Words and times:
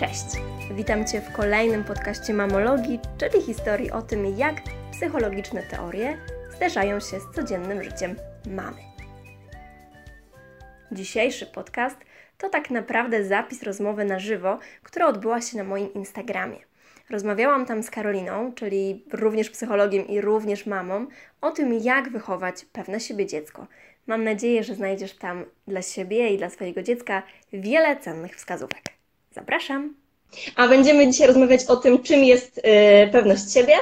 Cześć! 0.00 0.24
Witam 0.74 1.06
Cię 1.06 1.20
w 1.20 1.32
kolejnym 1.32 1.84
podcaście 1.84 2.34
Mamologii, 2.34 3.00
czyli 3.18 3.42
historii 3.42 3.90
o 3.90 4.02
tym, 4.02 4.38
jak 4.38 4.56
psychologiczne 4.92 5.62
teorie 5.62 6.18
zderzają 6.56 7.00
się 7.00 7.20
z 7.20 7.34
codziennym 7.34 7.82
życiem 7.82 8.16
mamy. 8.46 8.76
Dzisiejszy 10.92 11.46
podcast 11.46 11.96
to 12.38 12.48
tak 12.48 12.70
naprawdę 12.70 13.24
zapis 13.24 13.62
rozmowy 13.62 14.04
na 14.04 14.18
żywo, 14.18 14.58
która 14.82 15.06
odbyła 15.06 15.40
się 15.40 15.56
na 15.56 15.64
moim 15.64 15.94
Instagramie. 15.94 16.58
Rozmawiałam 17.10 17.66
tam 17.66 17.82
z 17.82 17.90
Karoliną, 17.90 18.52
czyli 18.54 19.04
również 19.12 19.50
psychologiem 19.50 20.08
i 20.08 20.20
również 20.20 20.66
mamą, 20.66 21.06
o 21.40 21.50
tym, 21.50 21.74
jak 21.74 22.10
wychować 22.10 22.64
pewne 22.72 23.00
siebie 23.00 23.26
dziecko. 23.26 23.66
Mam 24.06 24.24
nadzieję, 24.24 24.64
że 24.64 24.74
znajdziesz 24.74 25.16
tam 25.16 25.44
dla 25.68 25.82
siebie 25.82 26.34
i 26.34 26.38
dla 26.38 26.50
swojego 26.50 26.82
dziecka 26.82 27.22
wiele 27.52 27.96
cennych 27.96 28.36
wskazówek. 28.36 28.99
Zapraszam! 29.30 29.94
A 30.56 30.68
będziemy 30.68 31.10
dzisiaj 31.10 31.26
rozmawiać 31.26 31.64
o 31.64 31.76
tym, 31.76 32.02
czym 32.02 32.24
jest 32.24 32.58
y, 32.58 32.62
pewność 33.12 33.52
siebie. 33.52 33.74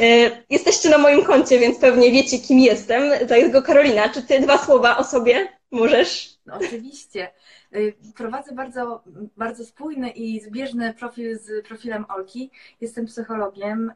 Y, 0.00 0.30
jesteście 0.50 0.88
na 0.90 0.98
moim 0.98 1.24
koncie, 1.24 1.58
więc 1.58 1.78
pewnie 1.78 2.12
wiecie, 2.12 2.38
kim 2.38 2.58
jestem. 2.58 3.28
To 3.28 3.36
jest 3.36 3.52
go 3.52 3.62
Karolina. 3.62 4.08
Czy 4.08 4.22
ty 4.22 4.40
dwa 4.40 4.58
słowa 4.58 4.96
o 4.96 5.04
sobie 5.04 5.48
możesz? 5.70 6.38
No, 6.46 6.54
oczywiście. 6.54 7.30
Y, 7.74 7.94
prowadzę 8.16 8.54
bardzo, 8.54 9.02
bardzo 9.36 9.64
spójny 9.64 10.10
i 10.10 10.40
zbieżny 10.40 10.94
profil 10.94 11.38
z 11.38 11.66
profilem 11.66 12.04
Olki. 12.08 12.50
Jestem 12.80 13.06
psychologiem, 13.06 13.92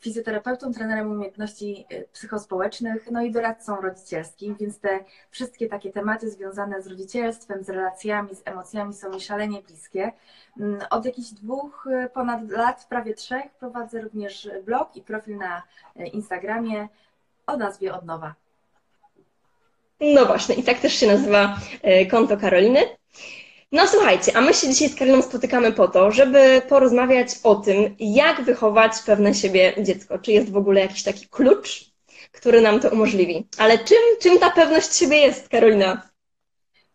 fizjoterapeutą, 0.00 0.72
trenerem 0.72 1.10
umiejętności 1.10 1.86
y, 1.92 2.08
psychospołecznych, 2.12 3.10
no 3.10 3.22
i 3.22 3.30
doradcą 3.30 3.80
rodzicielskim, 3.80 4.56
więc 4.60 4.78
te 4.78 5.04
wszystkie 5.30 5.68
takie 5.68 5.92
tematy 5.92 6.30
związane 6.30 6.82
z 6.82 6.86
rodzicielstwem, 6.86 7.64
z 7.64 7.70
relacjami, 7.70 8.34
z 8.34 8.42
emocjami 8.44 8.94
są 8.94 9.10
mi 9.10 9.20
szalenie 9.20 9.62
bliskie. 9.62 10.12
Mm, 10.60 10.80
od 10.90 11.04
jakichś 11.04 11.28
dwóch 11.28 11.86
y, 11.86 12.08
ponad 12.08 12.50
lat, 12.50 12.86
prawie 12.88 13.14
trzech, 13.14 13.54
prowadzę 13.58 14.00
również 14.00 14.50
blog 14.64 14.96
i 14.96 15.02
profil 15.02 15.36
na 15.36 15.62
Instagramie 16.12 16.88
o 17.46 17.56
nazwie 17.56 17.94
Od 17.94 18.04
Nowa. 18.04 18.34
No 20.00 20.26
właśnie, 20.26 20.54
i 20.54 20.62
tak 20.62 20.78
też 20.78 20.94
się 20.94 21.06
nazywa 21.06 21.56
e, 21.82 22.06
konto 22.06 22.36
Karoliny. 22.36 22.80
No 23.72 23.86
słuchajcie, 23.86 24.36
a 24.36 24.40
my 24.40 24.54
się 24.54 24.68
dzisiaj 24.68 24.88
z 24.88 24.94
Karoliną 24.94 25.22
spotykamy 25.22 25.72
po 25.72 25.88
to, 25.88 26.10
żeby 26.10 26.62
porozmawiać 26.68 27.28
o 27.42 27.54
tym, 27.54 27.96
jak 27.98 28.42
wychować 28.42 28.92
pewne 29.06 29.34
siebie 29.34 29.74
dziecko. 29.82 30.18
Czy 30.18 30.32
jest 30.32 30.52
w 30.52 30.56
ogóle 30.56 30.80
jakiś 30.80 31.02
taki 31.02 31.28
klucz, 31.28 31.90
który 32.32 32.60
nam 32.60 32.80
to 32.80 32.90
umożliwi. 32.90 33.48
Ale 33.58 33.78
czym, 33.78 33.98
czym 34.20 34.38
ta 34.38 34.50
pewność 34.50 34.96
siebie 34.96 35.16
jest, 35.16 35.48
Karolina? 35.48 36.08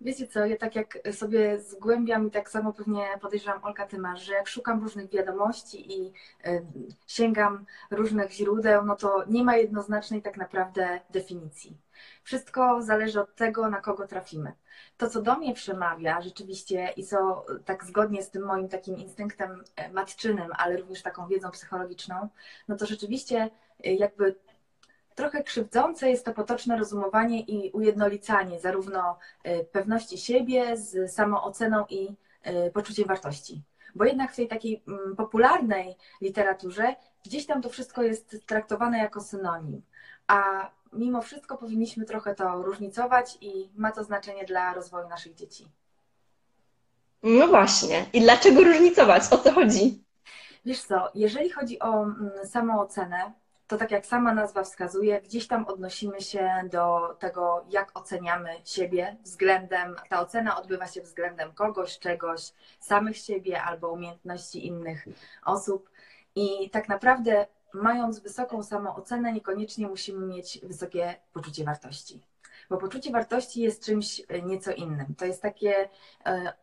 Wiecie 0.02 0.27
co, 0.27 0.45
ja 0.45 0.58
tak 0.58 0.75
jak 0.75 0.97
sobie 1.11 1.59
zgłębiam 1.59 2.27
i 2.27 2.31
tak 2.31 2.49
samo 2.49 2.73
pewnie 2.73 3.05
podejrzewam 3.22 3.64
Olka, 3.64 3.88
ty 3.88 3.97
masz, 3.97 4.23
że 4.23 4.33
jak 4.33 4.47
szukam 4.47 4.83
różnych 4.83 5.09
wiadomości 5.09 5.94
i 5.94 6.14
y, 6.47 6.66
sięgam 7.08 7.66
różnych 7.92 8.31
źródeł, 8.31 8.86
no 8.86 8.95
to 8.95 9.23
nie 9.27 9.44
ma 9.44 9.58
jednoznacznej 9.58 10.22
tak 10.22 10.38
naprawdę 10.38 10.99
definicji. 11.09 11.77
Wszystko 12.23 12.81
zależy 12.81 13.21
od 13.21 13.35
tego, 13.35 13.69
na 13.69 13.81
kogo 13.81 14.07
trafimy. 14.07 14.53
To, 14.97 15.09
co 15.09 15.21
do 15.21 15.35
mnie 15.35 15.53
przemawia 15.53 16.21
rzeczywiście 16.21 16.93
i 16.97 17.05
co 17.05 17.45
tak 17.66 17.85
zgodnie 17.85 18.23
z 18.23 18.30
tym 18.30 18.45
moim 18.45 18.69
takim 18.69 18.97
instynktem 18.97 19.63
e, 19.75 19.91
matczynym, 19.91 20.52
ale 20.58 20.77
również 20.77 21.02
taką 21.02 21.27
wiedzą 21.27 21.52
psychologiczną, 21.52 22.30
no 22.67 22.75
to 22.77 22.85
rzeczywiście 22.85 23.49
e, 23.83 23.93
jakby 23.93 24.35
trochę 25.16 25.43
krzywdzące 25.43 26.09
jest 26.09 26.25
to 26.25 26.33
potoczne 26.33 26.77
rozumowanie 26.77 27.41
i 27.41 27.71
ujednolicanie 27.71 28.59
zarówno 28.59 29.17
e, 29.43 29.63
pewności 29.63 30.17
siebie 30.17 30.77
z 30.77 31.13
samooceną 31.13 31.86
i 31.89 32.15
poczuciem 32.73 33.08
wartości. 33.08 33.64
Bo 33.95 34.05
jednak 34.05 34.31
w 34.31 34.36
tej 34.36 34.47
takiej 34.47 34.83
mm, 34.87 35.15
popularnej 35.15 35.95
literaturze 36.21 36.95
gdzieś 37.26 37.45
tam 37.45 37.61
to 37.61 37.70
wszystko 37.70 38.03
jest 38.03 38.37
traktowane 38.45 38.97
jako 38.97 39.21
synonim. 39.21 39.81
A 40.27 40.70
mimo 40.93 41.21
wszystko 41.21 41.57
powinniśmy 41.57 42.05
trochę 42.05 42.35
to 42.35 42.61
różnicować 42.61 43.37
i 43.41 43.69
ma 43.75 43.91
to 43.91 44.03
znaczenie 44.03 44.45
dla 44.45 44.73
rozwoju 44.73 45.09
naszych 45.09 45.35
dzieci. 45.35 45.67
No 47.23 47.47
właśnie. 47.47 48.05
I 48.13 48.21
dlaczego 48.21 48.63
różnicować? 48.63 49.23
O 49.31 49.37
co 49.37 49.52
chodzi? 49.52 50.03
Wiesz 50.65 50.81
co, 50.81 51.11
jeżeli 51.15 51.49
chodzi 51.49 51.79
o 51.79 52.03
mm, 52.03 52.31
samoocenę, 52.45 53.31
to 53.67 53.77
tak 53.77 53.91
jak 53.91 54.05
sama 54.05 54.33
nazwa 54.33 54.63
wskazuje, 54.63 55.21
gdzieś 55.21 55.47
tam 55.47 55.65
odnosimy 55.65 56.21
się 56.21 56.49
do 56.71 57.15
tego, 57.19 57.65
jak 57.69 57.99
oceniamy 57.99 58.49
siebie 58.65 59.17
względem, 59.23 59.95
ta 60.09 60.21
ocena 60.21 60.58
odbywa 60.58 60.87
się 60.87 61.02
względem 61.02 61.52
kogoś, 61.53 61.99
czegoś, 61.99 62.41
samych 62.79 63.17
siebie 63.17 63.61
albo 63.61 63.89
umiejętności 63.91 64.67
innych 64.67 65.05
osób. 65.45 65.89
I 66.35 66.69
tak 66.69 66.89
naprawdę 66.89 67.47
mając 67.73 68.20
wysoką 68.20 68.64
samoocenę, 68.64 69.33
niekoniecznie 69.33 69.87
musimy 69.87 70.26
mieć 70.26 70.59
wysokie 70.64 71.15
poczucie 71.33 71.64
wartości. 71.64 72.21
Bo 72.71 72.77
poczucie 72.77 73.11
wartości 73.11 73.61
jest 73.61 73.86
czymś 73.86 74.21
e, 74.27 74.42
nieco 74.42 74.71
innym. 74.71 75.15
To 75.17 75.26
jest 75.26 75.42
takie 75.42 75.89
e, 76.26 76.54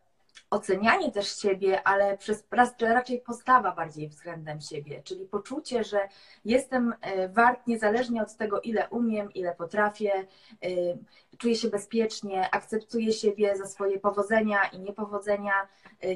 ocenianie 0.49 1.11
też 1.11 1.37
siebie, 1.37 1.87
ale 1.87 2.17
przez 2.17 2.43
raczej 2.81 3.21
postawa 3.21 3.75
bardziej 3.75 4.09
względem 4.09 4.61
siebie, 4.61 5.01
czyli 5.03 5.25
poczucie, 5.25 5.83
że 5.83 5.99
jestem 6.45 6.93
e, 7.01 7.29
wart 7.29 7.67
niezależnie 7.67 8.21
od 8.21 8.35
tego, 8.35 8.61
ile 8.61 8.89
umiem, 8.89 9.33
ile 9.33 9.55
potrafię, 9.55 10.11
czuję 11.37 11.55
się 11.55 11.69
bezpiecznie, 11.69 12.49
akceptuję 12.51 13.13
siebie 13.13 13.57
za 13.57 13.65
swoje 13.65 13.99
powodzenia 13.99 14.63
i 14.73 14.79
niepowodzenia, 14.79 15.53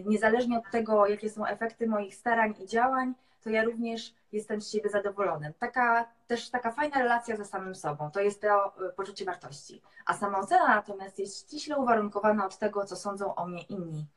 niezależnie 0.06 0.58
od 0.58 0.72
tego, 0.72 1.08
jakie 1.08 1.30
są 1.30 1.46
efekty 1.46 1.88
moich 1.88 2.16
starań 2.16 2.54
i 2.64 2.68
działań, 2.68 3.14
to 3.44 3.50
ja 3.50 3.64
również 3.64 4.14
jestem 4.34 4.62
z 4.62 4.72
siebie 4.72 4.90
zadowolony. 4.90 5.54
Taka 5.60 6.08
też 6.28 6.50
taka 6.50 6.72
fajna 6.72 7.00
relacja 7.00 7.36
ze 7.36 7.46
samym 7.46 7.76
sobą, 7.76 8.12
to 8.12 8.20
jest 8.20 8.42
to 8.42 8.74
y, 8.90 8.94
poczucie 8.94 9.26
wartości. 9.26 9.82
A 10.06 10.14
samoocena 10.14 10.68
natomiast 10.68 11.20
jest 11.20 11.40
ściśle 11.40 11.78
uwarunkowana 11.78 12.46
od 12.46 12.58
tego, 12.58 12.86
co 12.86 12.96
sądzą 12.96 13.36
o 13.36 13.48
mnie 13.48 13.62
inni 13.62 14.08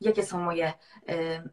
jakie 0.00 0.26
są 0.26 0.40
moje 0.40 0.72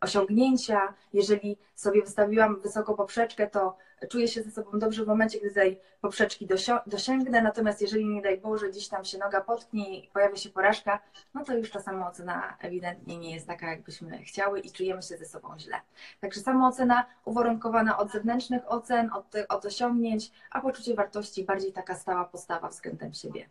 osiągnięcia. 0.01 0.93
Jeżeli 1.13 1.57
sobie 1.75 2.01
wystawiłam 2.01 2.61
wysoko 2.61 2.93
poprzeczkę, 2.93 3.47
to 3.47 3.77
czuję 4.09 4.27
się 4.27 4.43
ze 4.43 4.51
sobą 4.51 4.79
dobrze 4.79 5.03
w 5.03 5.07
momencie, 5.07 5.39
gdy 5.39 5.51
tej 5.51 5.79
poprzeczki 6.01 6.47
dosięgnę, 6.87 7.41
natomiast 7.41 7.81
jeżeli 7.81 8.05
nie 8.05 8.21
daj 8.21 8.37
Boże 8.37 8.69
gdzieś 8.69 8.87
tam 8.87 9.05
się 9.05 9.17
noga 9.17 9.41
potknie 9.41 9.99
i 9.99 10.07
pojawia 10.07 10.35
się 10.35 10.49
porażka, 10.49 10.99
no 11.33 11.43
to 11.43 11.57
już 11.57 11.71
ta 11.71 11.81
samoocena 11.81 12.57
ewidentnie 12.59 13.17
nie 13.17 13.33
jest 13.33 13.47
taka, 13.47 13.69
jakbyśmy 13.69 14.23
chciały 14.23 14.59
i 14.59 14.71
czujemy 14.71 15.01
się 15.01 15.17
ze 15.17 15.25
sobą 15.25 15.59
źle. 15.59 15.81
Także 16.19 16.41
samoocena 16.41 17.05
uwarunkowana 17.25 17.97
od 17.97 18.11
zewnętrznych 18.11 18.61
ocen, 18.67 19.09
od, 19.13 19.25
od 19.49 19.65
osiągnięć, 19.65 20.31
a 20.51 20.61
poczucie 20.61 20.95
wartości 20.95 21.43
bardziej 21.43 21.73
taka 21.73 21.95
stała 21.95 22.25
postawa 22.25 22.69
względem 22.69 23.13
siebie. 23.13 23.49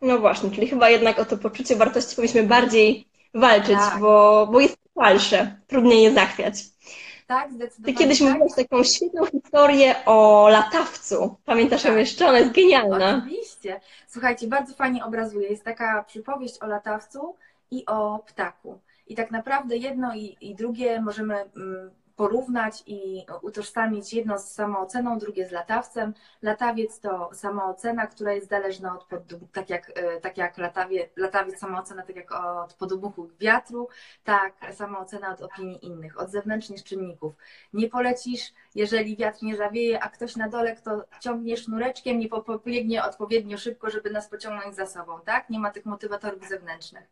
No 0.00 0.18
właśnie, 0.18 0.50
czyli 0.50 0.68
chyba 0.68 0.90
jednak 0.90 1.18
o 1.18 1.24
to 1.24 1.36
poczucie 1.36 1.76
wartości 1.76 2.16
powinniśmy 2.16 2.42
bardziej 2.42 3.09
walczyć, 3.34 3.78
tak. 3.78 4.00
bo, 4.00 4.48
bo 4.52 4.60
jest 4.60 4.78
falsze, 4.94 5.56
trudniej 5.66 6.02
je 6.02 6.12
zachwiać. 6.12 6.54
Tak, 7.26 7.52
zdecydowanie. 7.52 7.94
Ty 7.94 8.02
kiedyś 8.02 8.18
tak. 8.18 8.28
mówiłaś 8.28 8.52
taką 8.56 8.84
świetną 8.84 9.26
historię 9.26 9.94
o 10.06 10.48
latawcu. 10.48 11.36
Pamiętasz 11.44 11.82
tak. 11.82 11.92
ją 11.92 11.98
jeszcze? 11.98 12.28
Ona 12.28 12.38
jest 12.38 12.52
genialna. 12.52 13.22
Oczywiście. 13.26 13.80
Słuchajcie, 14.08 14.46
bardzo 14.46 14.74
fajnie 14.74 15.04
obrazuje. 15.04 15.48
Jest 15.48 15.64
taka 15.64 16.04
przypowieść 16.04 16.62
o 16.62 16.66
latawcu 16.66 17.36
i 17.70 17.86
o 17.86 18.18
ptaku. 18.26 18.80
I 19.06 19.14
tak 19.14 19.30
naprawdę 19.30 19.76
jedno 19.76 20.14
i, 20.14 20.36
i 20.40 20.54
drugie 20.54 21.00
możemy 21.00 21.34
mm, 21.34 21.90
porównać 22.20 22.82
i 22.86 23.26
utożsamić 23.42 24.14
jedno 24.14 24.38
z 24.38 24.52
samooceną, 24.52 25.18
drugie 25.18 25.48
z 25.48 25.52
latawcem. 25.52 26.14
Latawiec 26.42 27.00
to 27.00 27.30
samoocena, 27.32 28.06
która 28.06 28.32
jest 28.32 28.48
zależna 28.48 28.94
od, 28.94 29.04
pod, 29.04 29.22
tak 29.52 29.70
jak, 29.70 29.92
e, 29.94 30.20
tak 30.20 30.38
jak 30.38 30.58
latawie, 30.58 31.08
latawiec 31.16 31.58
samoocena, 31.58 32.02
tak 32.02 32.16
jak 32.16 32.32
od 32.32 32.74
podmuchu 32.74 33.30
wiatru, 33.38 33.88
tak 34.24 34.52
samoocena 34.74 35.32
od 35.32 35.40
opinii 35.40 35.86
innych, 35.86 36.20
od 36.20 36.30
zewnętrznych 36.30 36.84
czynników. 36.84 37.34
Nie 37.72 37.88
polecisz, 37.88 38.52
jeżeli 38.74 39.16
wiatr 39.16 39.42
nie 39.42 39.56
zawieje, 39.56 40.02
a 40.02 40.08
ktoś 40.08 40.36
na 40.36 40.48
dole, 40.48 40.76
kto 40.76 41.04
ciągnie 41.20 41.56
sznureczkiem, 41.56 42.18
nie 42.18 42.28
pobiegnie 42.28 43.04
odpowiednio 43.04 43.58
szybko, 43.58 43.90
żeby 43.90 44.10
nas 44.10 44.28
pociągnąć 44.28 44.76
za 44.76 44.86
sobą, 44.86 45.20
tak? 45.24 45.50
Nie 45.50 45.58
ma 45.58 45.70
tych 45.70 45.86
motywatorów 45.86 46.48
zewnętrznych. 46.48 47.10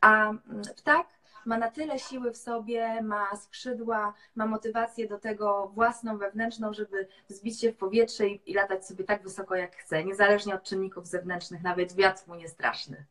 A 0.00 0.28
mm, 0.28 0.40
ptak 0.76 1.17
ma 1.48 1.58
na 1.58 1.70
tyle 1.70 1.98
siły 1.98 2.32
w 2.32 2.36
sobie, 2.36 3.02
ma 3.02 3.36
skrzydła, 3.36 4.14
ma 4.36 4.46
motywację 4.46 5.08
do 5.08 5.18
tego 5.18 5.70
własną, 5.74 6.18
wewnętrzną, 6.18 6.72
żeby 6.72 7.08
wzbić 7.28 7.60
się 7.60 7.72
w 7.72 7.76
powietrze 7.76 8.28
i, 8.28 8.40
i 8.46 8.54
latać 8.54 8.86
sobie 8.86 9.04
tak 9.04 9.22
wysoko, 9.22 9.54
jak 9.54 9.76
chce, 9.76 10.04
niezależnie 10.04 10.54
od 10.54 10.62
czynników 10.62 11.06
zewnętrznych, 11.06 11.62
nawet 11.62 11.94
wiatr 11.94 12.22
mu 12.26 12.34
nie 12.34 12.48
straszny. 12.48 13.04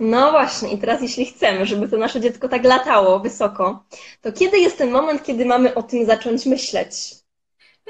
No 0.00 0.30
właśnie, 0.30 0.72
i 0.72 0.78
teraz 0.78 1.02
jeśli 1.02 1.26
chcemy, 1.26 1.66
żeby 1.66 1.88
to 1.88 1.96
nasze 1.96 2.20
dziecko 2.20 2.48
tak 2.48 2.64
latało 2.64 3.20
wysoko, 3.20 3.84
to 4.20 4.32
kiedy 4.32 4.58
jest 4.58 4.78
ten 4.78 4.90
moment, 4.90 5.22
kiedy 5.22 5.44
mamy 5.44 5.74
o 5.74 5.82
tym 5.82 6.06
zacząć 6.06 6.46
myśleć? 6.46 7.14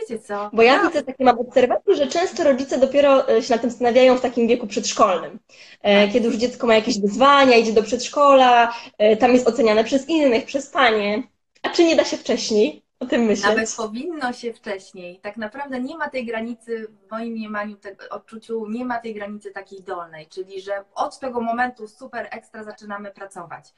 Wiecie 0.01 0.19
co? 0.19 0.51
Bo 0.53 0.63
ja 0.63 0.87
widzę 0.87 1.03
takie 1.03 1.25
mam 1.25 1.39
obserwacje, 1.39 1.97
że 1.97 2.07
często 2.07 2.45
rodzice 2.45 2.79
dopiero 2.79 3.29
e, 3.29 3.43
się 3.43 3.55
na 3.55 3.61
tym 3.61 3.71
zastanawiają 3.71 4.17
w 4.17 4.21
takim 4.21 4.49
wieku 4.49 4.67
przedszkolnym. 4.67 5.39
E, 5.83 6.09
kiedy 6.09 6.27
już 6.27 6.37
dziecko 6.37 6.67
ma 6.67 6.75
jakieś 6.75 7.01
wyzwania, 7.01 7.57
idzie 7.57 7.73
do 7.73 7.83
przedszkola, 7.83 8.75
e, 8.99 9.17
tam 9.17 9.33
jest 9.33 9.49
oceniane 9.49 9.85
przez 9.85 10.09
innych, 10.09 10.45
przez 10.45 10.71
panie. 10.71 11.23
A 11.63 11.69
czy 11.71 11.85
nie 11.85 11.97
da 11.97 12.05
się 12.05 12.17
wcześniej 12.17 12.83
o 13.01 13.07
tym 13.07 13.23
myśleć? 13.23 13.49
Nawet 13.49 13.75
powinno 13.77 14.33
się 14.33 14.53
wcześniej. 14.53 15.21
Tak 15.21 15.37
naprawdę 15.37 15.81
nie 15.81 15.97
ma 15.97 16.11
tej 16.11 16.27
granicy, 16.27 16.87
w 16.89 17.11
moim 17.11 17.33
mniemaniu, 17.33 17.77
tego 17.77 18.09
odczuciu, 18.11 18.67
nie 18.69 18.85
ma 18.85 19.01
tej 19.01 19.15
granicy 19.15 19.51
takiej 19.51 19.83
dolnej, 19.83 20.27
czyli 20.27 20.61
że 20.61 20.85
od 20.95 21.19
tego 21.19 21.41
momentu 21.41 21.89
super 21.89 22.29
ekstra 22.31 22.65
zaczynamy 22.65 23.11
pracować. 23.11 23.75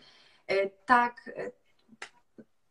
Tak, 0.87 1.31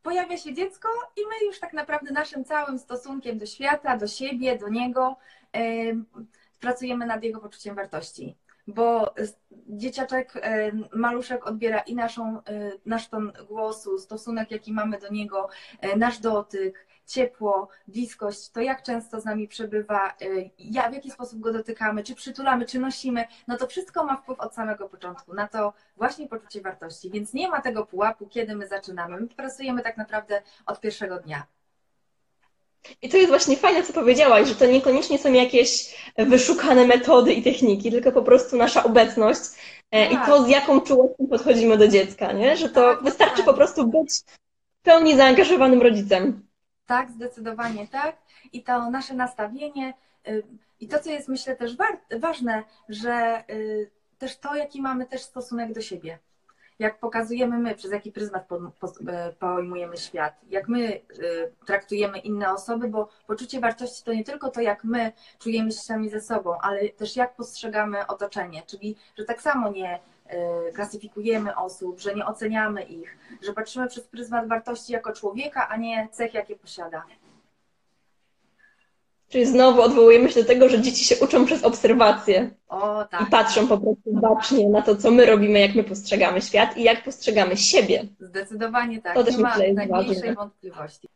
pojawia 0.09 0.38
się 0.38 0.53
dziecko 0.53 0.89
i 1.17 1.21
my 1.21 1.45
już 1.45 1.59
tak 1.59 1.73
naprawdę 1.73 2.11
naszym 2.11 2.45
całym 2.45 2.79
stosunkiem 2.79 3.38
do 3.38 3.45
świata, 3.45 3.97
do 3.97 4.07
siebie, 4.07 4.57
do 4.57 4.69
niego 4.69 5.15
pracujemy 6.59 7.06
nad 7.06 7.23
jego 7.23 7.39
poczuciem 7.39 7.75
wartości. 7.75 8.35
Bo 8.69 9.13
dzieciaczek, 9.68 10.33
maluszek 10.94 11.48
odbiera 11.48 11.80
i 11.80 11.95
naszą, 11.95 12.38
e, 12.38 12.71
nasz 12.86 13.07
ton 13.07 13.31
głosu, 13.48 13.98
stosunek, 13.98 14.51
jaki 14.51 14.74
mamy 14.74 15.00
do 15.00 15.10
niego, 15.10 15.50
e, 15.81 15.98
nasz 15.98 16.19
dotyk, 16.19 16.88
ciepło, 17.06 17.69
bliskość, 17.88 18.50
to 18.50 18.62
jak 18.62 18.83
często 18.83 19.21
z 19.21 19.25
nami 19.25 19.48
przebywa, 19.48 20.16
ja, 20.60 20.89
w 20.89 20.94
jaki 20.94 21.12
sposób 21.12 21.39
go 21.39 21.54
dotykamy, 21.54 22.04
czy 22.04 22.16
przytulamy, 22.16 22.66
czy 22.66 22.80
nosimy, 22.80 23.25
no 23.48 23.57
to 23.57 23.68
wszystko 23.68 24.04
ma 24.04 24.18
wpływ 24.18 24.39
od 24.39 24.56
samego 24.56 24.89
początku 24.89 25.33
na 25.33 25.48
to 25.48 25.74
właśnie 25.98 26.27
poczucie 26.27 26.62
wartości. 26.62 27.12
Więc 27.12 27.33
nie 27.33 27.50
ma 27.50 27.62
tego 27.62 27.86
pułapu, 27.86 28.27
kiedy 28.27 28.56
my 28.56 28.68
zaczynamy. 28.68 29.21
My 29.21 29.27
pracujemy 29.27 29.81
tak 29.81 29.98
naprawdę 29.98 30.42
od 30.66 30.80
pierwszego 30.80 31.19
dnia. 31.19 31.48
I 33.01 33.09
to 33.09 33.17
jest 33.17 33.29
właśnie 33.29 33.57
fajne, 33.57 33.83
co 33.83 33.93
powiedziałaś, 33.93 34.47
że 34.47 34.55
to 34.55 34.65
niekoniecznie 34.65 35.17
są 35.19 35.33
jakieś 35.33 35.95
wyszukane 36.17 36.87
metody 36.87 37.33
i 37.33 37.43
techniki, 37.43 37.91
tylko 37.91 38.11
po 38.11 38.21
prostu 38.21 38.57
nasza 38.57 38.83
obecność 38.83 39.41
e, 39.91 40.09
tak. 40.09 40.13
i 40.13 40.25
to, 40.25 40.43
z 40.43 40.49
jaką 40.49 40.81
czułością 40.81 41.27
podchodzimy 41.29 41.77
do 41.77 41.87
dziecka, 41.87 42.31
nie? 42.31 42.57
Że 42.57 42.69
to 42.69 42.81
tak, 42.81 43.03
wystarczy 43.03 43.37
tak. 43.37 43.45
po 43.45 43.53
prostu 43.53 43.87
być 43.87 44.09
w 44.79 44.83
pełni 44.83 45.17
zaangażowanym 45.17 45.81
rodzicem. 45.81 46.47
Tak, 46.85 47.11
zdecydowanie 47.11 47.87
tak. 47.87 48.17
I 48.53 48.63
to 48.63 48.89
nasze 48.89 49.13
nastawienie 49.13 49.93
y, 50.27 50.43
i 50.79 50.87
to, 50.87 50.99
co 50.99 51.09
jest 51.09 51.27
myślę 51.27 51.55
też 51.55 51.71
ważne, 52.19 52.63
że 52.89 53.43
y, 53.49 53.89
też 54.17 54.37
to, 54.37 54.55
jaki 54.55 54.81
mamy 54.81 55.05
też 55.05 55.21
stosunek 55.21 55.73
do 55.73 55.81
siebie. 55.81 56.19
Jak 56.79 56.99
pokazujemy 56.99 57.57
my, 57.57 57.75
przez 57.75 57.91
jaki 57.91 58.11
pryzmat 58.11 58.51
y, 58.51 59.33
pojmujemy 59.39 59.97
świat, 59.97 60.33
jak 60.49 60.67
my 60.67 61.01
traktujemy 61.65 62.19
inne 62.19 62.53
osoby, 62.53 62.87
bo 62.87 63.09
poczucie 63.27 63.59
wartości 63.59 64.03
to 64.03 64.13
nie 64.13 64.23
tylko 64.23 64.49
to, 64.49 64.61
jak 64.61 64.83
my 64.83 65.11
czujemy 65.39 65.71
się 65.71 65.79
sami 65.79 66.09
ze 66.09 66.21
sobą, 66.21 66.57
ale 66.61 66.89
też 66.89 67.15
jak 67.15 67.35
postrzegamy 67.35 68.07
otoczenie, 68.07 68.63
czyli 68.67 68.95
że 69.17 69.25
tak 69.25 69.41
samo 69.41 69.71
nie 69.71 69.99
Y, 70.33 70.73
klasyfikujemy 70.73 71.55
osób, 71.55 71.99
że 71.99 72.15
nie 72.15 72.25
oceniamy 72.25 72.83
ich, 72.83 73.17
że 73.41 73.53
patrzymy 73.53 73.87
przez 73.87 74.03
pryzmat 74.07 74.47
wartości 74.47 74.93
jako 74.93 75.13
człowieka, 75.13 75.67
a 75.69 75.77
nie 75.77 76.07
cech, 76.11 76.33
jakie 76.33 76.55
posiada. 76.55 77.05
Czyli 79.29 79.45
znowu 79.45 79.81
odwołujemy 79.81 80.31
się 80.31 80.41
do 80.41 80.47
tego, 80.47 80.69
że 80.69 80.81
dzieci 80.81 81.05
się 81.05 81.15
uczą 81.15 81.45
przez 81.45 81.63
obserwację. 81.63 82.51
O, 82.69 83.05
tak. 83.05 83.21
I 83.21 83.25
patrzą 83.25 83.67
po 83.67 83.77
prostu 83.77 84.13
bacznie 84.13 84.69
na 84.69 84.81
to, 84.81 84.95
co 84.95 85.11
my 85.11 85.25
robimy, 85.25 85.59
jak 85.59 85.75
my 85.75 85.83
postrzegamy 85.83 86.41
świat 86.41 86.77
i 86.77 86.83
jak 86.83 87.03
postrzegamy 87.03 87.57
siebie. 87.57 88.03
Zdecydowanie 88.19 89.01
tak. 89.01 89.15
To 89.15 89.23
też 89.23 89.37
nie 89.37 89.43
ma 89.43 89.57
najmniejszej 89.73 90.35
wątpliwości. 90.35 91.07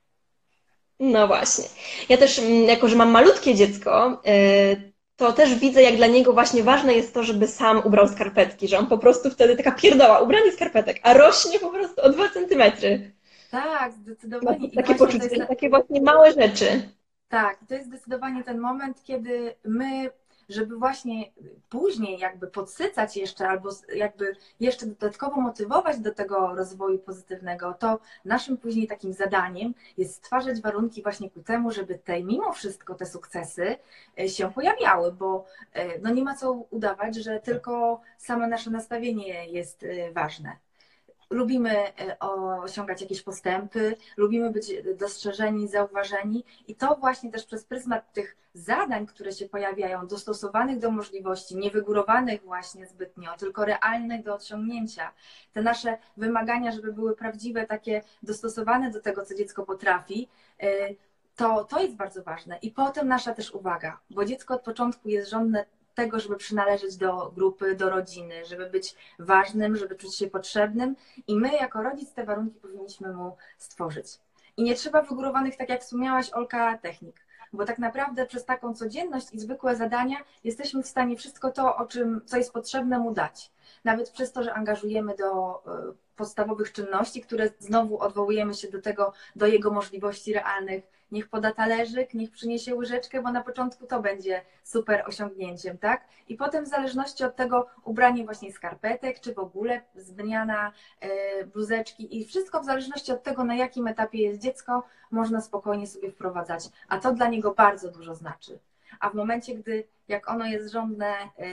No 0.99 1.27
właśnie. 1.27 1.65
Ja 2.09 2.17
też, 2.17 2.39
mm, 2.39 2.63
jako 2.63 2.87
że 2.87 2.95
mam 2.95 3.11
malutkie 3.11 3.55
dziecko, 3.55 4.21
y, 4.27 4.93
to 5.15 5.33
też 5.33 5.55
widzę, 5.55 5.81
jak 5.81 5.95
dla 5.95 6.07
niego 6.07 6.33
właśnie 6.33 6.63
ważne 6.63 6.93
jest 6.93 7.13
to, 7.13 7.23
żeby 7.23 7.47
sam 7.47 7.81
ubrał 7.85 8.07
skarpetki, 8.07 8.67
że 8.67 8.79
on 8.79 8.87
po 8.87 8.97
prostu 8.97 9.29
wtedy 9.29 9.57
taka 9.57 9.71
pierdoła, 9.71 10.19
ubranie 10.19 10.51
skarpetek, 10.51 10.99
a 11.03 11.13
rośnie 11.13 11.59
po 11.59 11.69
prostu 11.69 12.01
o 12.01 12.09
dwa 12.09 12.29
centymetry. 12.29 13.11
Tak, 13.51 13.93
zdecydowanie. 13.93 14.71
Takie 14.71 14.95
poczucie, 14.95 15.27
jest... 15.31 15.47
takie 15.47 15.69
właśnie 15.69 16.01
małe 16.01 16.31
rzeczy. 16.31 16.89
Tak, 17.33 17.59
to 17.67 17.73
jest 17.73 17.87
zdecydowanie 17.87 18.43
ten 18.43 18.59
moment, 18.59 19.03
kiedy 19.03 19.55
my 19.63 20.09
żeby 20.49 20.77
właśnie 20.77 21.31
później 21.69 22.19
jakby 22.19 22.47
podsycać 22.47 23.17
jeszcze 23.17 23.47
albo 23.47 23.69
jakby 23.95 24.35
jeszcze 24.59 24.85
dodatkowo 24.85 25.41
motywować 25.41 25.99
do 25.99 26.13
tego 26.13 26.55
rozwoju 26.55 26.99
pozytywnego, 26.99 27.73
to 27.73 27.99
naszym 28.25 28.57
później 28.57 28.87
takim 28.87 29.13
zadaniem 29.13 29.73
jest 29.97 30.15
stwarzać 30.15 30.61
warunki 30.61 31.03
właśnie 31.03 31.29
ku 31.29 31.43
temu, 31.43 31.71
żeby 31.71 31.99
te 31.99 32.23
mimo 32.23 32.53
wszystko 32.53 32.95
te 32.95 33.05
sukcesy 33.05 33.75
e, 34.19 34.29
się 34.29 34.51
pojawiały, 34.51 35.11
bo 35.11 35.45
e, 35.73 35.99
no 35.99 36.13
nie 36.13 36.23
ma 36.23 36.35
co 36.35 36.51
udawać, 36.51 37.15
że 37.15 37.39
tylko 37.39 38.01
same 38.17 38.47
nasze 38.47 38.69
nastawienie 38.69 39.47
jest 39.49 39.83
e, 39.83 40.11
ważne 40.11 40.62
lubimy 41.33 41.93
e, 41.99 42.19
osiągać 42.63 43.01
jakieś 43.01 43.21
postępy, 43.21 43.95
lubimy 44.17 44.51
być 44.51 44.73
dostrzeżeni, 44.99 45.67
zauważeni 45.67 46.43
i 46.67 46.75
to 46.75 46.95
właśnie 46.95 47.31
też 47.31 47.45
przez 47.45 47.65
pryzmat 47.65 48.13
tych 48.13 48.37
zadań, 48.53 49.05
które 49.05 49.31
się 49.31 49.49
pojawiają, 49.49 50.07
dostosowanych 50.07 50.79
do 50.79 50.91
możliwości, 50.91 51.57
niewygórowanych 51.57 52.43
właśnie 52.43 52.87
zbytnio, 52.87 53.37
tylko 53.37 53.65
realnych 53.65 54.23
do 54.23 54.35
osiągnięcia. 54.35 55.11
Te 55.53 55.61
nasze 55.61 55.97
wymagania, 56.17 56.71
żeby 56.71 56.93
były 56.93 57.15
prawdziwe, 57.15 57.65
takie 57.65 58.01
dostosowane 58.23 58.91
do 58.91 59.01
tego, 59.01 59.25
co 59.25 59.35
dziecko 59.35 59.63
potrafi, 59.63 60.29
e, 60.59 60.69
to, 61.35 61.63
to 61.63 61.81
jest 61.81 61.95
bardzo 61.95 62.23
ważne. 62.23 62.57
I 62.61 62.71
potem 62.71 63.07
nasza 63.07 63.33
też 63.33 63.51
uwaga, 63.51 63.99
bo 64.09 64.25
dziecko 64.25 64.53
od 64.53 64.61
początku 64.61 65.09
jest 65.09 65.29
żądne 65.29 65.65
tego, 65.95 66.19
żeby 66.19 66.35
przynależeć 66.35 66.97
do 66.97 67.31
grupy, 67.35 67.75
do 67.75 67.89
rodziny, 67.89 68.45
żeby 68.45 68.69
być 68.69 68.95
ważnym, 69.19 69.75
żeby 69.75 69.95
czuć 69.95 70.15
się 70.15 70.27
potrzebnym 70.27 70.95
i 71.27 71.35
my 71.35 71.53
jako 71.53 71.83
rodzic 71.83 72.13
te 72.13 72.25
warunki 72.25 72.59
powinniśmy 72.59 73.13
mu 73.13 73.37
stworzyć. 73.57 74.07
I 74.57 74.63
nie 74.63 74.75
trzeba 74.75 75.01
wygórowanych, 75.01 75.57
tak 75.57 75.69
jak 75.69 75.81
wspomniałaś, 75.81 76.29
Olka, 76.33 76.77
technik, 76.77 77.25
bo 77.53 77.65
tak 77.65 77.79
naprawdę 77.79 78.25
przez 78.25 78.45
taką 78.45 78.73
codzienność 78.73 79.27
i 79.33 79.39
zwykłe 79.39 79.75
zadania 79.75 80.17
jesteśmy 80.43 80.83
w 80.83 80.87
stanie 80.87 81.17
wszystko 81.17 81.51
to, 81.51 81.75
o 81.75 81.85
czym, 81.85 82.21
co 82.25 82.37
jest 82.37 82.53
potrzebne 82.53 82.99
mu 82.99 83.13
dać. 83.13 83.51
Nawet 83.83 84.09
przez 84.09 84.31
to, 84.31 84.43
że 84.43 84.53
angażujemy 84.53 85.15
do 85.15 85.61
e, 85.67 85.93
podstawowych 86.15 86.71
czynności, 86.71 87.21
które 87.21 87.49
znowu 87.59 87.99
odwołujemy 87.99 88.53
się 88.53 88.67
do 88.67 88.81
tego, 88.81 89.13
do 89.35 89.47
jego 89.47 89.71
możliwości 89.71 90.33
realnych, 90.33 90.83
niech 91.11 91.29
poda 91.29 91.51
talerzyk, 91.51 92.13
niech 92.13 92.31
przyniesie 92.31 92.75
łyżeczkę, 92.75 93.21
bo 93.21 93.31
na 93.31 93.43
początku 93.43 93.87
to 93.87 94.01
będzie 94.01 94.41
super 94.63 95.03
osiągnięciem, 95.07 95.77
tak? 95.77 96.07
I 96.27 96.35
potem 96.35 96.65
w 96.65 96.67
zależności 96.67 97.23
od 97.23 97.35
tego 97.35 97.67
ubranie 97.83 98.25
właśnie 98.25 98.53
skarpetek, 98.53 99.19
czy 99.19 99.33
w 99.33 99.39
ogóle 99.39 99.81
zmiana 99.95 100.71
e, 100.99 101.45
bluzeczki 101.45 102.17
i 102.17 102.25
wszystko 102.25 102.61
w 102.61 102.65
zależności 102.65 103.11
od 103.11 103.23
tego, 103.23 103.43
na 103.43 103.55
jakim 103.55 103.87
etapie 103.87 104.21
jest 104.21 104.41
dziecko, 104.41 104.83
można 105.11 105.41
spokojnie 105.41 105.87
sobie 105.87 106.11
wprowadzać, 106.11 106.69
a 106.87 106.99
to 106.99 107.13
dla 107.13 107.27
niego 107.27 107.53
bardzo 107.53 107.91
dużo 107.91 108.15
znaczy. 108.15 108.59
A 108.99 109.09
w 109.09 109.13
momencie, 109.13 109.55
gdy 109.55 109.83
jak 110.07 110.29
ono 110.29 110.45
jest 110.45 110.71
żądne 110.71 111.05
e, 111.07 111.45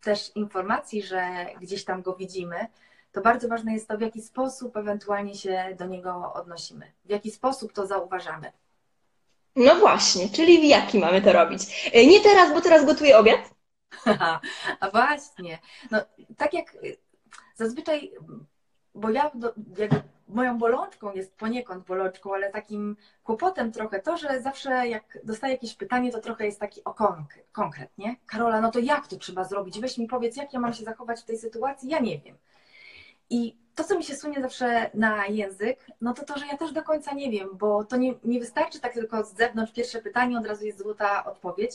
też 0.00 0.32
informacji, 0.34 1.02
że 1.02 1.46
gdzieś 1.60 1.84
tam 1.84 2.02
go 2.02 2.14
widzimy, 2.14 2.66
to 3.12 3.20
bardzo 3.20 3.48
ważne 3.48 3.72
jest 3.72 3.88
to, 3.88 3.98
w 3.98 4.00
jaki 4.00 4.22
sposób 4.22 4.76
ewentualnie 4.76 5.34
się 5.34 5.76
do 5.78 5.86
niego 5.86 6.32
odnosimy, 6.34 6.92
w 7.04 7.10
jaki 7.10 7.30
sposób 7.30 7.72
to 7.72 7.86
zauważamy. 7.86 8.52
No 9.56 9.74
właśnie, 9.74 10.28
czyli 10.28 10.60
w 10.60 10.64
jaki 10.64 10.98
mamy 10.98 11.22
to 11.22 11.32
robić? 11.32 11.90
E, 11.92 12.06
nie 12.06 12.20
teraz, 12.20 12.52
bo 12.52 12.60
teraz 12.60 12.86
gotuję 12.86 13.18
obiad. 13.18 13.40
A 14.80 14.90
właśnie. 14.90 15.58
No, 15.90 15.98
tak 16.36 16.54
jak 16.54 16.74
y, 16.74 16.96
zazwyczaj, 17.54 18.12
bo 18.94 19.10
ja 19.10 19.30
do, 19.34 19.52
moją 20.28 20.58
bolączką 20.58 21.12
jest 21.12 21.36
poniekąd 21.36 21.84
bolączką, 21.84 22.34
ale 22.34 22.50
takim 22.50 22.96
kłopotem 23.24 23.72
trochę 23.72 24.00
to, 24.00 24.16
że 24.16 24.42
zawsze 24.42 24.88
jak 24.88 25.18
dostaję 25.24 25.52
jakieś 25.52 25.74
pytanie, 25.74 26.12
to 26.12 26.20
trochę 26.20 26.46
jest 26.46 26.60
taki 26.60 26.84
o 26.84 26.94
konkret, 26.94 27.46
konkret, 27.52 27.98
nie? 27.98 28.16
Karola, 28.26 28.60
no 28.60 28.70
to 28.70 28.78
jak 28.78 29.08
to 29.08 29.16
trzeba 29.16 29.44
zrobić? 29.44 29.80
Weź 29.80 29.98
mi 29.98 30.06
powiedz, 30.06 30.36
jak 30.36 30.52
ja 30.52 30.60
mam 30.60 30.74
się 30.74 30.84
zachować 30.84 31.20
w 31.20 31.24
tej 31.24 31.38
sytuacji? 31.38 31.90
Ja 31.90 31.98
nie 31.98 32.18
wiem. 32.18 32.36
I 33.30 33.56
to, 33.76 33.84
co 33.84 33.98
mi 33.98 34.04
się 34.04 34.16
sunie 34.16 34.42
zawsze 34.42 34.90
na 34.94 35.26
język, 35.26 35.86
no 36.00 36.14
to 36.14 36.24
to, 36.24 36.38
że 36.38 36.46
ja 36.46 36.56
też 36.56 36.72
do 36.72 36.82
końca 36.82 37.14
nie 37.14 37.30
wiem, 37.30 37.48
bo 37.52 37.84
to 37.84 37.96
nie, 37.96 38.14
nie 38.24 38.40
wystarczy 38.40 38.80
tak 38.80 38.94
tylko 38.94 39.24
z 39.24 39.34
zewnątrz 39.34 39.72
pierwsze 39.72 40.02
pytanie, 40.02 40.38
od 40.38 40.46
razu 40.46 40.66
jest 40.66 40.78
złota 40.78 41.24
odpowiedź, 41.24 41.72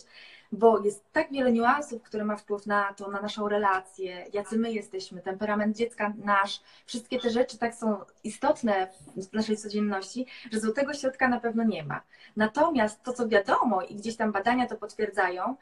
bo 0.51 0.79
jest 0.79 1.11
tak 1.11 1.31
wiele 1.31 1.51
niuansów, 1.51 2.01
które 2.01 2.25
ma 2.25 2.37
wpływ 2.37 2.65
na 2.65 2.93
to, 2.93 3.11
na 3.11 3.21
naszą 3.21 3.49
relację, 3.49 4.25
jacy 4.33 4.57
my 4.57 4.73
jesteśmy, 4.73 5.21
temperament 5.21 5.77
dziecka 5.77 6.13
nasz, 6.17 6.61
wszystkie 6.85 7.19
te 7.19 7.29
rzeczy 7.29 7.57
tak 7.57 7.75
są 7.75 7.97
istotne 8.23 8.87
w 9.15 9.33
naszej 9.33 9.57
codzienności, 9.57 10.25
że 10.51 10.59
złotego 10.59 10.93
środka 10.93 11.27
na 11.27 11.39
pewno 11.39 11.63
nie 11.63 11.83
ma. 11.83 12.01
Natomiast 12.35 13.03
to, 13.03 13.13
co 13.13 13.27
wiadomo 13.27 13.81
i 13.81 13.95
gdzieś 13.95 14.15
tam 14.15 14.31
badania 14.31 14.67
to 14.67 14.75
potwierdzają, 14.75 15.55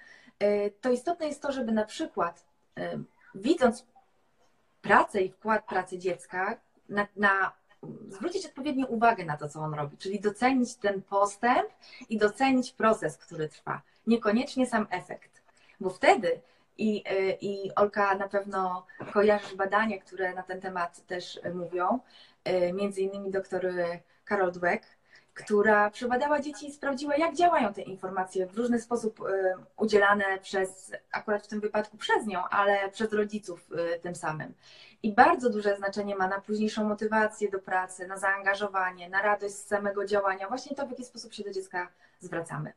y, 0.43 0.73
to 0.81 0.91
istotne 0.91 1.27
jest 1.27 1.41
to, 1.41 1.51
żeby 1.51 1.71
na 1.71 1.85
przykład 1.85 2.45
y, 2.77 2.81
widząc 3.35 3.85
pracę 4.89 5.21
i 5.21 5.31
wkład 5.31 5.65
pracy 5.65 5.97
dziecka 5.97 6.57
na, 6.89 7.07
na 7.15 7.51
zwrócić 8.09 8.45
odpowiednią 8.45 8.85
uwagę 8.85 9.25
na 9.25 9.37
to, 9.37 9.49
co 9.49 9.59
on 9.59 9.73
robi, 9.73 9.97
czyli 9.97 10.19
docenić 10.19 10.75
ten 10.75 11.01
postęp 11.01 11.69
i 12.09 12.17
docenić 12.17 12.71
proces, 12.71 13.17
który 13.17 13.49
trwa, 13.49 13.81
niekoniecznie 14.07 14.65
sam 14.65 14.87
efekt, 14.89 15.41
bo 15.79 15.89
wtedy 15.89 16.41
i, 16.77 17.03
y, 17.11 17.37
I 17.41 17.75
Olka 17.75 18.15
na 18.15 18.27
pewno 18.27 18.85
kojarzysz 19.13 19.55
badania, 19.55 19.97
które 19.97 20.33
na 20.33 20.43
ten 20.43 20.61
temat 20.61 21.05
też 21.05 21.39
mówią, 21.53 21.99
y, 22.47 22.73
między 22.73 23.01
innymi 23.01 23.31
doktor 23.31 23.65
Carol 24.29 24.51
Dweck, 24.51 24.85
która 25.39 25.89
przebadała 25.89 26.39
dzieci 26.41 26.67
i 26.67 26.71
sprawdziła, 26.73 27.15
jak 27.15 27.35
działają 27.35 27.73
te 27.73 27.81
informacje 27.81 28.47
w 28.47 28.57
różny 28.57 28.81
sposób 28.81 29.19
y, 29.19 29.23
udzielane 29.77 30.25
przez, 30.41 30.91
akurat 31.11 31.43
w 31.43 31.47
tym 31.47 31.59
wypadku 31.59 31.97
przez 31.97 32.25
nią, 32.25 32.43
ale 32.49 32.89
przez 32.89 33.13
rodziców 33.13 33.69
tym 34.01 34.15
samym. 34.15 34.53
I 35.03 35.13
bardzo 35.13 35.49
duże 35.49 35.77
znaczenie 35.77 36.15
ma 36.15 36.27
na 36.27 36.41
późniejszą 36.41 36.83
motywację 36.83 37.51
do 37.51 37.59
pracy, 37.59 38.07
na 38.07 38.17
zaangażowanie, 38.17 39.09
na 39.09 39.21
radość 39.21 39.55
z 39.55 39.67
samego 39.67 40.05
działania, 40.05 40.47
właśnie 40.47 40.75
to, 40.75 40.87
w 40.87 40.89
jaki 40.89 41.05
sposób 41.05 41.33
się 41.33 41.43
do 41.43 41.51
dziecka 41.51 41.87
zwracamy. 42.19 42.73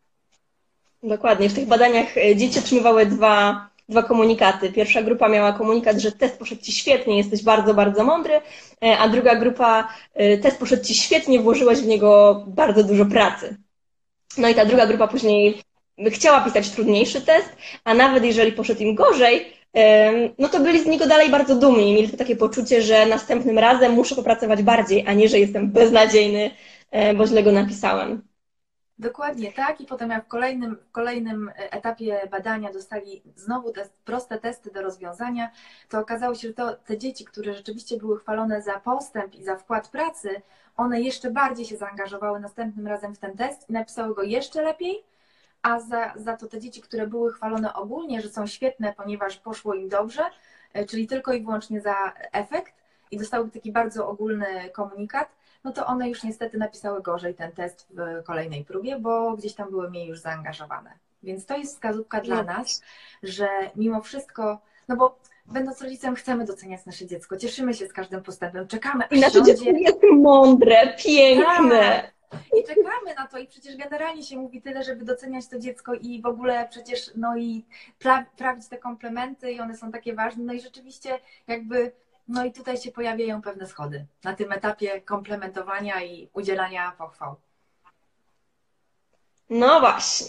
Dokładnie. 1.03 1.49
W 1.49 1.55
tych 1.55 1.69
badaniach 1.69 2.07
dzieci 2.37 2.59
otrzymywały 2.59 3.07
dwa 3.07 3.69
dwa 3.89 4.03
komunikaty. 4.03 4.73
Pierwsza 4.73 5.03
grupa 5.03 5.29
miała 5.29 5.53
komunikat, 5.53 5.99
że 5.99 6.13
test 6.13 6.39
poszedł 6.39 6.63
Ci 6.63 6.73
świetnie, 6.73 7.17
jesteś 7.17 7.43
bardzo, 7.43 7.75
bardzo 7.75 8.05
mądry, 8.05 8.41
e, 8.85 8.99
a 8.99 9.09
druga 9.09 9.37
grupa, 9.37 9.89
e, 10.15 10.39
test 10.39 10.59
poszedł 10.59 10.85
Ci 10.85 10.95
świetnie, 10.95 11.41
włożyłeś 11.41 11.79
w 11.79 11.87
niego 11.87 12.45
bardzo 12.49 12.85
dużo 12.85 13.07
pracy. 13.07 13.57
No 14.39 14.49
i 14.49 14.55
ta 14.55 14.65
druga 14.65 14.87
grupa 14.87 15.09
później 15.09 15.63
chciała 16.11 16.41
pisać 16.41 16.71
trudniejszy 16.71 17.21
test, 17.21 17.49
a 17.85 17.95
nawet 17.95 18.25
jeżeli 18.25 18.53
poszedł 18.53 18.81
im 18.81 18.95
gorzej, 18.95 19.53
no 20.39 20.49
to 20.49 20.61
byli 20.61 20.81
z 20.81 20.87
niego 20.87 21.07
dalej 21.07 21.31
bardzo 21.31 21.55
dumni. 21.55 21.95
Mieli 21.95 22.09
takie 22.09 22.37
poczucie, 22.37 22.83
że 22.83 23.07
następnym 23.07 23.59
razem 23.59 23.93
muszę 23.93 24.15
popracować 24.15 24.63
bardziej, 24.63 25.05
a 25.07 25.13
nie, 25.13 25.29
że 25.29 25.39
jestem 25.39 25.71
beznadziejny, 25.71 26.51
e, 26.91 27.15
bo 27.15 27.27
źle 27.27 27.43
go 27.43 27.53
napisałem. 27.53 28.23
Dokładnie 29.03 29.53
tak. 29.53 29.81
I 29.81 29.87
potem 29.87 30.11
jak 30.11 30.25
w 30.25 30.29
kolejnym, 30.29 30.77
w 30.77 30.91
kolejnym 30.93 31.51
etapie 31.57 32.29
badania 32.31 32.73
dostali 32.73 33.23
znowu 33.37 33.73
te 33.73 33.89
proste 34.05 34.39
testy 34.39 34.71
do 34.71 34.83
rozwiązania, 34.83 35.51
to 35.89 36.01
okazało 36.01 36.35
się, 36.35 36.49
że 36.49 36.55
to, 36.55 36.75
te 36.75 36.99
dzieci, 36.99 37.25
które 37.25 37.55
rzeczywiście 37.55 37.97
były 37.97 38.19
chwalone 38.19 38.63
za 38.63 38.81
postęp 38.81 39.35
i 39.35 39.45
za 39.45 39.57
wkład 39.57 39.89
pracy, 39.89 40.43
one 40.77 41.01
jeszcze 41.01 41.31
bardziej 41.31 41.67
się 41.67 41.77
zaangażowały 41.77 42.41
następnym 42.41 42.87
razem 42.87 43.15
w 43.15 43.19
ten 43.19 43.37
test 43.37 43.71
i 43.71 43.73
napisały 43.73 44.15
go 44.15 44.23
jeszcze 44.23 44.63
lepiej, 44.63 45.05
a 45.63 45.81
za, 45.81 46.13
za 46.17 46.37
to 46.37 46.47
te 46.47 46.61
dzieci, 46.61 46.81
które 46.81 47.07
były 47.07 47.33
chwalone 47.33 47.75
ogólnie, 47.75 48.21
że 48.21 48.29
są 48.29 48.47
świetne, 48.47 48.95
ponieważ 48.97 49.37
poszło 49.37 49.75
im 49.75 49.89
dobrze, 49.89 50.23
e, 50.73 50.85
czyli 50.85 51.07
tylko 51.07 51.33
i 51.33 51.43
wyłącznie 51.43 51.81
za 51.81 52.13
efekt 52.33 52.75
i 53.11 53.19
dostały 53.19 53.51
taki 53.51 53.73
bardzo 53.73 54.09
ogólny 54.09 54.47
komunikat, 54.73 55.29
no 55.65 55.73
to 55.73 55.87
one 55.87 56.09
już 56.09 56.23
niestety 56.23 56.59
napisały 56.59 57.03
gorzej 57.03 57.35
ten 57.35 57.53
test 57.53 57.87
w 57.91 58.25
kolejnej 58.25 58.65
próbie, 58.65 58.99
bo 58.99 59.37
gdzieś 59.37 59.55
tam 59.55 59.71
były 59.71 59.91
mniej 59.91 60.09
już 60.09 60.19
zaangażowane. 60.19 60.93
Więc 61.23 61.47
to 61.47 61.57
jest 61.57 61.75
wskazówka 61.75 62.21
dla 62.21 62.37
no. 62.37 62.43
nas, 62.43 62.83
że 63.23 63.49
mimo 63.77 64.01
wszystko, 64.01 64.59
no 64.89 64.97
bo 64.97 65.19
będąc 65.47 65.83
rodzicem 65.83 66.15
chcemy 66.15 66.45
doceniać 66.45 66.87
nasze 66.87 67.07
dziecko, 67.07 67.37
cieszymy 67.37 67.75
się 67.75 67.87
z 67.87 67.93
każdym 67.93 68.23
postępem, 68.23 68.69
czekamy 68.69 69.05
I 69.11 69.21
nasze 69.21 69.43
dziecko 69.43 69.71
jest 69.71 69.99
mądre, 70.13 70.95
piękne. 70.99 72.13
Tak. 72.31 72.41
I 72.59 72.65
czekamy 72.65 73.15
na 73.19 73.27
to 73.27 73.39
i 73.39 73.47
przecież 73.47 73.77
generalnie 73.77 74.23
się 74.23 74.37
mówi 74.37 74.63
tyle, 74.63 74.83
żeby 74.83 75.05
doceniać 75.05 75.49
to 75.49 75.59
dziecko 75.59 75.95
i 75.95 76.23
w 76.23 76.27
ogóle 76.27 76.69
przecież 76.71 77.11
no 77.17 77.37
i 77.37 77.65
pra 77.99 78.27
prawić 78.37 78.69
te 78.69 78.79
komplementy 78.79 79.53
i 79.53 79.61
one 79.61 79.77
są 79.77 79.93
takie 79.93 80.15
ważne. 80.15 80.45
No 80.45 80.53
i 80.53 80.61
rzeczywiście 80.61 81.19
jakby 81.47 81.93
no 82.29 82.45
i 82.45 82.53
tutaj 82.53 82.77
się 82.77 82.93
pojawiają 82.93 83.43
pewne 83.43 83.67
schody 83.67 84.07
na 84.25 84.35
tym 84.35 84.53
etapie 84.53 85.01
komplementowania 85.01 86.03
i 86.03 86.29
udzielania 86.33 86.93
pochwał. 86.99 87.37
No 89.51 89.81
właśnie. 89.81 90.27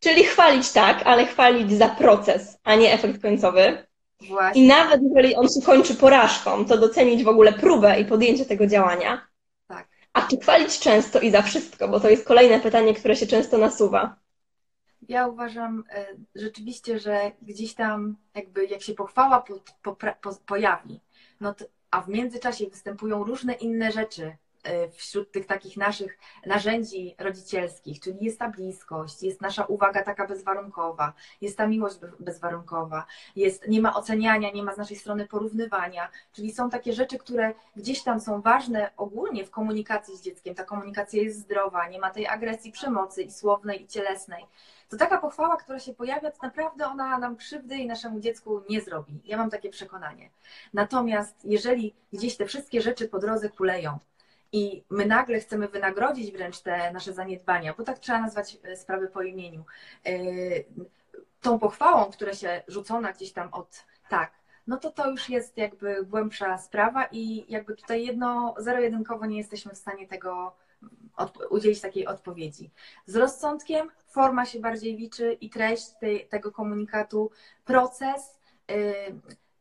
Czyli 0.00 0.24
chwalić 0.24 0.72
tak, 0.72 1.02
ale 1.04 1.26
chwalić 1.26 1.72
za 1.72 1.88
proces, 1.88 2.58
a 2.64 2.74
nie 2.74 2.92
efekt 2.92 3.22
końcowy. 3.22 3.86
Właśnie. 4.28 4.62
I 4.62 4.66
nawet 4.66 5.00
jeżeli 5.02 5.34
on 5.34 5.48
się 5.48 5.66
kończy 5.66 5.94
porażką, 5.94 6.64
to 6.64 6.78
docenić 6.78 7.24
w 7.24 7.28
ogóle 7.28 7.52
próbę 7.52 8.00
i 8.00 8.04
podjęcie 8.04 8.44
tego 8.44 8.66
działania. 8.66 9.26
Tak. 9.66 9.88
A 10.12 10.22
czy 10.22 10.36
chwalić 10.36 10.78
często 10.78 11.20
i 11.20 11.30
za 11.30 11.42
wszystko? 11.42 11.88
Bo 11.88 12.00
to 12.00 12.10
jest 12.10 12.26
kolejne 12.26 12.60
pytanie, 12.60 12.94
które 12.94 13.16
się 13.16 13.26
często 13.26 13.58
nasuwa. 13.58 14.16
Ja 15.08 15.26
uważam 15.26 15.84
e, 15.90 16.06
rzeczywiście, 16.34 16.98
że 16.98 17.32
gdzieś 17.42 17.74
tam 17.74 18.16
jakby 18.34 18.66
jak 18.66 18.82
się 18.82 18.94
pochwała 18.94 19.40
po, 19.40 19.54
po, 19.82 19.96
po, 19.96 20.34
pojawi, 20.46 21.00
no 21.40 21.54
to, 21.54 21.64
a 21.90 22.00
w 22.00 22.08
międzyczasie 22.08 22.66
występują 22.66 23.24
różne 23.24 23.52
inne 23.52 23.92
rzeczy 23.92 24.36
e, 24.62 24.90
wśród 24.90 25.32
tych 25.32 25.46
takich 25.46 25.76
naszych 25.76 26.18
narzędzi 26.46 27.14
rodzicielskich, 27.18 28.00
czyli 28.00 28.24
jest 28.24 28.38
ta 28.38 28.48
bliskość, 28.48 29.22
jest 29.22 29.40
nasza 29.40 29.64
uwaga 29.64 30.02
taka 30.02 30.26
bezwarunkowa, 30.26 31.12
jest 31.40 31.56
ta 31.56 31.66
miłość 31.66 31.96
bezwarunkowa, 32.20 33.06
jest, 33.36 33.68
nie 33.68 33.80
ma 33.80 33.94
oceniania, 33.94 34.50
nie 34.50 34.62
ma 34.62 34.74
z 34.74 34.76
naszej 34.76 34.96
strony 34.96 35.26
porównywania, 35.26 36.10
czyli 36.32 36.52
są 36.52 36.70
takie 36.70 36.92
rzeczy, 36.92 37.18
które 37.18 37.54
gdzieś 37.76 38.02
tam 38.02 38.20
są 38.20 38.40
ważne 38.40 38.90
ogólnie 38.96 39.44
w 39.44 39.50
komunikacji 39.50 40.16
z 40.16 40.22
dzieckiem. 40.22 40.54
Ta 40.54 40.64
komunikacja 40.64 41.22
jest 41.22 41.38
zdrowa, 41.38 41.88
nie 41.88 41.98
ma 41.98 42.10
tej 42.10 42.26
agresji, 42.26 42.72
przemocy 42.72 43.22
i 43.22 43.30
słownej, 43.30 43.82
i 43.82 43.86
cielesnej 43.86 44.46
to 44.94 44.98
taka 44.98 45.18
pochwała, 45.18 45.56
która 45.56 45.78
się 45.78 45.94
pojawia, 45.94 46.30
to 46.30 46.38
naprawdę 46.42 46.86
ona 46.86 47.18
nam 47.18 47.36
krzywdy 47.36 47.76
i 47.76 47.86
naszemu 47.86 48.20
dziecku 48.20 48.62
nie 48.70 48.80
zrobi. 48.80 49.20
Ja 49.24 49.36
mam 49.36 49.50
takie 49.50 49.70
przekonanie. 49.70 50.30
Natomiast 50.74 51.44
jeżeli 51.44 51.94
gdzieś 52.12 52.36
te 52.36 52.46
wszystkie 52.46 52.80
rzeczy 52.80 53.08
po 53.08 53.18
drodze 53.18 53.48
kuleją 53.48 53.98
i 54.52 54.84
my 54.90 55.06
nagle 55.06 55.40
chcemy 55.40 55.68
wynagrodzić 55.68 56.32
wręcz 56.32 56.60
te 56.60 56.92
nasze 56.92 57.12
zaniedbania, 57.12 57.74
bo 57.78 57.84
tak 57.84 57.98
trzeba 57.98 58.20
nazwać 58.20 58.58
e, 58.62 58.76
sprawy 58.76 59.08
po 59.08 59.22
imieniu, 59.22 59.64
e, 60.06 60.12
tą 61.40 61.58
pochwałą, 61.58 62.10
która 62.10 62.34
się 62.34 62.62
rzucona 62.68 63.12
gdzieś 63.12 63.32
tam 63.32 63.48
od 63.52 63.84
tak, 64.08 64.32
no 64.66 64.76
to 64.76 64.90
to 64.90 65.10
już 65.10 65.28
jest 65.28 65.56
jakby 65.56 66.04
głębsza 66.04 66.58
sprawa 66.58 67.08
i 67.12 67.52
jakby 67.52 67.76
tutaj 67.76 68.06
jedno, 68.06 68.54
zero-jedynkowo 68.58 69.26
nie 69.26 69.38
jesteśmy 69.38 69.72
w 69.72 69.78
stanie 69.78 70.08
tego 70.08 70.56
udzielić 71.50 71.80
takiej 71.80 72.06
odpowiedzi. 72.06 72.70
Z 73.06 73.16
rozsądkiem 73.16 73.90
forma 74.06 74.46
się 74.46 74.60
bardziej 74.60 74.96
liczy 74.96 75.32
i 75.32 75.50
treść 75.50 75.90
tej, 76.00 76.28
tego 76.28 76.52
komunikatu, 76.52 77.30
proces, 77.64 78.40
yy, 78.68 78.76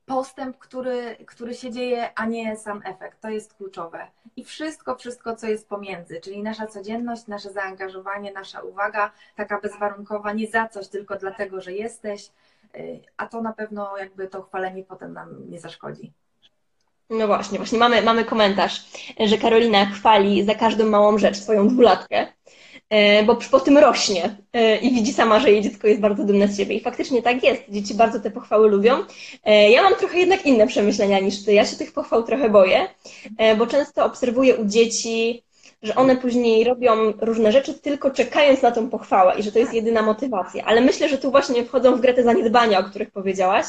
postęp, 0.05 0.57
który, 0.57 1.15
który 1.25 1.53
się 1.53 1.71
dzieje, 1.71 2.19
a 2.19 2.25
nie 2.25 2.57
sam 2.57 2.81
efekt. 2.85 3.21
To 3.21 3.29
jest 3.29 3.53
kluczowe. 3.53 4.07
I 4.35 4.43
wszystko, 4.43 4.95
wszystko, 4.95 5.35
co 5.35 5.47
jest 5.47 5.69
pomiędzy, 5.69 6.21
czyli 6.21 6.43
nasza 6.43 6.67
codzienność, 6.67 7.27
nasze 7.27 7.51
zaangażowanie, 7.51 8.31
nasza 8.31 8.61
uwaga, 8.61 9.11
taka 9.35 9.61
bezwarunkowa, 9.61 10.33
nie 10.33 10.47
za 10.47 10.67
coś, 10.67 10.87
tylko 10.87 11.15
dlatego, 11.15 11.61
że 11.61 11.73
jesteś, 11.73 12.31
yy, 12.73 13.01
a 13.17 13.27
to 13.27 13.41
na 13.41 13.53
pewno 13.53 13.97
jakby 13.97 14.27
to 14.27 14.41
chwalenie 14.41 14.83
potem 14.83 15.13
nam 15.13 15.49
nie 15.49 15.59
zaszkodzi. 15.59 16.13
No 17.13 17.27
właśnie, 17.27 17.57
właśnie 17.57 17.79
mamy, 17.79 18.01
mamy 18.01 18.25
komentarz, 18.25 18.83
że 19.19 19.37
Karolina 19.37 19.85
chwali 19.85 20.43
za 20.43 20.55
każdą 20.55 20.85
małą 20.85 21.17
rzecz 21.17 21.37
swoją 21.37 21.67
dwulatkę, 21.67 22.27
e, 22.89 23.23
bo 23.23 23.35
po 23.51 23.59
tym 23.59 23.77
rośnie 23.77 24.35
e, 24.53 24.77
i 24.77 24.93
widzi 24.93 25.13
sama, 25.13 25.39
że 25.39 25.51
jej 25.51 25.61
dziecko 25.61 25.87
jest 25.87 26.01
bardzo 26.01 26.23
dumne 26.23 26.47
z 26.47 26.57
siebie. 26.57 26.75
I 26.75 26.81
faktycznie 26.81 27.21
tak 27.21 27.43
jest. 27.43 27.63
Dzieci 27.69 27.93
bardzo 27.93 28.19
te 28.19 28.31
pochwały 28.31 28.69
lubią. 28.69 28.97
E, 29.43 29.71
ja 29.71 29.83
mam 29.83 29.95
trochę 29.95 30.19
jednak 30.19 30.45
inne 30.45 30.67
przemyślenia 30.67 31.19
niż 31.19 31.45
ty. 31.45 31.53
Ja 31.53 31.65
się 31.65 31.75
tych 31.75 31.93
pochwał 31.93 32.23
trochę 32.23 32.49
boję, 32.49 32.87
bo 33.57 33.67
często 33.67 34.05
obserwuję 34.05 34.55
u 34.55 34.65
dzieci, 34.65 35.43
że 35.81 35.95
one 35.95 36.15
później 36.15 36.63
robią 36.63 37.11
różne 37.21 37.51
rzeczy 37.51 37.73
tylko 37.73 38.11
czekając 38.11 38.61
na 38.61 38.71
tą 38.71 38.89
pochwałę 38.89 39.39
i 39.39 39.43
że 39.43 39.51
to 39.51 39.59
jest 39.59 39.73
jedyna 39.73 40.01
motywacja. 40.01 40.65
Ale 40.65 40.81
myślę, 40.81 41.09
że 41.09 41.17
tu 41.17 41.31
właśnie 41.31 41.65
wchodzą 41.65 41.95
w 41.95 42.01
grę 42.01 42.13
te 42.13 42.23
zaniedbania, 42.23 42.79
o 42.79 42.83
których 42.83 43.11
powiedziałaś 43.11 43.65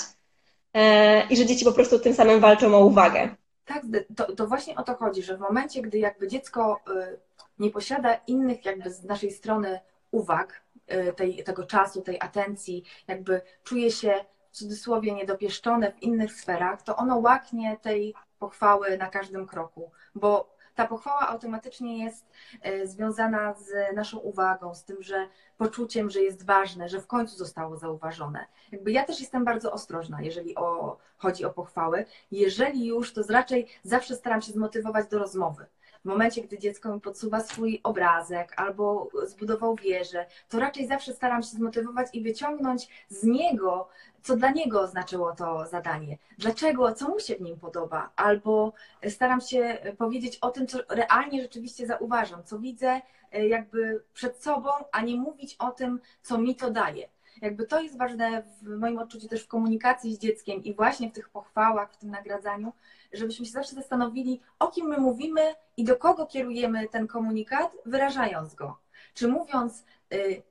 i 1.30 1.36
że 1.36 1.46
dzieci 1.46 1.64
po 1.64 1.72
prostu 1.72 1.98
tym 1.98 2.14
samym 2.14 2.40
walczą 2.40 2.74
o 2.74 2.84
uwagę. 2.84 3.28
Tak, 3.64 3.82
to, 4.16 4.32
to 4.32 4.46
właśnie 4.46 4.76
o 4.76 4.82
to 4.82 4.94
chodzi, 4.94 5.22
że 5.22 5.36
w 5.36 5.40
momencie, 5.40 5.82
gdy 5.82 5.98
jakby 5.98 6.28
dziecko 6.28 6.80
y, 6.88 7.18
nie 7.58 7.70
posiada 7.70 8.14
innych 8.26 8.64
jakby 8.64 8.90
z 8.90 9.04
naszej 9.04 9.30
strony 9.30 9.80
uwag, 10.10 10.62
y, 10.92 11.12
tej, 11.12 11.44
tego 11.44 11.64
czasu, 11.64 12.02
tej 12.02 12.20
atencji, 12.20 12.84
jakby 13.08 13.40
czuje 13.64 13.90
się 13.90 14.24
w 14.50 14.56
cudzysłowie 14.56 15.14
niedopieszczone 15.14 15.92
w 15.92 16.02
innych 16.02 16.32
sferach, 16.32 16.82
to 16.82 16.96
ono 16.96 17.18
łaknie 17.18 17.76
tej 17.82 18.14
pochwały 18.38 18.98
na 18.98 19.06
każdym 19.06 19.46
kroku, 19.46 19.90
bo 20.14 20.53
ta 20.74 20.86
pochwała 20.86 21.28
automatycznie 21.28 22.04
jest 22.04 22.26
e, 22.62 22.86
związana 22.86 23.54
z 23.54 23.96
naszą 23.96 24.18
uwagą, 24.18 24.74
z 24.74 24.84
tym, 24.84 25.02
że 25.02 25.28
poczuciem, 25.56 26.10
że 26.10 26.20
jest 26.22 26.46
ważne, 26.46 26.88
że 26.88 27.00
w 27.00 27.06
końcu 27.06 27.36
zostało 27.36 27.76
zauważone. 27.76 28.46
Jakby 28.72 28.92
ja 28.92 29.04
też 29.04 29.20
jestem 29.20 29.44
bardzo 29.44 29.72
ostrożna, 29.72 30.22
jeżeli 30.22 30.54
o, 30.56 30.96
chodzi 31.16 31.44
o 31.44 31.50
pochwały. 31.50 32.04
Jeżeli 32.30 32.86
już, 32.86 33.12
to 33.12 33.22
raczej 33.28 33.66
zawsze 33.82 34.16
staram 34.16 34.42
się 34.42 34.52
zmotywować 34.52 35.08
do 35.08 35.18
rozmowy. 35.18 35.66
W 36.04 36.08
momencie, 36.08 36.42
gdy 36.42 36.58
dziecko 36.58 36.94
mi 36.94 37.00
podsuwa 37.00 37.40
swój 37.40 37.80
obrazek 37.82 38.52
albo 38.56 39.08
zbudował 39.26 39.76
wieżę, 39.76 40.26
to 40.48 40.58
raczej 40.58 40.86
zawsze 40.86 41.12
staram 41.12 41.42
się 41.42 41.48
zmotywować 41.48 42.08
i 42.12 42.22
wyciągnąć 42.22 42.88
z 43.08 43.24
niego, 43.24 43.88
co 44.22 44.36
dla 44.36 44.50
niego 44.50 44.80
oznaczyło 44.80 45.32
to 45.32 45.66
zadanie, 45.66 46.18
dlaczego, 46.38 46.92
co 46.92 47.08
mu 47.08 47.20
się 47.20 47.36
w 47.36 47.40
nim 47.40 47.56
podoba, 47.58 48.10
albo 48.16 48.72
staram 49.08 49.40
się 49.40 49.78
powiedzieć 49.98 50.38
o 50.38 50.50
tym, 50.50 50.66
co 50.66 50.78
realnie 50.88 51.42
rzeczywiście 51.42 51.86
zauważam, 51.86 52.44
co 52.44 52.58
widzę 52.58 53.00
e, 53.32 53.48
jakby 53.48 54.04
przed 54.14 54.42
sobą, 54.42 54.70
a 54.92 55.00
nie 55.00 55.16
mówić 55.16 55.56
o 55.58 55.70
tym, 55.70 56.00
co 56.22 56.38
mi 56.38 56.56
to 56.56 56.70
daje. 56.70 57.13
Jakby 57.42 57.66
to 57.66 57.80
jest 57.80 57.98
ważne 57.98 58.42
w 58.62 58.78
moim 58.78 58.98
odczuciu 58.98 59.28
też 59.28 59.44
w 59.44 59.48
komunikacji 59.48 60.14
z 60.14 60.18
dzieckiem 60.18 60.64
i 60.64 60.74
właśnie 60.74 61.10
w 61.10 61.12
tych 61.12 61.28
pochwałach, 61.28 61.92
w 61.92 61.96
tym 61.96 62.10
nagradzaniu, 62.10 62.72
żebyśmy 63.12 63.46
się 63.46 63.52
zawsze 63.52 63.74
zastanowili, 63.74 64.40
o 64.58 64.68
kim 64.68 64.86
my 64.86 64.98
mówimy 64.98 65.40
i 65.76 65.84
do 65.84 65.96
kogo 65.96 66.26
kierujemy 66.26 66.88
ten 66.88 67.06
komunikat, 67.06 67.76
wyrażając 67.86 68.54
go. 68.54 68.78
Czy 69.14 69.28
mówiąc, 69.28 69.84
y, 70.12 70.42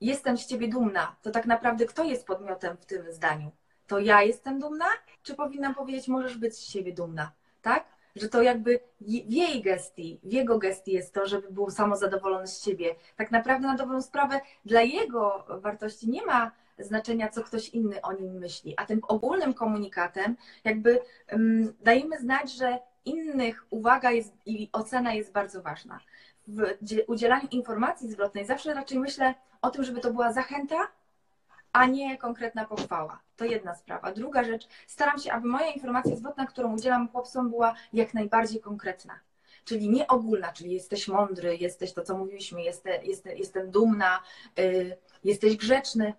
jestem 0.00 0.38
z 0.38 0.46
ciebie 0.46 0.68
dumna, 0.68 1.16
to 1.22 1.30
tak 1.30 1.46
naprawdę 1.46 1.86
kto 1.86 2.04
jest 2.04 2.26
podmiotem 2.26 2.76
w 2.76 2.86
tym 2.86 3.12
zdaniu? 3.12 3.50
To 3.86 3.98
ja 3.98 4.22
jestem 4.22 4.60
dumna, 4.60 4.86
czy 5.22 5.34
powinnam 5.34 5.74
powiedzieć, 5.74 6.08
możesz 6.08 6.38
być 6.38 6.54
z 6.54 6.68
siebie 6.68 6.92
dumna, 6.92 7.32
tak? 7.62 7.95
Że 8.16 8.28
to 8.28 8.42
jakby 8.42 8.80
w 9.00 9.32
jej 9.32 9.62
gestii, 9.62 10.20
w 10.22 10.32
jego 10.32 10.58
gestii 10.58 10.92
jest 10.92 11.14
to, 11.14 11.26
żeby 11.26 11.50
był 11.50 11.70
samozadowolony 11.70 12.46
z 12.46 12.64
siebie. 12.64 12.94
Tak 13.16 13.30
naprawdę 13.30 13.66
na 13.66 13.76
dobrą 13.76 14.02
sprawę 14.02 14.40
dla 14.64 14.82
jego 14.82 15.46
wartości 15.48 16.10
nie 16.10 16.26
ma 16.26 16.52
znaczenia, 16.78 17.28
co 17.28 17.42
ktoś 17.42 17.68
inny 17.68 18.02
o 18.02 18.12
nim 18.12 18.32
myśli, 18.32 18.74
a 18.76 18.86
tym 18.86 19.00
ogólnym 19.08 19.54
komunikatem 19.54 20.36
jakby 20.64 21.00
um, 21.32 21.74
dajemy 21.80 22.18
znać, 22.18 22.52
że 22.52 22.78
innych 23.04 23.66
uwaga 23.70 24.10
jest, 24.10 24.32
i 24.46 24.68
ocena 24.72 25.14
jest 25.14 25.32
bardzo 25.32 25.62
ważna. 25.62 26.00
W 26.48 26.74
udzielaniu 27.06 27.48
informacji 27.50 28.10
zwrotnej 28.10 28.46
zawsze 28.46 28.74
raczej 28.74 28.98
myślę 28.98 29.34
o 29.62 29.70
tym, 29.70 29.84
żeby 29.84 30.00
to 30.00 30.12
była 30.12 30.32
zachęta, 30.32 30.76
a 31.76 31.86
nie 31.86 32.18
konkretna 32.18 32.64
pochwała. 32.64 33.20
To 33.36 33.44
jedna 33.44 33.74
sprawa. 33.74 34.12
Druga 34.12 34.44
rzecz, 34.44 34.68
staram 34.86 35.18
się, 35.18 35.32
aby 35.32 35.48
moja 35.48 35.66
informacja 35.66 36.16
zwrotna, 36.16 36.46
którą 36.46 36.74
udzielam 36.74 37.08
chłopcom, 37.08 37.50
była 37.50 37.74
jak 37.92 38.14
najbardziej 38.14 38.60
konkretna. 38.60 39.20
Czyli 39.64 39.88
nie 39.90 40.06
ogólna, 40.06 40.52
czyli 40.52 40.72
jesteś 40.72 41.08
mądry, 41.08 41.56
jesteś 41.56 41.92
to, 41.92 42.02
co 42.02 42.18
mówiliśmy, 42.18 42.62
jestem, 42.62 43.04
jestem, 43.04 43.36
jestem 43.36 43.70
dumna, 43.70 44.22
yy, 44.56 44.96
jesteś 45.24 45.56
grzeczny, 45.56 46.14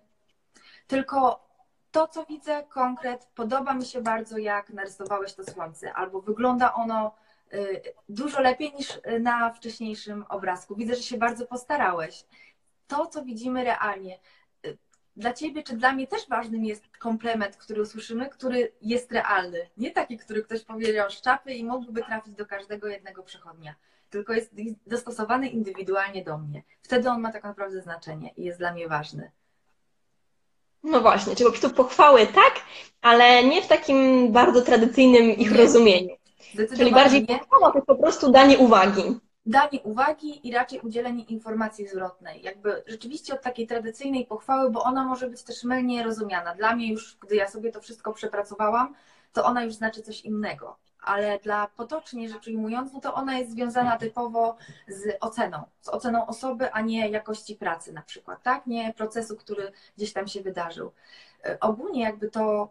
tylko 0.86 1.48
to, 1.90 2.08
co 2.08 2.24
widzę, 2.24 2.64
konkret, 2.68 3.28
podoba 3.34 3.74
mi 3.74 3.84
się 3.84 4.02
bardzo, 4.02 4.38
jak 4.38 4.70
narysowałeś 4.70 5.34
to 5.34 5.44
słońce, 5.44 5.92
albo 5.92 6.20
wygląda 6.20 6.74
ono 6.74 7.14
y, 7.52 7.82
dużo 8.08 8.40
lepiej 8.40 8.72
niż 8.74 9.00
na 9.20 9.52
wcześniejszym 9.52 10.24
obrazku. 10.28 10.74
Widzę, 10.76 10.94
że 10.94 11.02
się 11.02 11.16
bardzo 11.16 11.46
postarałeś. 11.46 12.24
To, 12.86 13.06
co 13.06 13.24
widzimy 13.24 13.64
realnie, 13.64 14.18
dla 15.18 15.32
ciebie 15.32 15.62
czy 15.62 15.76
dla 15.76 15.92
mnie 15.92 16.06
też 16.06 16.28
ważnym 16.28 16.64
jest 16.64 16.88
komplement, 16.98 17.56
który 17.56 17.82
usłyszymy, 17.82 18.28
który 18.28 18.72
jest 18.82 19.12
realny. 19.12 19.58
Nie 19.76 19.90
taki, 19.90 20.18
który 20.18 20.42
ktoś 20.42 20.62
powiedział 20.62 21.10
z 21.10 21.20
czapy 21.20 21.54
i 21.54 21.64
mógłby 21.64 22.02
trafić 22.02 22.34
do 22.34 22.46
każdego 22.46 22.88
jednego 22.88 23.22
przechodnia, 23.22 23.74
tylko 24.10 24.32
jest 24.32 24.54
dostosowany 24.86 25.48
indywidualnie 25.48 26.24
do 26.24 26.38
mnie. 26.38 26.62
Wtedy 26.82 27.10
on 27.10 27.20
ma 27.20 27.32
tak 27.32 27.44
naprawdę 27.44 27.82
znaczenie 27.82 28.30
i 28.36 28.44
jest 28.44 28.58
dla 28.58 28.72
mnie 28.72 28.88
ważny. 28.88 29.30
No 30.82 31.00
właśnie, 31.00 31.36
czyli 31.36 31.50
po 31.50 31.58
prostu 31.58 31.76
pochwały 31.76 32.26
tak, 32.26 32.54
ale 33.02 33.44
nie 33.44 33.62
w 33.62 33.66
takim 33.66 34.32
bardzo 34.32 34.62
tradycyjnym 34.62 35.30
ich 35.30 35.50
nie. 35.50 35.56
rozumieniu. 35.56 36.16
Czyli 36.76 36.90
bardziej 36.92 37.20
nie. 37.20 37.38
pochwała 37.38 37.72
to 37.72 37.82
po 37.82 37.94
prostu 37.94 38.30
danie 38.30 38.58
uwagi. 38.58 39.02
Danie 39.48 39.82
uwagi 39.82 40.48
i 40.48 40.52
raczej 40.52 40.80
udzielenie 40.80 41.24
informacji 41.24 41.88
zwrotnej. 41.88 42.42
Jakby 42.42 42.82
rzeczywiście 42.86 43.34
od 43.34 43.42
takiej 43.42 43.66
tradycyjnej 43.66 44.26
pochwały, 44.26 44.70
bo 44.70 44.82
ona 44.82 45.04
może 45.04 45.30
być 45.30 45.42
też 45.42 45.64
mylnie 45.64 46.02
rozumiana. 46.02 46.54
Dla 46.54 46.76
mnie 46.76 46.92
już, 46.92 47.16
gdy 47.20 47.36
ja 47.36 47.48
sobie 47.48 47.72
to 47.72 47.80
wszystko 47.80 48.12
przepracowałam, 48.12 48.94
to 49.32 49.44
ona 49.44 49.64
już 49.64 49.74
znaczy 49.74 50.02
coś 50.02 50.20
innego 50.20 50.76
ale 51.08 51.38
dla 51.38 51.66
potocznie 51.66 52.28
rzecz 52.28 52.46
ujmując, 52.46 52.92
no 52.92 53.00
to 53.00 53.14
ona 53.14 53.38
jest 53.38 53.50
związana 53.50 53.98
typowo 53.98 54.56
z 54.88 55.16
oceną, 55.20 55.62
z 55.80 55.88
oceną 55.88 56.26
osoby, 56.26 56.72
a 56.72 56.80
nie 56.80 57.08
jakości 57.08 57.56
pracy 57.56 57.92
na 57.92 58.02
przykład, 58.02 58.42
tak? 58.42 58.66
Nie 58.66 58.92
procesu, 58.92 59.36
który 59.36 59.72
gdzieś 59.96 60.12
tam 60.12 60.28
się 60.28 60.40
wydarzył. 60.40 60.92
E, 61.44 61.60
ogólnie 61.60 62.02
jakby 62.02 62.30
to 62.30 62.68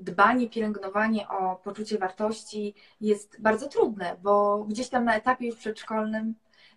dbanie, 0.00 0.50
pielęgnowanie 0.50 1.28
o 1.28 1.56
poczucie 1.56 1.98
wartości 1.98 2.74
jest 3.00 3.40
bardzo 3.40 3.68
trudne, 3.68 4.16
bo 4.22 4.64
gdzieś 4.64 4.88
tam 4.88 5.04
na 5.04 5.16
etapie 5.16 5.46
już 5.46 5.56
przedszkolnym 5.56 6.34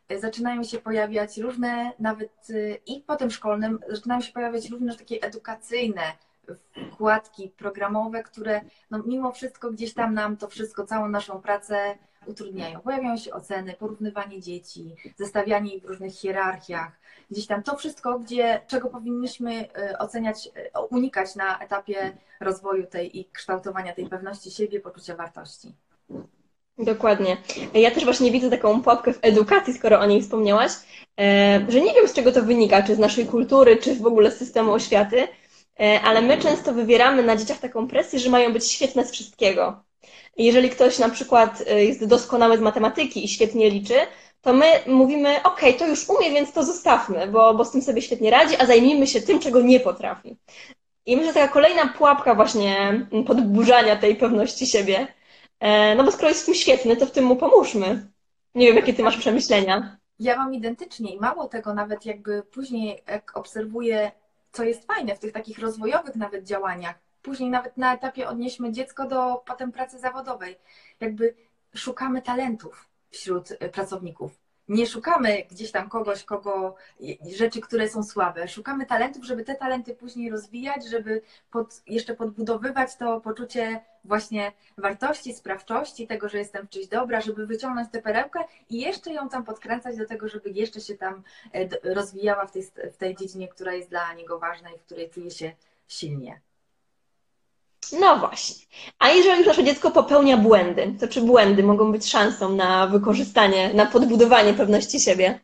e, 0.09 0.19
zaczynają 0.19 0.63
się 0.63 0.79
pojawiać 0.79 1.38
różne, 1.38 1.91
nawet 1.99 2.47
e, 2.49 2.75
i 2.75 3.01
potem 3.01 3.31
szkolnym, 3.31 3.79
zaczynają 3.89 4.21
się 4.21 4.33
pojawiać 4.33 4.69
różne 4.69 4.97
takie 4.97 5.21
edukacyjne 5.21 6.01
wkładki 6.91 7.49
programowe, 7.49 8.23
które 8.23 8.62
no, 8.91 9.03
mimo 9.05 9.31
wszystko 9.31 9.71
gdzieś 9.71 9.93
tam 9.93 10.13
nam 10.13 10.38
to 10.38 10.47
wszystko, 10.47 10.86
całą 10.86 11.09
naszą 11.09 11.41
pracę 11.41 11.97
utrudniają. 12.27 12.79
Pojawiają 12.79 13.17
się 13.17 13.33
oceny, 13.33 13.73
porównywanie 13.79 14.41
dzieci, 14.41 14.95
zestawianie 15.17 15.75
ich 15.75 15.83
w 15.83 15.86
różnych 15.86 16.13
hierarchiach. 16.13 16.91
Gdzieś 17.31 17.47
tam 17.47 17.63
to 17.63 17.77
wszystko, 17.77 18.19
gdzie, 18.19 18.62
czego 18.67 18.89
powinniśmy 18.89 19.62
y, 19.63 19.97
oceniać, 19.97 20.47
y, 20.47 20.79
unikać 20.89 21.36
na 21.36 21.59
etapie 21.59 22.17
rozwoju 22.39 22.88
tej 22.88 23.19
i 23.19 23.25
kształtowania 23.25 23.93
tej 23.93 24.07
pewności 24.07 24.51
siebie, 24.51 24.79
poczucia 24.79 25.15
wartości. 25.15 25.73
Dokładnie. 26.77 27.38
Ja 27.73 27.91
też 27.91 28.03
właśnie 28.05 28.31
widzę 28.31 28.49
taką 28.49 28.81
pułapkę 28.81 29.13
w 29.13 29.19
edukacji, 29.21 29.73
skoro 29.73 29.99
o 29.99 30.05
niej 30.05 30.21
wspomniałaś, 30.21 30.71
e, 31.19 31.65
że 31.69 31.81
nie 31.81 31.93
wiem 31.93 32.07
z 32.07 32.13
czego 32.13 32.31
to 32.31 32.43
wynika, 32.43 32.83
czy 32.83 32.95
z 32.95 32.99
naszej 32.99 33.25
kultury, 33.25 33.77
czy 33.77 33.95
w 33.95 34.05
ogóle 34.05 34.31
z 34.31 34.38
systemu 34.38 34.71
oświaty, 34.71 35.27
E, 35.79 36.01
ale 36.01 36.21
my 36.21 36.38
często 36.38 36.73
wywieramy 36.73 37.23
na 37.23 37.36
dzieciach 37.36 37.59
taką 37.59 37.88
presję, 37.88 38.19
że 38.19 38.29
mają 38.29 38.53
być 38.53 38.71
świetne 38.71 39.05
z 39.05 39.12
wszystkiego. 39.12 39.83
Jeżeli 40.38 40.70
ktoś 40.70 41.00
na 41.00 41.10
przykład 41.10 41.63
e, 41.68 41.86
jest 41.86 42.06
doskonały 42.06 42.58
z 42.58 42.62
matematyki 42.62 43.26
i 43.26 43.28
świetnie 43.28 43.70
liczy, 43.70 43.96
to 44.42 44.54
my 44.54 44.66
mówimy, 44.88 45.44
ok, 45.44 45.62
to 45.80 45.88
już 45.88 46.10
umie, 46.10 46.32
więc 46.32 46.54
to 46.54 46.63
zostawmy, 46.63 47.28
bo, 47.28 47.54
bo 47.54 47.66
z 47.66 47.72
tym 47.72 47.82
sobie 47.82 48.02
świetnie 48.02 48.32
radzi, 48.32 48.56
a 48.60 48.66
zajmijmy 48.66 49.08
się 49.08 49.22
tym, 49.22 49.39
czego 49.39 49.62
nie 49.62 49.80
potrafi. 49.80 50.38
I 51.06 51.16
myślę, 51.16 51.34
że 51.34 51.39
taka 51.39 51.54
kolejna 51.54 51.88
pułapka 51.88 52.36
właśnie 52.36 53.06
podburzania 53.28 53.96
tej 53.96 54.16
pewności 54.16 54.68
siebie, 54.68 55.08
e, 55.60 55.96
no 55.96 56.04
bo 56.04 56.12
skoro 56.12 56.30
jest 56.30 56.42
w 56.42 56.46
tym 56.46 56.56
świetny, 56.56 56.98
to 56.98 57.06
w 57.06 57.12
tym 57.12 57.26
mu 57.26 57.36
pomóżmy. 57.36 58.08
Nie 58.56 58.68
wiem, 58.68 58.76
jakie 58.76 58.94
ty 58.94 59.04
masz 59.04 59.18
przemyślenia. 59.18 59.98
Ja 60.20 60.38
mam 60.38 60.54
identycznie 60.54 61.13
i 61.13 61.20
mało 61.20 61.48
tego, 61.48 61.74
nawet 61.74 62.06
jakby 62.06 62.44
później, 62.44 63.04
jak 63.08 63.38
obserwuję 63.38 64.12
co 64.54 64.63
jest 64.63 64.88
fajne 64.88 65.16
w 65.16 65.20
tych 65.20 65.32
takich 65.32 65.60
rozwojowych 65.60 66.16
nawet 66.16 66.44
działaniach. 66.44 66.96
Później 67.23 67.49
nawet 67.49 67.77
na 67.77 67.93
etapie 67.93 68.27
odnieśmy 68.27 68.71
dziecko 68.71 69.07
do 69.07 69.43
potem 69.45 69.71
pracy 69.71 69.99
zawodowej. 69.99 70.59
Jakby 70.99 71.36
szukamy 71.75 72.21
talentów 72.21 72.89
wśród 73.12 73.51
y, 73.51 73.57
pracowników. 73.57 74.43
Nie 74.67 74.88
szukamy 74.88 75.43
gdzieś 75.51 75.71
tam 75.71 75.89
kogoś, 75.89 76.23
kogo 76.23 76.75
rzeczy, 77.36 77.62
które 77.62 77.89
są 77.89 78.03
słabe. 78.03 78.47
Szukamy 78.47 78.86
talentów, 78.86 79.25
żeby 79.25 79.43
te 79.43 79.55
talenty 79.55 79.95
później 79.95 80.31
rozwijać, 80.31 80.86
żeby 80.86 81.21
pod, 81.51 81.81
jeszcze 81.88 82.15
podbudowywać 82.15 82.95
to 82.95 83.21
poczucie 83.21 83.79
właśnie 84.03 84.51
wartości, 84.77 85.33
sprawczości, 85.33 86.07
tego, 86.07 86.29
że 86.29 86.38
jestem 86.38 86.67
w 86.67 86.88
dobra, 86.88 87.21
żeby 87.21 87.47
wyciągnąć 87.47 87.91
tę 87.91 88.01
perełkę 88.01 88.39
i 88.69 88.81
jeszcze 88.81 89.13
ją 89.13 89.29
tam 89.29 89.43
podkręcać 89.43 89.97
do 89.97 90.05
tego, 90.05 90.27
żeby 90.27 90.49
jeszcze 90.49 90.81
się 90.81 90.95
tam 90.95 91.23
e, 91.53 91.93
rozwijała 91.93 92.45
w 92.45 92.51
tej, 92.51 92.63
w 92.93 92.97
tej 92.97 93.15
dziedzinie, 93.15 93.47
która 93.47 93.73
jest 93.73 93.89
dla 93.89 94.13
niego 94.13 94.39
ważna 94.39 94.71
i 94.71 94.77
w 94.77 94.83
której 94.83 95.09
czuje 95.09 95.31
się 95.31 95.51
silnie. 95.88 96.41
No 97.91 98.17
właśnie. 98.17 98.65
A 99.00 99.10
jeżeli 99.10 99.38
już 99.38 99.48
nasze 99.48 99.63
dziecko 99.63 99.91
popełnia 99.91 100.38
błędy, 100.38 100.96
to 101.00 101.08
czy 101.08 101.22
błędy 101.22 101.63
mogą 101.63 101.91
być 101.91 102.10
szansą 102.10 102.56
na 102.56 102.88
wykorzystanie, 102.88 103.74
na 103.74 103.86
podbudowanie 103.86 104.54
pewności 104.54 105.00
siebie? 105.00 105.39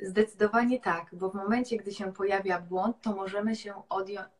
Zdecydowanie 0.00 0.80
tak, 0.80 1.06
bo 1.12 1.30
w 1.30 1.34
momencie, 1.34 1.76
gdy 1.76 1.94
się 1.94 2.12
pojawia 2.12 2.60
błąd, 2.60 2.96
to 3.02 3.12
możemy 3.12 3.56
się 3.56 3.74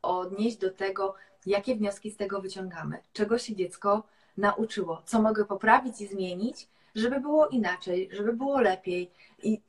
odnieść 0.03 0.57
do 0.57 0.71
tego, 0.71 1.15
jakie 1.47 1.77
wnioski 1.77 2.11
z 2.11 2.17
tego 2.17 2.41
wyciągamy, 2.41 2.99
czego 3.13 3.39
się 3.39 3.57
dziecko 3.57 4.03
nauczyło, 4.37 5.03
co 5.07 5.23
mogę 5.23 5.45
poprawić 5.45 6.01
i 6.01 6.07
zmienić, 6.07 6.69
żeby 6.95 7.21
było 7.21 7.49
inaczej, 7.49 8.09
żeby 8.13 8.33
było 8.33 8.61
lepiej. 8.61 9.11
I 9.43 9.61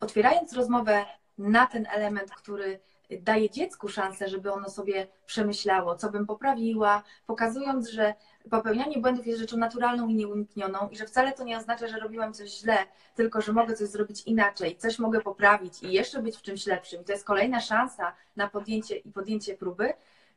otwierając 0.00 0.52
rozmowę 0.52 1.04
na 1.38 1.66
ten 1.66 1.86
element, 1.92 2.30
który 2.30 2.80
daje 3.20 3.50
dziecku 3.50 3.88
szansę, 3.88 4.28
żeby 4.28 4.52
ono 4.52 4.70
sobie 4.70 5.06
przemyślało, 5.26 5.96
co 5.96 6.10
bym 6.10 6.26
poprawiła, 6.26 7.02
pokazując, 7.26 7.88
że 7.88 8.14
popełnianie 8.50 8.98
błędów 8.98 9.26
jest 9.26 9.40
rzeczą 9.40 9.56
naturalną 9.56 10.08
i 10.08 10.14
nieuniknioną 10.14 10.88
i 10.88 10.96
że 10.96 11.06
wcale 11.06 11.32
to 11.32 11.44
nie 11.44 11.58
oznacza, 11.58 11.88
że 11.88 11.98
robiłam 11.98 12.32
coś 12.32 12.50
źle, 12.50 12.76
tylko 13.14 13.40
że 13.40 13.52
mogę 13.52 13.74
coś 13.74 13.88
zrobić 13.88 14.22
inaczej, 14.26 14.76
coś 14.76 14.98
mogę 14.98 15.20
poprawić 15.20 15.82
i 15.82 15.92
jeszcze 15.92 16.22
być 16.22 16.36
w 16.36 16.42
czymś 16.42 16.66
lepszym. 16.66 17.02
I 17.02 17.04
to 17.04 17.12
jest 17.12 17.24
kolejna 17.24 17.60
szansa 17.60 18.12
na 18.36 18.48
podjęcie 18.48 18.96
i 18.96 19.12
podjęcie 19.12 19.56
próby. 19.56 19.92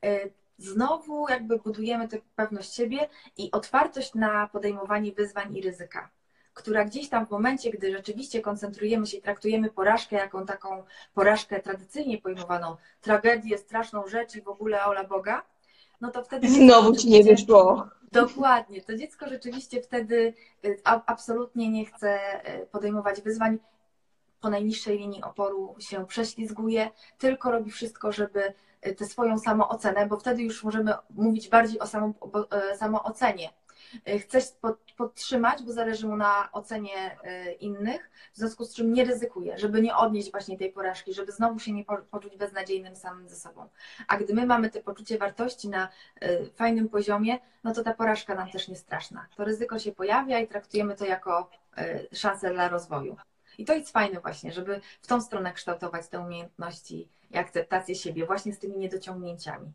Y, 0.05 0.31
znowu 0.57 1.29
jakby 1.29 1.57
budujemy 1.57 2.07
tę 2.07 2.17
pewność 2.35 2.73
siebie 2.73 3.09
i 3.37 3.51
otwartość 3.51 4.15
na 4.15 4.47
podejmowanie 4.47 5.11
wyzwań 5.11 5.57
i 5.57 5.61
ryzyka. 5.61 6.09
Która 6.57 6.85
gdzieś 6.85 7.09
tam 7.09 7.25
w 7.25 7.29
momencie, 7.29 7.71
gdy 7.71 7.91
rzeczywiście 7.91 8.41
koncentrujemy 8.41 9.07
się 9.07 9.17
i 9.17 9.21
traktujemy 9.21 9.69
porażkę 9.69 10.15
jaką 10.15 10.45
taką 10.45 10.83
porażkę 11.13 11.59
tradycyjnie 11.59 12.17
pojmowaną, 12.17 12.75
tragedię, 13.01 13.57
straszną 13.57 14.07
rzecz 14.07 14.35
i 14.35 14.41
w 14.41 14.47
ogóle 14.47 14.85
ola 14.85 15.03
Boga, 15.03 15.43
no 16.01 16.11
to 16.11 16.23
wtedy... 16.23 16.49
Znowu 16.49 16.95
ci 16.95 17.09
nie 17.09 17.23
wyszło. 17.23 17.87
Dokładnie. 18.11 18.81
To 18.81 18.95
dziecko 18.95 19.27
rzeczywiście 19.27 19.81
wtedy 19.81 20.33
y, 20.65 20.79
absolutnie 20.83 21.69
nie 21.69 21.85
chce 21.85 22.19
y, 22.61 22.65
podejmować 22.65 23.21
wyzwań, 23.21 23.59
po 24.41 24.49
najniższej 24.49 24.97
linii 24.99 25.23
oporu 25.23 25.75
się 25.79 26.05
prześlizguje, 26.05 26.89
tylko 27.17 27.51
robi 27.51 27.71
wszystko, 27.71 28.11
żeby 28.11 28.53
y, 28.87 28.95
tę 28.95 29.05
swoją 29.05 29.39
samoocenę, 29.39 30.07
bo 30.07 30.17
wtedy 30.17 30.43
już 30.43 30.63
możemy 30.63 30.93
mówić 31.09 31.49
bardziej 31.49 31.79
o 31.79 31.87
samo, 31.87 32.13
samoocenie, 32.77 33.49
Y, 34.09 34.19
chce 34.19 34.39
podtrzymać, 34.97 35.63
bo 35.63 35.71
zależy 35.71 36.07
mu 36.07 36.17
na 36.17 36.49
ocenie 36.51 37.17
y, 37.47 37.51
innych, 37.51 38.09
w 38.33 38.37
związku 38.37 38.65
z 38.65 38.75
czym 38.75 38.93
nie 38.93 39.05
ryzykuje, 39.05 39.57
żeby 39.57 39.81
nie 39.81 39.95
odnieść 39.95 40.31
właśnie 40.31 40.57
tej 40.57 40.71
porażki, 40.71 41.13
żeby 41.13 41.31
znowu 41.31 41.59
się 41.59 41.73
nie 41.73 41.85
poczuć 42.11 42.37
beznadziejnym 42.37 42.95
samym 42.95 43.29
ze 43.29 43.35
sobą. 43.35 43.69
A 44.07 44.17
gdy 44.17 44.33
my 44.33 44.45
mamy 44.45 44.69
te 44.69 44.81
poczucie 44.81 45.17
wartości 45.17 45.69
na 45.69 45.89
y, 46.23 46.49
fajnym 46.55 46.89
poziomie, 46.89 47.39
no 47.63 47.73
to 47.73 47.83
ta 47.83 47.93
porażka 47.93 48.35
nam 48.35 48.51
też 48.51 48.67
nie 48.67 48.75
straszna. 48.75 49.27
To 49.35 49.43
ryzyko 49.43 49.79
się 49.79 49.91
pojawia 49.91 50.39
i 50.39 50.47
traktujemy 50.47 50.95
to 50.95 51.05
jako 51.05 51.49
szansę 52.13 52.53
dla 52.53 52.69
rozwoju. 52.69 53.17
I 53.57 53.65
to 53.65 53.73
jest 53.73 53.91
fajne 53.91 54.19
właśnie, 54.19 54.51
żeby 54.51 54.81
w 55.01 55.07
tą 55.07 55.21
stronę 55.21 55.53
kształtować 55.53 56.07
te 56.07 56.19
umiejętności 56.19 57.09
i 57.31 57.37
akceptację 57.37 57.95
siebie 57.95 58.25
właśnie 58.25 58.53
z 58.53 58.59
tymi 58.59 58.77
niedociągnięciami. 58.77 59.73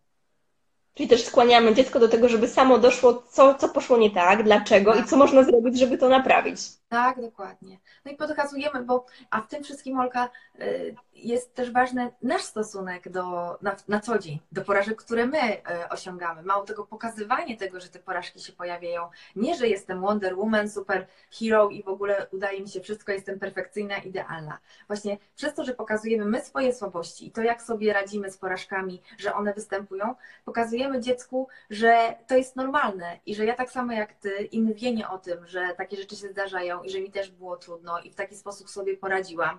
Czyli 0.94 1.08
też 1.08 1.24
skłaniamy 1.24 1.74
dziecko 1.74 1.98
do 1.98 2.08
tego, 2.08 2.28
żeby 2.28 2.48
samo 2.48 2.78
doszło, 2.78 3.22
co, 3.30 3.54
co 3.54 3.68
poszło 3.68 3.98
nie 3.98 4.10
tak, 4.10 4.42
dlaczego 4.42 4.92
tak. 4.92 5.04
i 5.04 5.08
co 5.08 5.16
można 5.16 5.42
zrobić, 5.42 5.78
żeby 5.78 5.98
to 5.98 6.08
naprawić. 6.08 6.60
Tak, 6.92 7.20
dokładnie. 7.20 7.78
No 8.04 8.12
i 8.12 8.16
pokazujemy, 8.16 8.82
bo 8.82 9.06
a 9.30 9.40
w 9.40 9.48
tym 9.48 9.64
wszystkim, 9.64 10.00
Olka, 10.00 10.30
y, 10.60 10.94
jest 11.14 11.54
też 11.54 11.70
ważny 11.70 12.12
nasz 12.22 12.42
stosunek 12.42 13.08
do, 13.08 13.58
na, 13.62 13.76
na 13.88 14.00
co 14.00 14.18
dzień, 14.18 14.40
do 14.52 14.64
porażek, 14.64 14.96
które 14.96 15.26
my 15.26 15.52
y, 15.52 15.60
osiągamy. 15.90 16.42
Mało 16.42 16.64
tego, 16.64 16.86
pokazywanie 16.86 17.56
tego, 17.56 17.80
że 17.80 17.88
te 17.88 17.98
porażki 17.98 18.40
się 18.40 18.52
pojawiają. 18.52 19.08
Nie, 19.36 19.54
że 19.54 19.68
jestem 19.68 20.00
Wonder 20.00 20.36
Woman, 20.36 20.70
super 20.70 21.06
hero 21.38 21.68
i 21.68 21.82
w 21.82 21.88
ogóle 21.88 22.26
udaje 22.32 22.60
mi 22.60 22.68
się 22.68 22.80
wszystko, 22.80 23.12
jestem 23.12 23.38
perfekcyjna, 23.38 23.96
idealna. 23.96 24.58
Właśnie 24.86 25.18
przez 25.36 25.54
to, 25.54 25.64
że 25.64 25.74
pokazujemy 25.74 26.24
my 26.24 26.40
swoje 26.40 26.74
słabości 26.74 27.26
i 27.26 27.30
to, 27.30 27.42
jak 27.42 27.62
sobie 27.62 27.92
radzimy 27.92 28.30
z 28.30 28.38
porażkami, 28.38 29.02
że 29.18 29.34
one 29.34 29.54
występują, 29.54 30.14
pokazujemy 30.44 30.81
dziecku, 31.00 31.48
że 31.70 32.14
to 32.26 32.36
jest 32.36 32.56
normalne 32.56 33.18
i 33.26 33.34
że 33.34 33.44
ja 33.44 33.54
tak 33.54 33.70
samo 33.70 33.92
jak 33.92 34.12
ty 34.12 34.48
i 34.52 34.62
mówienie 34.62 35.08
o 35.08 35.18
tym, 35.18 35.46
że 35.46 35.74
takie 35.76 35.96
rzeczy 35.96 36.16
się 36.16 36.28
zdarzają 36.28 36.82
i 36.82 36.90
że 36.90 37.00
mi 37.00 37.10
też 37.10 37.30
było 37.30 37.56
trudno 37.56 38.00
i 38.00 38.10
w 38.10 38.14
taki 38.14 38.36
sposób 38.36 38.70
sobie 38.70 38.96
poradziłam 38.96 39.58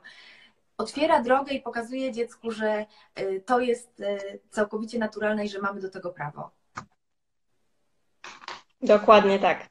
otwiera 0.78 1.22
drogę 1.22 1.54
i 1.54 1.62
pokazuje 1.62 2.12
dziecku, 2.12 2.52
że 2.52 2.86
y, 3.20 3.44
to 3.46 3.60
jest 3.60 4.00
y, 4.00 4.40
całkowicie 4.50 5.00
naturalne 5.00 5.46
i 5.46 5.50
że 5.50 5.60
mamy 5.60 5.82
do 5.82 5.90
tego 5.90 6.10
prawo. 6.10 6.52
Dokładnie 8.82 9.40
tak. 9.40 9.70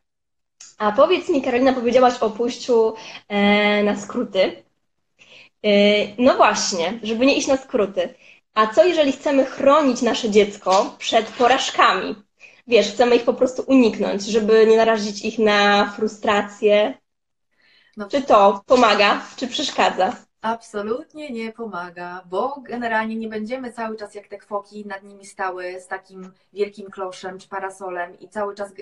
A 0.79 0.93
powiedz 0.93 1.29
mi, 1.29 1.43
Karolina, 1.43 1.73
powiedziałaś 1.73 2.19
o 2.21 2.31
pójściu 2.31 2.95
e, 3.29 3.83
na 3.83 3.97
skróty. 3.97 4.63
E, 5.63 5.73
no 6.19 6.37
właśnie, 6.37 6.99
żeby 7.03 7.27
nie 7.27 7.37
iść 7.37 7.49
na 7.49 7.57
skróty. 7.57 8.15
A 8.55 8.67
co 8.67 8.85
jeżeli 8.85 9.13
chcemy 9.13 9.45
chronić 9.45 10.03
nasze 10.03 10.31
dziecko 10.31 10.97
przed 10.99 11.27
porażkami? 11.27 12.15
Wiesz, 12.67 12.93
chcemy 12.93 13.17
ich 13.17 13.25
po 13.25 13.35
prostu 13.35 13.65
uniknąć, 13.67 14.23
żeby 14.23 14.67
nie 14.67 14.77
narazić 14.77 15.25
ich 15.25 15.39
na 15.39 15.93
frustrację. 15.97 16.99
No, 17.97 18.09
czy 18.09 18.23
to 18.23 18.63
pomaga, 18.67 19.23
czy 19.37 19.49
przeszkadza? 19.49 20.17
Absolutnie 20.43 21.31
nie 21.31 21.53
pomaga, 21.53 22.23
bo 22.31 22.61
generalnie 22.61 23.17
nie 23.17 23.29
będziemy 23.29 23.73
cały 23.73 23.97
czas 23.97 24.15
jak 24.15 24.29
te 24.29 24.39
kwoki 24.39 24.87
nad 24.87 25.03
nimi 25.03 25.27
stały 25.27 25.81
z 25.81 25.87
takim 25.87 26.33
wielkim 26.53 26.91
kloszem 26.91 27.39
czy 27.39 27.49
parasolem 27.49 28.21
i 28.21 28.29
cały 28.29 28.55
czas 28.55 28.73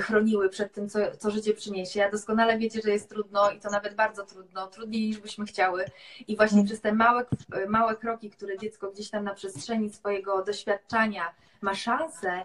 chroniły 0.00 0.48
przed 0.48 0.72
tym, 0.72 0.88
co, 0.88 0.98
co 1.18 1.30
życie 1.30 1.54
przyniesie. 1.54 2.00
Ja 2.00 2.10
doskonale 2.10 2.58
wiecie, 2.58 2.80
że 2.84 2.90
jest 2.90 3.08
trudno 3.08 3.50
i 3.50 3.60
to 3.60 3.70
nawet 3.70 3.94
bardzo 3.94 4.24
trudno, 4.24 4.66
trudniej 4.66 5.02
niż 5.02 5.18
byśmy 5.18 5.46
chciały. 5.46 5.84
I 6.28 6.36
właśnie 6.36 6.58
mm. 6.58 6.66
przez 6.66 6.80
te 6.80 6.92
małe, 6.92 7.24
małe 7.68 7.96
kroki, 7.96 8.30
które 8.30 8.58
dziecko 8.58 8.90
gdzieś 8.90 9.10
tam 9.10 9.24
na 9.24 9.34
przestrzeni 9.34 9.90
swojego 9.90 10.44
doświadczania 10.44 11.34
ma 11.60 11.74
szansę 11.74 12.42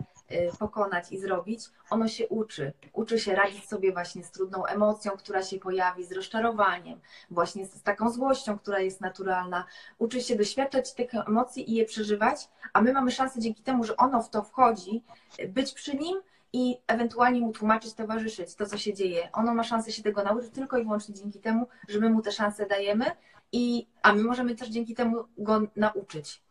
pokonać 0.59 1.11
i 1.11 1.19
zrobić, 1.19 1.69
ono 1.89 2.07
się 2.07 2.27
uczy. 2.27 2.73
Uczy 2.93 3.19
się 3.19 3.35
radzić 3.35 3.69
sobie 3.69 3.91
właśnie 3.91 4.23
z 4.23 4.31
trudną 4.31 4.65
emocją, 4.65 5.11
która 5.11 5.43
się 5.43 5.59
pojawi, 5.59 6.05
z 6.05 6.11
rozczarowaniem, 6.11 6.99
właśnie 7.29 7.65
z 7.65 7.83
taką 7.83 8.09
złością, 8.09 8.59
która 8.59 8.79
jest 8.79 9.01
naturalna. 9.01 9.65
Uczy 9.97 10.21
się 10.21 10.35
doświadczać 10.35 10.93
tych 10.93 11.15
emocji 11.27 11.71
i 11.71 11.75
je 11.75 11.85
przeżywać, 11.85 12.49
a 12.73 12.81
my 12.81 12.93
mamy 12.93 13.11
szansę 13.11 13.39
dzięki 13.39 13.63
temu, 13.63 13.83
że 13.83 13.97
ono 13.97 14.23
w 14.23 14.29
to 14.29 14.43
wchodzi, 14.43 15.03
być 15.47 15.73
przy 15.73 15.97
nim 15.97 16.21
i 16.53 16.77
ewentualnie 16.87 17.41
mu 17.41 17.51
tłumaczyć, 17.51 17.93
towarzyszyć 17.93 18.55
to, 18.55 18.65
co 18.65 18.77
się 18.77 18.93
dzieje. 18.93 19.29
Ono 19.33 19.53
ma 19.53 19.63
szansę 19.63 19.91
się 19.91 20.03
tego 20.03 20.23
nauczyć 20.23 20.51
tylko 20.51 20.77
i 20.77 20.83
wyłącznie 20.83 21.15
dzięki 21.15 21.39
temu, 21.39 21.67
że 21.89 21.99
my 21.99 22.09
mu 22.09 22.21
te 22.21 22.31
szanse 22.31 22.65
dajemy, 22.65 23.05
i, 23.51 23.87
a 24.01 24.13
my 24.13 24.23
możemy 24.23 24.55
też 24.55 24.69
dzięki 24.69 24.95
temu 24.95 25.23
go 25.37 25.61
nauczyć. 25.75 26.41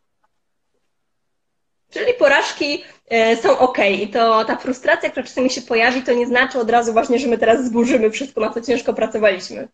Czyli 1.95 2.15
porażki 2.15 2.85
e, 3.09 3.37
są 3.37 3.59
ok 3.59 3.79
i 3.91 4.09
to 4.09 4.45
ta 4.45 4.57
frustracja, 4.57 5.11
która 5.11 5.27
czasami 5.27 5.51
się 5.51 5.63
pojawi, 5.63 6.03
to 6.03 6.13
nie 6.13 6.27
znaczy 6.27 6.59
od 6.59 6.71
razu 6.71 6.93
właśnie, 6.93 7.19
że 7.19 7.29
my 7.29 7.39
teraz 7.39 7.65
zburzymy 7.65 8.11
wszystko, 8.11 8.41
na 8.41 8.51
co 8.51 8.61
ciężko 8.61 8.95
pracowaliśmy. 8.95 9.69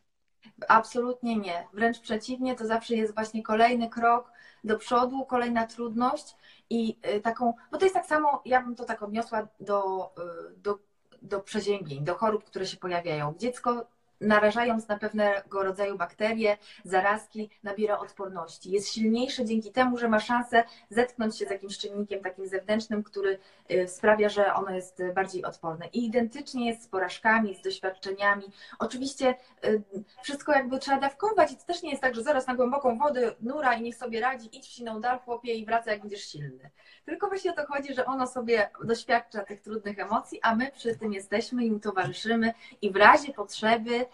Absolutnie 0.68 1.36
nie. 1.36 1.66
Wręcz 1.72 2.00
przeciwnie, 2.00 2.56
to 2.56 2.66
zawsze 2.66 2.96
jest 2.96 3.14
właśnie 3.14 3.42
kolejny 3.42 3.90
krok 3.90 4.32
do 4.64 4.78
przodu, 4.78 5.24
kolejna 5.24 5.66
trudność 5.66 6.36
i 6.70 6.98
e, 7.02 7.20
taką, 7.20 7.54
bo 7.72 7.78
to 7.78 7.84
jest 7.84 7.94
tak 7.94 8.06
samo, 8.06 8.42
ja 8.44 8.62
bym 8.62 8.74
to 8.74 8.84
tak 8.84 9.02
odniosła 9.02 9.48
do, 9.60 10.04
e, 10.04 10.20
do, 10.56 10.78
do 11.22 11.40
przeziębień, 11.40 12.04
do 12.04 12.14
chorób, 12.14 12.44
które 12.44 12.66
się 12.66 12.76
pojawiają. 12.76 13.34
Dziecko 13.38 13.86
narażając 14.20 14.88
na 14.88 14.98
pewnego 14.98 15.62
rodzaju 15.62 15.98
bakterie, 15.98 16.56
zarazki, 16.84 17.50
nabiera 17.62 17.98
odporności. 17.98 18.70
Jest 18.70 18.92
silniejszy 18.92 19.44
dzięki 19.44 19.72
temu, 19.72 19.98
że 19.98 20.08
ma 20.08 20.20
szansę 20.20 20.64
zetknąć 20.90 21.38
się 21.38 21.46
z 21.46 21.50
jakimś 21.50 21.78
czynnikiem 21.78 22.20
takim 22.22 22.46
zewnętrznym, 22.46 23.02
który 23.02 23.38
y, 23.70 23.88
sprawia, 23.88 24.28
że 24.28 24.54
ono 24.54 24.70
jest 24.70 25.02
bardziej 25.14 25.44
odporne. 25.44 25.86
I 25.86 26.06
identycznie 26.06 26.68
jest 26.68 26.82
z 26.82 26.88
porażkami, 26.88 27.54
z 27.54 27.62
doświadczeniami. 27.62 28.44
Oczywiście 28.78 29.34
y, 29.64 29.82
wszystko 30.22 30.52
jakby 30.52 30.78
trzeba 30.78 31.00
dawkować 31.00 31.52
i 31.52 31.56
to 31.56 31.64
też 31.64 31.82
nie 31.82 31.90
jest 31.90 32.02
tak, 32.02 32.14
że 32.14 32.22
zaraz 32.22 32.46
na 32.46 32.54
głęboką 32.54 32.98
wodę 32.98 33.34
nura 33.40 33.74
i 33.74 33.82
niech 33.82 33.96
sobie 33.96 34.20
radzi, 34.20 34.56
idź 34.56 34.66
w 34.66 34.72
siną 34.72 35.00
dal 35.00 35.18
chłopie 35.18 35.54
i 35.54 35.64
wraca 35.64 35.90
jak 35.90 36.00
będziesz 36.00 36.24
silny. 36.24 36.70
Tylko 37.04 37.28
właśnie 37.28 37.50
o 37.50 37.54
to 37.54 37.66
chodzi, 37.66 37.94
że 37.94 38.04
ono 38.04 38.26
sobie 38.26 38.70
doświadcza 38.84 39.44
tych 39.44 39.60
trudnych 39.60 39.98
emocji, 39.98 40.38
a 40.42 40.54
my 40.54 40.70
przy 40.72 40.96
tym 40.96 41.12
jesteśmy, 41.12 41.64
im 41.64 41.80
towarzyszymy 41.80 42.54
i 42.82 42.90
w 42.90 42.96
razie 42.96 43.32
potrzeby 43.32 44.06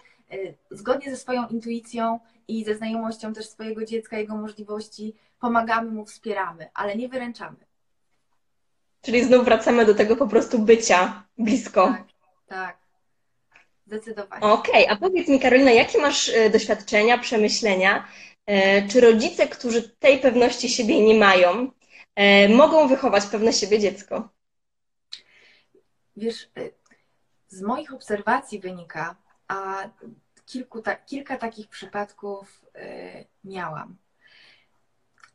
zgodnie 0.71 1.11
ze 1.11 1.17
swoją 1.17 1.49
intuicją 1.49 2.21
i 2.49 2.65
ze 2.65 2.75
znajomością 2.75 3.33
też 3.33 3.49
swojego 3.49 3.85
dziecka, 3.85 4.19
jego 4.19 4.37
możliwości, 4.37 5.15
pomagamy 5.41 5.91
mu, 5.91 6.05
wspieramy, 6.05 6.69
ale 6.75 6.97
nie 6.97 7.09
wyręczamy. 7.09 7.57
Czyli 9.03 9.25
znów 9.25 9.45
wracamy 9.45 9.87
do 9.87 9.95
tego 9.95 10.17
po 10.17 10.27
prostu 10.27 10.59
bycia 10.59 11.25
blisko. 11.39 11.87
Tak, 11.87 12.07
tak. 12.47 12.77
Zdecydowanie. 13.87 14.43
Okej, 14.43 14.85
okay. 14.85 14.97
a 14.97 15.01
powiedz 15.01 15.29
mi, 15.29 15.41
Karolina, 15.41 15.71
jakie 15.71 15.99
masz 15.99 16.29
y, 16.29 16.51
doświadczenia, 16.51 17.19
przemyślenia? 17.19 18.09
Y, 18.51 18.89
czy 18.89 19.01
rodzice, 19.01 19.49
którzy 19.49 19.83
tej 19.83 20.19
pewności 20.19 20.69
siebie 20.69 21.01
nie 21.01 21.15
mają, 21.15 21.71
mogą 22.49 22.89
wychować 22.89 23.27
pewne 23.27 23.53
siebie 23.53 23.79
dziecko? 23.79 24.29
Wiesz, 26.17 26.51
z 27.49 27.63
moich 27.63 27.95
obserwacji 27.95 28.61
wynika, 28.61 29.17
a 29.49 29.89
kilku, 30.47 30.83
ta, 30.83 30.97
kilka 30.97 31.37
takich 31.37 31.69
przypadków 31.69 32.65
y, 32.77 33.27
miałam. 33.45 33.97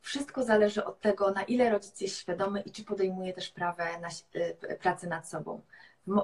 Wszystko 0.01 0.43
zależy 0.43 0.85
od 0.85 1.01
tego, 1.01 1.31
na 1.31 1.43
ile 1.43 1.69
rodzic 1.69 2.01
jest 2.01 2.17
świadomy 2.17 2.61
i 2.61 2.71
czy 2.71 2.83
podejmuje 2.83 3.33
też 3.33 3.49
prawę 3.49 3.87
na, 3.99 4.09
y, 4.69 4.77
pracę 4.81 5.07
nad 5.07 5.29
sobą. 5.29 5.61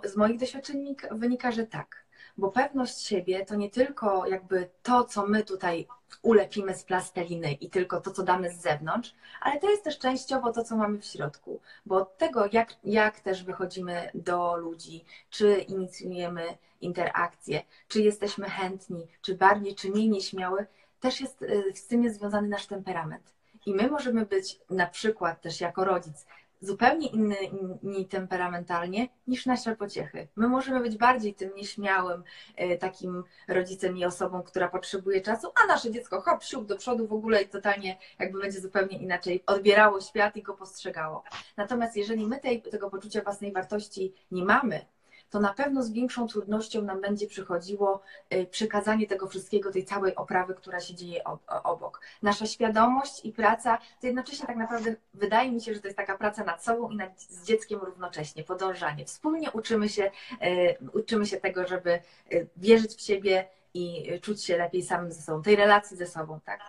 Z 0.04 0.16
moich 0.16 0.40
doświadczeń 0.40 0.96
wynika, 1.12 1.52
że 1.52 1.68
tak 1.68 2.07
bo 2.38 2.52
pewność 2.52 3.02
siebie 3.02 3.46
to 3.46 3.56
nie 3.56 3.70
tylko 3.70 4.28
jakby 4.28 4.70
to, 4.84 5.04
co 5.04 5.28
my 5.28 5.44
tutaj 5.44 5.88
ulepimy 6.22 6.76
z 6.76 6.84
plasteliny 6.84 7.54
i 7.54 7.70
tylko 7.70 8.02
to, 8.02 8.12
co 8.12 8.24
damy 8.24 8.52
z 8.52 8.62
zewnątrz, 8.62 9.16
ale 9.42 9.60
to 9.60 9.70
jest 9.70 9.84
też 9.84 10.00
częściowo 10.00 10.54
to, 10.54 10.64
co 10.64 10.78
mamy 10.78 11.00
w 11.00 11.06
środku, 11.06 11.60
bo 11.86 11.96
od 11.96 12.18
tego, 12.18 12.50
jak, 12.52 12.76
jak 12.84 13.20
też 13.20 13.44
wychodzimy 13.44 14.12
do 14.14 14.58
ludzi, 14.58 15.06
czy 15.30 15.58
inicjujemy 15.58 16.58
interakcje, 16.82 17.64
czy 17.88 18.02
jesteśmy 18.02 18.50
chętni, 18.50 19.08
czy 19.22 19.36
bardziej, 19.36 19.76
czy 19.76 19.90
mniej 19.90 20.10
nieśmiały, 20.10 20.66
też 21.00 21.22
jest 21.22 21.42
y, 21.42 21.74
z 21.76 21.88
tym 21.88 22.04
jest 22.04 22.20
związany 22.20 22.48
nasz 22.48 22.68
temperament. 22.68 23.34
I 23.66 23.74
my 23.74 23.90
możemy 23.90 24.26
być 24.26 24.60
na 24.70 24.88
przykład 24.88 25.42
też 25.42 25.62
jako 25.62 25.86
rodzic 25.86 26.26
zupełnie 26.62 27.08
inny, 27.08 27.36
inni 27.84 28.06
temperamentalnie 28.06 29.08
niż 29.28 29.46
nasze 29.46 29.76
pociechy. 29.76 30.28
My 30.36 30.48
możemy 30.48 30.80
być 30.80 30.98
bardziej 30.98 31.34
tym 31.34 31.56
nieśmiałym, 31.56 32.24
e, 32.56 32.78
takim 32.78 33.24
rodzicem 33.48 33.98
i 33.98 34.06
osobą, 34.06 34.44
która 34.44 34.68
potrzebuje 34.68 35.22
czasu, 35.22 35.48
a 35.64 35.68
nasze 35.68 35.92
dziecko 35.92 36.22
hop, 36.22 36.44
siup 36.44 36.66
do 36.66 36.78
przodu 36.78 37.08
w 37.08 37.14
ogóle 37.14 37.42
i 37.42 37.50
totalnie 37.50 37.98
jakby 38.20 38.40
będzie 38.40 38.62
zupełnie 38.62 38.98
inaczej 38.98 39.44
odbierało 39.46 40.02
świat 40.02 40.38
i 40.38 40.44
go 40.44 40.54
postrzegało. 40.54 41.24
Natomiast 41.58 41.98
jeżeli 41.98 42.28
my 42.28 42.40
tej, 42.40 42.62
tego 42.62 42.90
poczucia 42.90 43.22
własnej 43.22 43.52
wartości 43.52 44.14
nie 44.32 44.46
mamy, 44.46 44.86
to 45.30 45.40
na 45.40 45.54
pewno 45.54 45.84
z 45.84 45.92
większą 45.92 46.28
trudnością 46.28 46.82
nam 46.82 47.02
będzie 47.02 47.28
przychodziło 47.28 48.02
y, 48.34 48.46
przekazanie 48.46 49.08
tego 49.08 49.28
wszystkiego, 49.28 49.72
tej 49.72 49.86
całej 49.86 50.16
oprawy, 50.16 50.54
która 50.54 50.80
się 50.80 50.96
dzieje 50.96 51.24
obok. 51.64 52.02
Nasza 52.22 52.46
świadomość 52.46 53.26
i 53.26 53.32
praca, 53.32 53.78
to 54.02 54.08
jednocześnie 54.08 54.48
tak 54.48 54.58
naprawdę 54.58 54.96
wydaje 55.14 55.52
mi 55.52 55.62
się, 55.62 55.74
że 55.74 55.80
to 55.80 55.88
jest 55.88 55.98
taka 55.98 56.18
praca 56.18 56.44
nad 56.44 56.64
sobą 56.64 56.90
i 56.90 56.96
nad, 56.96 57.22
z 57.22 57.46
dzieckiem 57.46 57.80
równocześnie, 57.80 58.44
podążanie. 58.44 59.06
Wspólnie 59.06 59.52
uczymy 59.52 59.90
się, 59.90 60.12
y, 60.44 60.78
uczymy 60.94 61.26
się 61.26 61.38
tego, 61.38 61.68
żeby 61.68 62.00
y, 62.34 62.48
wierzyć 62.58 62.96
w 62.96 63.02
siebie 63.02 63.48
i 63.74 64.20
czuć 64.22 64.44
się 64.44 64.58
lepiej 64.58 64.84
samym 64.84 65.12
ze 65.12 65.22
sobą, 65.22 65.42
tej 65.42 65.56
relacji 65.56 65.98
ze 65.98 66.08
sobą, 66.08 66.40
tak? 66.46 66.60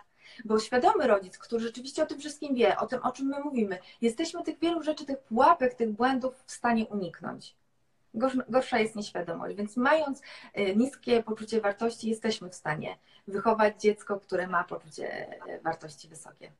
Bo 0.45 0.59
świadomy 0.59 1.07
rodzic, 1.07 1.37
który 1.37 1.61
rzeczywiście 1.63 2.03
o 2.03 2.05
tym 2.05 2.19
wszystkim 2.19 2.55
wie, 2.55 2.77
o 2.77 2.87
tym, 2.87 2.99
o 3.03 3.11
czym 3.11 3.27
my 3.27 3.39
mówimy, 3.39 3.79
jesteśmy 4.01 4.43
tych 4.43 4.59
wielu 4.59 4.83
rzeczy, 4.83 5.05
tych 5.05 5.19
pułapek, 5.19 5.73
tych 5.73 5.91
błędów 5.91 6.33
w 6.45 6.51
stanie 6.51 6.85
uniknąć 6.85 7.55
gorsza 8.49 8.79
jest 8.79 8.95
nieświadomość. 8.95 9.55
Więc 9.55 9.77
mając 9.77 10.21
y, 10.57 10.75
niskie 10.75 11.23
poczucie 11.23 11.61
wartości, 11.61 12.09
jesteśmy 12.09 12.49
w 12.49 12.55
stanie 12.55 12.97
wychować 13.27 13.81
dziecko, 13.81 14.19
które 14.19 14.47
ma 14.47 14.63
poczucie 14.63 15.27
y, 15.47 15.61
wartości 15.63 16.07
wysokie. 16.07 16.51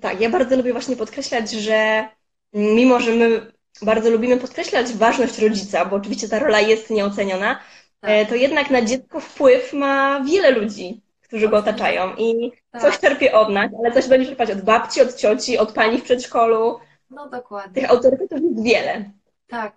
Tak, 0.00 0.20
ja 0.20 0.30
bardzo 0.30 0.56
lubię 0.56 0.72
właśnie 0.72 0.96
podkreślać, 0.96 1.50
że 1.50 2.08
mimo, 2.52 3.00
że 3.00 3.14
my 3.14 3.52
bardzo 3.82 4.10
lubimy 4.10 4.36
podkreślać 4.36 4.92
ważność 4.92 5.38
rodzica, 5.38 5.84
bo 5.84 5.96
oczywiście 5.96 6.28
ta 6.28 6.38
rola 6.38 6.60
jest 6.60 6.90
nieoceniona, 6.90 7.60
tak. 8.00 8.10
E, 8.10 8.26
to 8.26 8.34
jednak 8.34 8.70
na 8.70 8.82
dziecko 8.82 9.20
wpływ 9.20 9.72
ma 9.72 10.20
wiele 10.20 10.50
ludzi, 10.50 11.00
którzy 11.22 11.48
go 11.48 11.56
otaczają 11.56 12.14
i 12.16 12.52
tak. 12.70 12.82
coś 12.82 12.98
czerpie 12.98 13.32
od 13.32 13.48
nas, 13.48 13.70
ale 13.78 13.92
coś 13.92 14.08
będzie 14.08 14.26
czerpać 14.26 14.50
od 14.50 14.60
babci, 14.60 15.00
od 15.00 15.14
cioci, 15.14 15.58
od 15.58 15.72
pani 15.72 15.98
w 15.98 16.02
przedszkolu. 16.02 16.78
No 17.10 17.28
dokładnie. 17.28 17.82
Tych 17.82 17.90
autorytetów 17.90 18.40
jest 18.42 18.62
wiele. 18.62 19.10
Tak, 19.48 19.72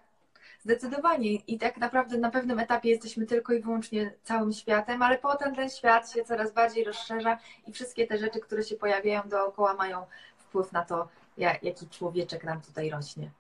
Zdecydowanie. 0.64 1.34
I 1.34 1.58
tak 1.58 1.78
naprawdę 1.78 2.18
na 2.18 2.32
pewnym 2.32 2.60
etapie 2.60 2.90
jesteśmy 2.90 3.26
tylko 3.26 3.54
i 3.54 3.62
wyłącznie 3.62 4.14
całym 4.24 4.54
światem, 4.54 5.02
ale 5.02 5.18
potem 5.18 5.56
ten 5.56 5.70
świat 5.70 6.12
się 6.12 6.24
coraz 6.24 6.52
bardziej 6.52 6.84
rozszerza 6.84 7.38
i 7.68 7.72
wszystkie 7.74 8.08
te 8.08 8.18
rzeczy, 8.18 8.40
które 8.40 8.64
się 8.64 8.76
pojawiają 8.76 9.22
dookoła, 9.26 9.74
mają 9.74 10.06
wpływ 10.38 10.72
na 10.72 10.86
to, 10.86 11.08
jaki 11.38 11.90
człowieczek 11.90 12.44
nam 12.44 12.62
tutaj 12.62 12.90
rośnie. 12.90 13.32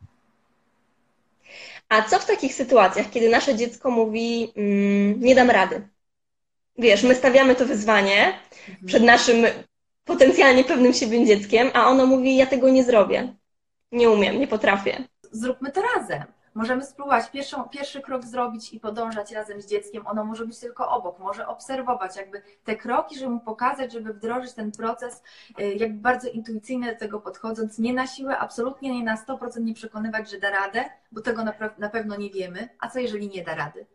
A 1.89 2.01
co 2.01 2.19
w 2.19 2.25
takich 2.25 2.53
sytuacjach, 2.53 3.09
kiedy 3.09 3.29
nasze 3.29 3.55
dziecko 3.55 3.91
mówi, 3.91 4.53
mm, 4.55 5.19
nie 5.19 5.35
dam 5.35 5.49
rady? 5.49 5.87
Wiesz, 6.77 7.03
my 7.03 7.15
stawiamy 7.15 7.55
to 7.55 7.65
wyzwanie 7.65 8.33
mhm. 8.69 8.87
przed 8.87 9.03
naszym 9.03 9.45
potencjalnie 10.05 10.63
pewnym 10.63 10.93
siebie 10.93 11.25
dzieckiem, 11.25 11.69
a 11.73 11.87
ono 11.87 12.05
mówi, 12.05 12.35
ja 12.35 12.45
tego 12.45 12.69
nie 12.69 12.83
zrobię. 12.83 13.35
Nie 13.91 14.09
umiem, 14.09 14.39
nie 14.39 14.47
potrafię. 14.47 15.03
Zróbmy 15.31 15.71
to 15.71 15.81
razem. 15.95 16.23
Możemy 16.53 16.85
spróbować 16.85 17.29
pierwszą, 17.29 17.63
pierwszy 17.63 18.01
krok 18.01 18.25
zrobić 18.25 18.73
i 18.73 18.79
podążać 18.79 19.31
razem 19.31 19.61
z 19.61 19.67
dzieckiem. 19.67 20.07
Ono 20.07 20.25
może 20.25 20.45
być 20.45 20.59
tylko 20.59 20.89
obok, 20.89 21.19
może 21.19 21.47
obserwować 21.47 22.17
jakby 22.17 22.41
te 22.63 22.75
kroki, 22.75 23.19
żeby 23.19 23.31
mu 23.31 23.39
pokazać, 23.39 23.93
żeby 23.93 24.13
wdrożyć 24.13 24.53
ten 24.53 24.71
proces, 24.71 25.23
y, 25.59 25.73
jakby 25.73 25.99
bardzo 25.99 26.29
intuicyjnie 26.29 26.93
do 26.93 26.99
tego 26.99 27.19
podchodząc, 27.19 27.79
nie 27.79 27.93
na 27.93 28.07
siłę, 28.07 28.37
absolutnie 28.37 28.93
nie 28.93 29.03
na 29.03 29.15
100% 29.15 29.61
nie 29.61 29.73
przekonywać, 29.73 30.31
że 30.31 30.39
da 30.39 30.49
radę, 30.49 30.85
bo 31.11 31.21
tego 31.21 31.43
na, 31.43 31.53
na 31.77 31.89
pewno 31.89 32.15
nie 32.15 32.29
wiemy. 32.29 32.69
A 32.79 32.89
co 32.89 32.99
jeżeli 32.99 33.29
nie 33.29 33.43
da 33.43 33.55
rady? 33.55 33.85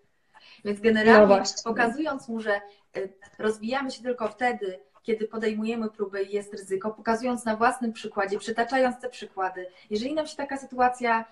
Więc 0.64 0.80
generalnie 0.80 1.36
no 1.36 1.42
pokazując 1.64 2.28
mu, 2.28 2.40
że 2.40 2.60
y, 2.96 3.12
rozwijamy 3.38 3.90
się 3.90 4.02
tylko 4.02 4.28
wtedy, 4.28 4.78
kiedy 5.02 5.28
podejmujemy 5.28 5.90
próby 5.90 6.22
i 6.22 6.34
jest 6.34 6.54
ryzyko, 6.54 6.90
pokazując 6.90 7.44
na 7.44 7.56
własnym 7.56 7.92
przykładzie, 7.92 8.38
przytaczając 8.38 9.00
te 9.00 9.08
przykłady. 9.08 9.66
Jeżeli 9.90 10.14
nam 10.14 10.26
się 10.26 10.36
taka 10.36 10.56
sytuacja 10.56 11.24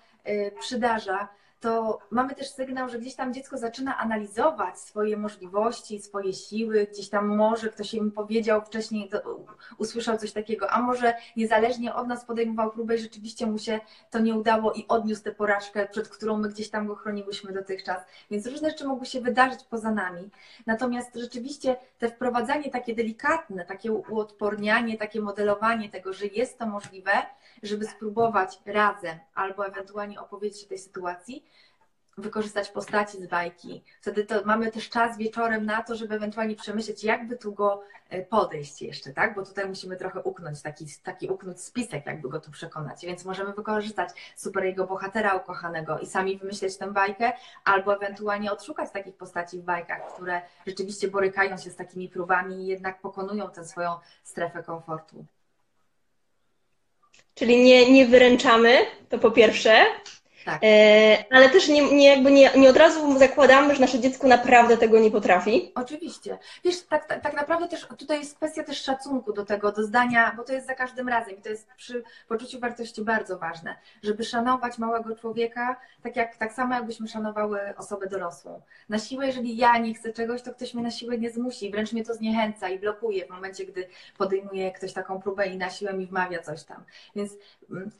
przydarza, 0.59 1.27
to 1.59 1.99
mamy 2.11 2.35
też 2.35 2.49
sygnał, 2.49 2.89
że 2.89 2.99
gdzieś 2.99 3.15
tam 3.15 3.33
dziecko 3.33 3.57
zaczyna 3.57 3.97
analizować 3.97 4.79
swoje 4.79 5.17
możliwości, 5.17 6.01
swoje 6.01 6.33
siły, 6.33 6.87
gdzieś 6.91 7.09
tam 7.09 7.27
może 7.35 7.69
ktoś 7.69 7.93
im 7.93 8.11
powiedział 8.11 8.61
wcześniej, 8.61 9.09
usłyszał 9.77 10.17
coś 10.17 10.31
takiego, 10.31 10.71
a 10.71 10.81
może 10.81 11.13
niezależnie 11.35 11.95
od 11.95 12.07
nas 12.07 12.25
podejmował 12.25 12.71
próbę 12.71 12.95
i 12.95 12.99
rzeczywiście 12.99 13.45
mu 13.45 13.57
się 13.57 13.79
to 14.11 14.19
nie 14.19 14.35
udało 14.35 14.73
i 14.73 14.85
odniósł 14.87 15.23
tę 15.23 15.31
porażkę, 15.31 15.87
przed 15.87 16.09
którą 16.09 16.37
my 16.37 16.49
gdzieś 16.49 16.69
tam 16.69 16.87
go 16.87 16.95
chroniłyśmy 16.95 17.53
dotychczas. 17.53 18.01
Więc 18.31 18.47
różne 18.47 18.69
rzeczy 18.69 18.87
mogły 18.87 19.05
się 19.05 19.21
wydarzyć 19.21 19.63
poza 19.63 19.91
nami. 19.91 20.29
Natomiast 20.65 21.15
rzeczywiście 21.15 21.75
te 21.99 22.09
wprowadzanie 22.09 22.71
takie 22.71 22.95
delikatne, 22.95 23.65
takie 23.65 23.91
uodpornianie, 23.91 24.97
takie 24.97 25.21
modelowanie 25.21 25.89
tego, 25.89 26.13
że 26.13 26.25
jest 26.25 26.59
to 26.59 26.65
możliwe, 26.65 27.11
żeby 27.63 27.85
spróbować 27.85 28.59
razem 28.65 29.19
albo 29.35 29.67
ewentualnie 29.67 30.21
opowiedzieć 30.21 30.65
o 30.65 30.69
tej 30.69 30.77
sytuacji, 30.77 31.45
wykorzystać 32.17 32.69
postaci 32.69 33.17
z 33.17 33.27
bajki. 33.27 33.83
Wtedy 34.01 34.25
to 34.25 34.41
mamy 34.45 34.71
też 34.71 34.89
czas 34.89 35.17
wieczorem 35.17 35.65
na 35.65 35.83
to, 35.83 35.95
żeby 35.95 36.15
ewentualnie 36.15 36.55
przemyśleć, 36.55 37.03
jakby 37.03 37.37
tu 37.37 37.53
go 37.53 37.83
e, 38.09 38.21
podejść 38.21 38.81
jeszcze, 38.81 39.13
tak? 39.13 39.35
Bo 39.35 39.45
tutaj 39.45 39.67
musimy 39.67 39.97
trochę 39.97 40.21
uknąć, 40.21 40.61
taki, 40.61 40.85
taki 41.03 41.29
uknąć 41.29 41.61
spisek, 41.61 42.05
jakby 42.05 42.29
go 42.29 42.39
tu 42.39 42.51
przekonać. 42.51 43.05
Więc 43.05 43.25
możemy 43.25 43.53
wykorzystać 43.53 44.09
super 44.35 44.63
jego 44.63 44.87
bohatera 44.87 45.35
ukochanego 45.35 45.99
i 45.99 46.05
sami 46.05 46.37
wymyśleć 46.37 46.77
tę 46.77 46.91
bajkę, 46.91 47.33
albo 47.63 47.95
ewentualnie 47.95 48.51
odszukać 48.51 48.91
takich 48.91 49.15
postaci 49.15 49.59
w 49.59 49.63
bajkach, 49.63 50.13
które 50.13 50.41
rzeczywiście 50.67 51.07
borykają 51.07 51.57
się 51.57 51.69
z 51.69 51.75
takimi 51.75 52.09
próbami 52.09 52.55
i 52.55 52.67
jednak 52.67 53.01
pokonują 53.01 53.49
tę 53.49 53.65
swoją 53.65 53.95
strefę 54.23 54.63
komfortu. 54.63 55.25
Czyli 57.33 57.63
nie, 57.63 57.91
nie 57.91 58.07
wyręczamy, 58.07 58.77
to 59.09 59.19
po 59.19 59.31
pierwsze, 59.31 59.85
tak. 60.45 60.61
E, 60.63 61.25
ale 61.31 61.49
też 61.49 61.67
nie, 61.67 61.95
nie, 61.95 62.07
jakby 62.07 62.31
nie, 62.31 62.51
nie 62.57 62.69
od 62.69 62.77
razu 62.77 63.19
zakładamy, 63.19 63.75
że 63.75 63.81
nasze 63.81 63.99
dziecko 63.99 64.27
naprawdę 64.27 64.77
tego 64.77 64.99
nie 64.99 65.11
potrafi. 65.11 65.71
Oczywiście. 65.75 66.37
Wiesz, 66.63 66.81
tak, 66.81 67.05
tak, 67.05 67.21
tak 67.23 67.33
naprawdę 67.33 67.67
też 67.67 67.87
tutaj 67.97 68.19
jest 68.19 68.35
kwestia 68.35 68.63
też 68.63 68.81
szacunku 68.81 69.33
do 69.33 69.45
tego, 69.45 69.71
do 69.71 69.83
zdania, 69.83 70.33
bo 70.37 70.43
to 70.43 70.53
jest 70.53 70.67
za 70.67 70.75
każdym 70.75 71.09
razem 71.09 71.37
i 71.37 71.41
to 71.41 71.49
jest 71.49 71.67
przy 71.77 72.03
poczuciu 72.27 72.59
wartości 72.59 73.01
bardzo 73.01 73.37
ważne, 73.37 73.75
żeby 74.03 74.23
szanować 74.23 74.77
małego 74.77 75.15
człowieka 75.15 75.79
tak, 76.03 76.15
jak, 76.15 76.37
tak 76.37 76.53
samo, 76.53 76.75
jakbyśmy 76.75 77.07
szanowały 77.07 77.59
osobę 77.77 78.07
dorosłą. 78.07 78.61
Na 78.89 78.99
siłę, 78.99 79.27
jeżeli 79.27 79.57
ja 79.57 79.77
nie 79.77 79.93
chcę 79.93 80.13
czegoś, 80.13 80.41
to 80.41 80.53
ktoś 80.53 80.73
mnie 80.73 80.83
na 80.83 80.91
siłę 80.91 81.17
nie 81.17 81.31
zmusi, 81.31 81.71
wręcz 81.71 81.93
mnie 81.93 82.05
to 82.05 82.13
zniechęca 82.13 82.69
i 82.69 82.79
blokuje 82.79 83.25
w 83.25 83.29
momencie, 83.29 83.65
gdy 83.65 83.87
podejmuje 84.17 84.71
ktoś 84.71 84.93
taką 84.93 85.21
próbę 85.21 85.47
i 85.47 85.57
na 85.57 85.69
siłę 85.69 85.93
mi 85.93 86.05
wmawia 86.05 86.41
coś 86.41 86.63
tam. 86.63 86.83
Więc 87.15 87.31
mm, 87.69 87.91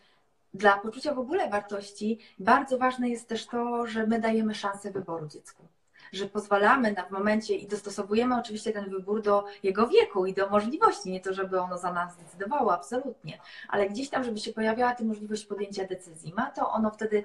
dla 0.55 0.77
poczucia 0.77 1.13
w 1.13 1.19
ogóle 1.19 1.49
wartości 1.49 2.19
bardzo 2.39 2.77
ważne 2.77 3.09
jest 3.09 3.27
też 3.27 3.45
to, 3.45 3.87
że 3.87 4.07
my 4.07 4.19
dajemy 4.19 4.55
szansę 4.55 4.91
wyboru 4.91 5.27
dziecku. 5.27 5.67
Że 6.11 6.25
pozwalamy 6.25 6.91
na 6.91 7.03
w 7.03 7.11
momencie 7.11 7.55
i 7.55 7.67
dostosowujemy 7.67 8.39
oczywiście 8.39 8.71
ten 8.71 8.89
wybór 8.89 9.21
do 9.21 9.45
jego 9.63 9.87
wieku 9.87 10.25
i 10.25 10.33
do 10.33 10.49
możliwości. 10.49 11.11
Nie 11.11 11.21
to, 11.21 11.33
żeby 11.33 11.59
ono 11.59 11.77
za 11.77 11.93
nas 11.93 12.17
decydowało, 12.17 12.73
absolutnie, 12.73 13.39
ale 13.69 13.89
gdzieś 13.89 14.09
tam, 14.09 14.23
żeby 14.23 14.39
się 14.39 14.53
pojawiała 14.53 14.95
ta 14.95 15.03
możliwość 15.03 15.45
podjęcia 15.45 15.87
decyzji. 15.87 16.33
Ma 16.37 16.51
to 16.51 16.69
ono 16.69 16.91
wtedy 16.91 17.23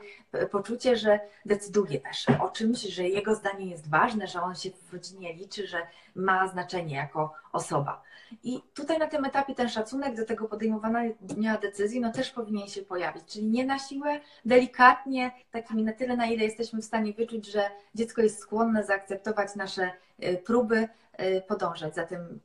poczucie, 0.50 0.96
że 0.96 1.20
decyduje 1.46 2.00
też 2.00 2.26
o 2.40 2.48
czymś, 2.48 2.80
że 2.80 3.08
jego 3.08 3.34
zdanie 3.34 3.66
jest 3.66 3.90
ważne, 3.90 4.26
że 4.26 4.42
on 4.42 4.54
się 4.54 4.70
w 4.70 4.92
rodzinie 4.92 5.34
liczy, 5.34 5.66
że 5.66 5.86
ma 6.14 6.48
znaczenie 6.48 6.96
jako 6.96 7.32
osoba. 7.52 8.02
I 8.42 8.60
tutaj 8.74 8.98
na 8.98 9.06
tym 9.06 9.24
etapie 9.24 9.54
ten 9.54 9.68
szacunek 9.68 10.16
do 10.16 10.24
tego 10.24 10.48
podejmowania 10.48 11.58
decyzji 11.62 12.00
no 12.00 12.12
też 12.12 12.30
powinien 12.30 12.68
się 12.68 12.82
pojawić, 12.82 13.24
czyli 13.26 13.46
nie 13.46 13.66
na 13.66 13.78
siłę, 13.78 14.20
delikatnie, 14.44 15.30
takimi 15.50 15.82
na 15.82 15.92
tyle, 15.92 16.16
na 16.16 16.26
ile 16.26 16.44
jesteśmy 16.44 16.82
w 16.82 16.84
stanie 16.84 17.12
wyczuć, 17.12 17.46
że 17.46 17.70
dziecko 17.94 18.22
jest 18.22 18.38
skłonne 18.38 18.79
zaakceptować 18.84 19.54
nasze 19.54 19.90
y, 20.22 20.42
próby, 20.46 20.88
y, 21.20 21.42
podążać 21.48 21.94
za, 21.94 22.06
tym, 22.06 22.40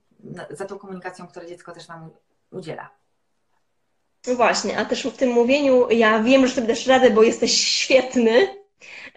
za 0.50 0.66
tą 0.66 0.80
komunikacją, 0.80 1.28
którą 1.28 1.46
dziecko 1.46 1.72
też 1.72 1.88
nam 1.88 2.10
udziela. 2.52 2.90
No 4.28 4.36
właśnie, 4.36 4.78
a 4.78 4.86
też 4.86 5.04
w 5.04 5.18
tym 5.18 5.30
mówieniu, 5.30 5.90
ja 5.90 6.24
wiem, 6.24 6.48
że 6.48 6.54
sobie 6.54 6.68
dasz 6.68 6.88
radę, 6.88 7.10
bo 7.10 7.24
jesteś 7.24 7.68
świetny. 7.68 8.48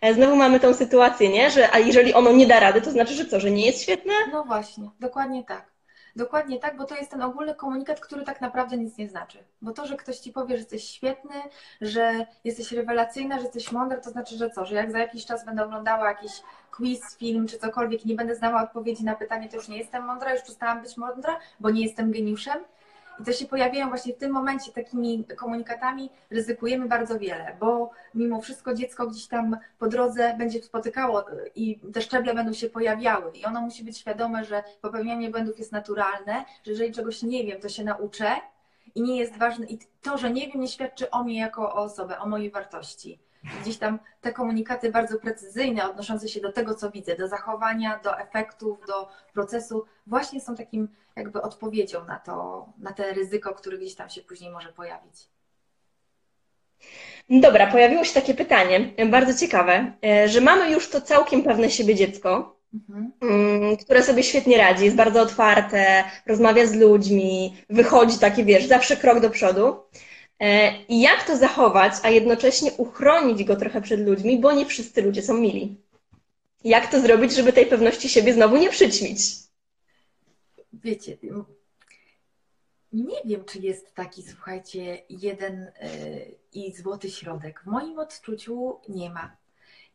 E, 0.00 0.14
znowu 0.14 0.36
mamy 0.36 0.60
tą 0.60 0.74
sytuację, 0.74 1.28
nie? 1.28 1.50
Że 1.50 1.72
a 1.72 1.78
jeżeli 1.78 2.14
ono 2.14 2.32
nie 2.32 2.46
da 2.46 2.60
rady, 2.60 2.82
to 2.82 2.90
znaczy, 2.90 3.14
że 3.14 3.26
co, 3.26 3.40
że 3.40 3.50
nie 3.50 3.66
jest 3.66 3.82
świetne? 3.82 4.12
No 4.32 4.44
właśnie, 4.44 4.90
dokładnie 5.00 5.44
tak. 5.44 5.77
Dokładnie 6.16 6.58
tak, 6.58 6.76
bo 6.76 6.84
to 6.84 6.94
jest 6.94 7.10
ten 7.10 7.22
ogólny 7.22 7.54
komunikat, 7.54 8.00
który 8.00 8.24
tak 8.24 8.40
naprawdę 8.40 8.76
nic 8.76 8.98
nie 8.98 9.08
znaczy. 9.08 9.38
Bo 9.62 9.72
to, 9.72 9.86
że 9.86 9.96
ktoś 9.96 10.18
ci 10.18 10.32
powie, 10.32 10.54
że 10.54 10.58
jesteś 10.58 10.84
świetny, 10.84 11.34
że 11.80 12.26
jesteś 12.44 12.72
rewelacyjna, 12.72 13.36
że 13.36 13.42
jesteś 13.42 13.72
mądra, 13.72 14.00
to 14.00 14.10
znaczy, 14.10 14.36
że 14.36 14.50
co? 14.50 14.66
Że 14.66 14.74
jak 14.74 14.92
za 14.92 14.98
jakiś 14.98 15.26
czas 15.26 15.44
będę 15.44 15.64
oglądała 15.64 16.08
jakiś 16.08 16.32
quiz, 16.70 17.16
film 17.16 17.46
czy 17.46 17.58
cokolwiek 17.58 18.04
i 18.04 18.08
nie 18.08 18.14
będę 18.14 18.34
znała 18.34 18.62
odpowiedzi 18.62 19.04
na 19.04 19.14
pytanie, 19.14 19.48
to 19.48 19.56
już 19.56 19.68
nie 19.68 19.78
jestem 19.78 20.04
mądra, 20.04 20.32
już 20.34 20.42
przestałam 20.42 20.82
być 20.82 20.96
mądra, 20.96 21.38
bo 21.60 21.70
nie 21.70 21.82
jestem 21.82 22.12
geniuszem. 22.12 22.58
I 23.20 23.24
to 23.24 23.32
się 23.32 23.46
pojawiają 23.46 23.88
właśnie 23.88 24.14
w 24.14 24.18
tym 24.18 24.32
momencie 24.32 24.72
takimi 24.72 25.24
komunikatami, 25.36 26.10
ryzykujemy 26.30 26.88
bardzo 26.88 27.18
wiele, 27.18 27.56
bo 27.60 27.90
mimo 28.14 28.40
wszystko 28.40 28.74
dziecko 28.74 29.06
gdzieś 29.06 29.26
tam 29.26 29.56
po 29.78 29.88
drodze 29.88 30.34
będzie 30.38 30.62
spotykało 30.62 31.24
i 31.54 31.80
te 31.92 32.02
szczeble 32.02 32.34
będą 32.34 32.52
się 32.52 32.70
pojawiały. 32.70 33.30
I 33.32 33.44
ono 33.44 33.60
musi 33.60 33.84
być 33.84 33.98
świadome, 33.98 34.44
że 34.44 34.62
popełnianie 34.80 35.30
błędów 35.30 35.58
jest 35.58 35.72
naturalne, 35.72 36.44
że 36.64 36.70
jeżeli 36.70 36.92
czegoś 36.92 37.22
nie 37.22 37.44
wiem, 37.44 37.60
to 37.60 37.68
się 37.68 37.84
nauczę 37.84 38.36
i 38.94 39.02
nie 39.02 39.16
jest 39.16 39.36
ważne. 39.36 39.66
I 39.66 39.78
to, 40.02 40.18
że 40.18 40.30
nie 40.30 40.48
wiem, 40.48 40.60
nie 40.60 40.68
świadczy 40.68 41.10
o 41.10 41.24
mnie 41.24 41.38
jako 41.38 41.74
o 41.74 41.82
osobę, 41.82 42.18
o 42.18 42.26
mojej 42.26 42.50
wartości. 42.50 43.18
Gdzieś 43.62 43.76
tam 43.76 43.98
te 44.20 44.32
komunikaty 44.32 44.90
bardzo 44.90 45.18
precyzyjne, 45.18 45.90
odnoszące 45.90 46.28
się 46.28 46.40
do 46.40 46.52
tego, 46.52 46.74
co 46.74 46.90
widzę, 46.90 47.16
do 47.16 47.28
zachowania, 47.28 48.00
do 48.04 48.18
efektów, 48.18 48.78
do 48.86 49.08
procesu, 49.32 49.84
właśnie 50.06 50.40
są 50.40 50.56
takim 50.56 50.88
jakby 51.16 51.42
odpowiedzią 51.42 52.04
na 52.04 52.18
to, 52.18 52.66
na 52.78 52.92
te 52.92 53.12
ryzyko, 53.12 53.54
które 53.54 53.78
gdzieś 53.78 53.94
tam 53.94 54.10
się 54.10 54.22
później 54.22 54.50
może 54.50 54.72
pojawić. 54.72 55.28
Dobra, 57.30 57.66
pojawiło 57.66 58.04
się 58.04 58.14
takie 58.14 58.34
pytanie, 58.34 58.92
bardzo 59.10 59.38
ciekawe, 59.40 59.92
e, 60.04 60.28
że 60.28 60.40
mamy 60.40 60.70
już 60.70 60.88
to 60.90 61.00
całkiem 61.00 61.42
pewne 61.42 61.70
siebie 61.70 61.94
dziecko, 61.94 62.56
mhm. 62.74 63.12
Mm, 63.20 63.76
które 63.76 64.02
sobie 64.02 64.22
świetnie 64.22 64.58
radzi, 64.58 64.84
jest 64.84 64.96
bardzo 64.96 65.22
otwarte, 65.22 66.04
rozmawia 66.26 66.66
z 66.66 66.74
ludźmi, 66.74 67.56
wychodzi 67.70 68.18
takie, 68.18 68.44
wiesz, 68.44 68.66
zawsze 68.66 68.96
krok 68.96 69.20
do 69.20 69.30
przodu. 69.30 69.76
E, 70.40 70.82
I 70.82 71.00
jak 71.00 71.26
to 71.26 71.36
zachować, 71.36 71.92
a 72.02 72.10
jednocześnie 72.10 72.72
uchronić 72.72 73.44
go 73.44 73.56
trochę 73.56 73.80
przed 73.80 74.00
ludźmi, 74.00 74.40
bo 74.40 74.52
nie 74.52 74.66
wszyscy 74.66 75.02
ludzie 75.02 75.22
są 75.22 75.34
mili. 75.34 75.76
Jak 76.64 76.90
to 76.90 77.00
zrobić, 77.00 77.32
żeby 77.32 77.52
tej 77.52 77.66
pewności 77.66 78.08
siebie 78.08 78.34
znowu 78.34 78.56
nie 78.56 78.70
przyćmić? 78.70 79.20
Wiecie, 80.72 81.16
nie 82.92 83.16
wiem, 83.24 83.44
czy 83.44 83.58
jest 83.58 83.94
taki, 83.94 84.22
słuchajcie, 84.22 85.02
jeden 85.08 85.62
e, 85.62 85.90
i 86.52 86.72
złoty 86.72 87.10
środek. 87.10 87.62
W 87.62 87.66
moim 87.66 87.98
odczuciu 87.98 88.80
nie 88.88 89.10
ma. 89.10 89.36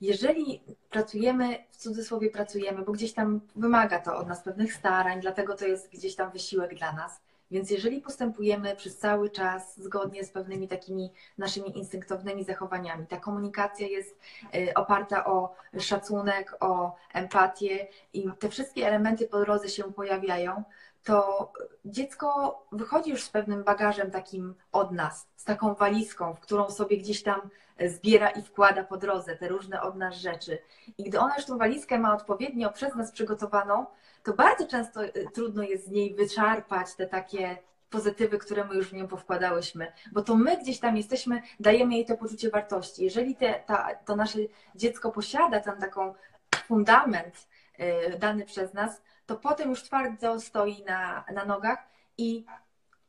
Jeżeli 0.02 0.62
pracujemy, 0.90 1.64
w 1.72 1.78
cudzysłowie 1.78 2.30
pracujemy, 2.30 2.86
bo 2.86 2.92
gdzieś 2.92 3.14
tam 3.14 3.42
wymaga 3.56 4.00
to 4.00 4.18
od 4.18 4.28
nas 4.28 4.44
pewnych 4.44 4.74
starań, 4.74 5.22
dlatego 5.22 5.56
to 5.56 5.68
jest 5.68 5.90
gdzieś 5.90 6.16
tam 6.16 6.32
wysiłek 6.32 6.76
dla 6.76 6.94
nas 6.94 7.22
więc 7.54 7.72
jeżeli 7.72 8.02
postępujemy 8.02 8.76
przez 8.76 8.98
cały 8.98 9.30
czas 9.30 9.80
zgodnie 9.80 10.24
z 10.24 10.30
pewnymi 10.32 10.68
takimi 10.68 11.14
naszymi 11.38 11.78
instynktownymi 11.78 12.44
zachowaniami, 12.44 13.08
ta 13.08 13.18
komunikacja 13.18 13.88
jest 13.88 14.20
y, 14.56 14.74
oparta 14.74 15.26
o 15.26 15.56
szacunek, 15.80 16.58
o 16.60 16.96
empatię 17.14 17.88
i 18.14 18.30
te 18.40 18.50
wszystkie 18.50 18.88
elementy 18.88 19.28
po 19.28 19.40
drodze 19.40 19.70
się 19.70 19.84
pojawiają, 19.84 20.64
to 21.04 21.52
dziecko 21.86 22.60
wychodzi 22.72 23.10
już 23.10 23.24
z 23.24 23.30
pewnym 23.30 23.64
bagażem 23.64 24.12
takim 24.12 24.56
od 24.72 24.92
nas, 24.92 25.28
z 25.36 25.44
taką 25.44 25.74
walizką, 25.74 26.34
w 26.34 26.40
którą 26.40 26.70
sobie 26.70 26.98
gdzieś 26.98 27.24
tam 27.24 27.50
zbiera 27.88 28.30
i 28.30 28.42
wkłada 28.42 28.84
po 28.84 28.98
drodze 28.98 29.36
te 29.38 29.48
różne 29.48 29.82
od 29.82 29.96
nas 29.96 30.16
rzeczy. 30.16 30.58
I 30.98 31.04
gdy 31.04 31.20
ona 31.20 31.36
już 31.36 31.46
tą 31.46 31.58
walizkę 31.58 32.00
ma 32.00 32.14
odpowiednio 32.14 32.72
przez 32.72 32.96
nas 32.96 33.12
przygotowaną, 33.12 33.86
to 34.24 34.34
bardzo 34.34 34.68
często 34.68 35.04
y, 35.04 35.28
trudno 35.34 35.64
jest 35.64 35.86
z 35.86 35.92
niej 35.92 36.16
wyczarpać 36.16 36.96
te 36.96 37.08
takie 37.08 37.58
pozytywy, 37.90 38.38
które 38.38 38.66
my 38.66 38.76
już 38.76 38.90
w 38.90 38.94
nią 38.94 39.08
powkładałyśmy, 39.08 39.92
bo 40.12 40.22
to 40.22 40.36
my 40.36 40.58
gdzieś 40.58 40.80
tam 40.80 40.98
jesteśmy, 40.98 41.42
dajemy 41.60 41.94
jej 41.94 42.06
to 42.06 42.18
poczucie 42.18 42.50
wartości. 42.50 43.04
Jeżeli 43.04 43.36
te, 43.36 43.54
ta, 43.66 43.96
to 44.06 44.16
nasze 44.16 44.40
dziecko 44.76 45.12
posiada 45.12 45.60
ten 45.60 45.78
taką 45.80 46.14
fundament 46.68 47.48
y, 47.80 48.18
dany 48.20 48.46
przez 48.46 48.74
nas, 48.74 49.02
to 49.26 49.36
potem 49.36 49.70
już 49.70 49.84
twardo 49.84 50.40
stoi 50.40 50.84
na, 50.84 51.24
na 51.34 51.46
nogach 51.46 51.80
i 52.18 52.46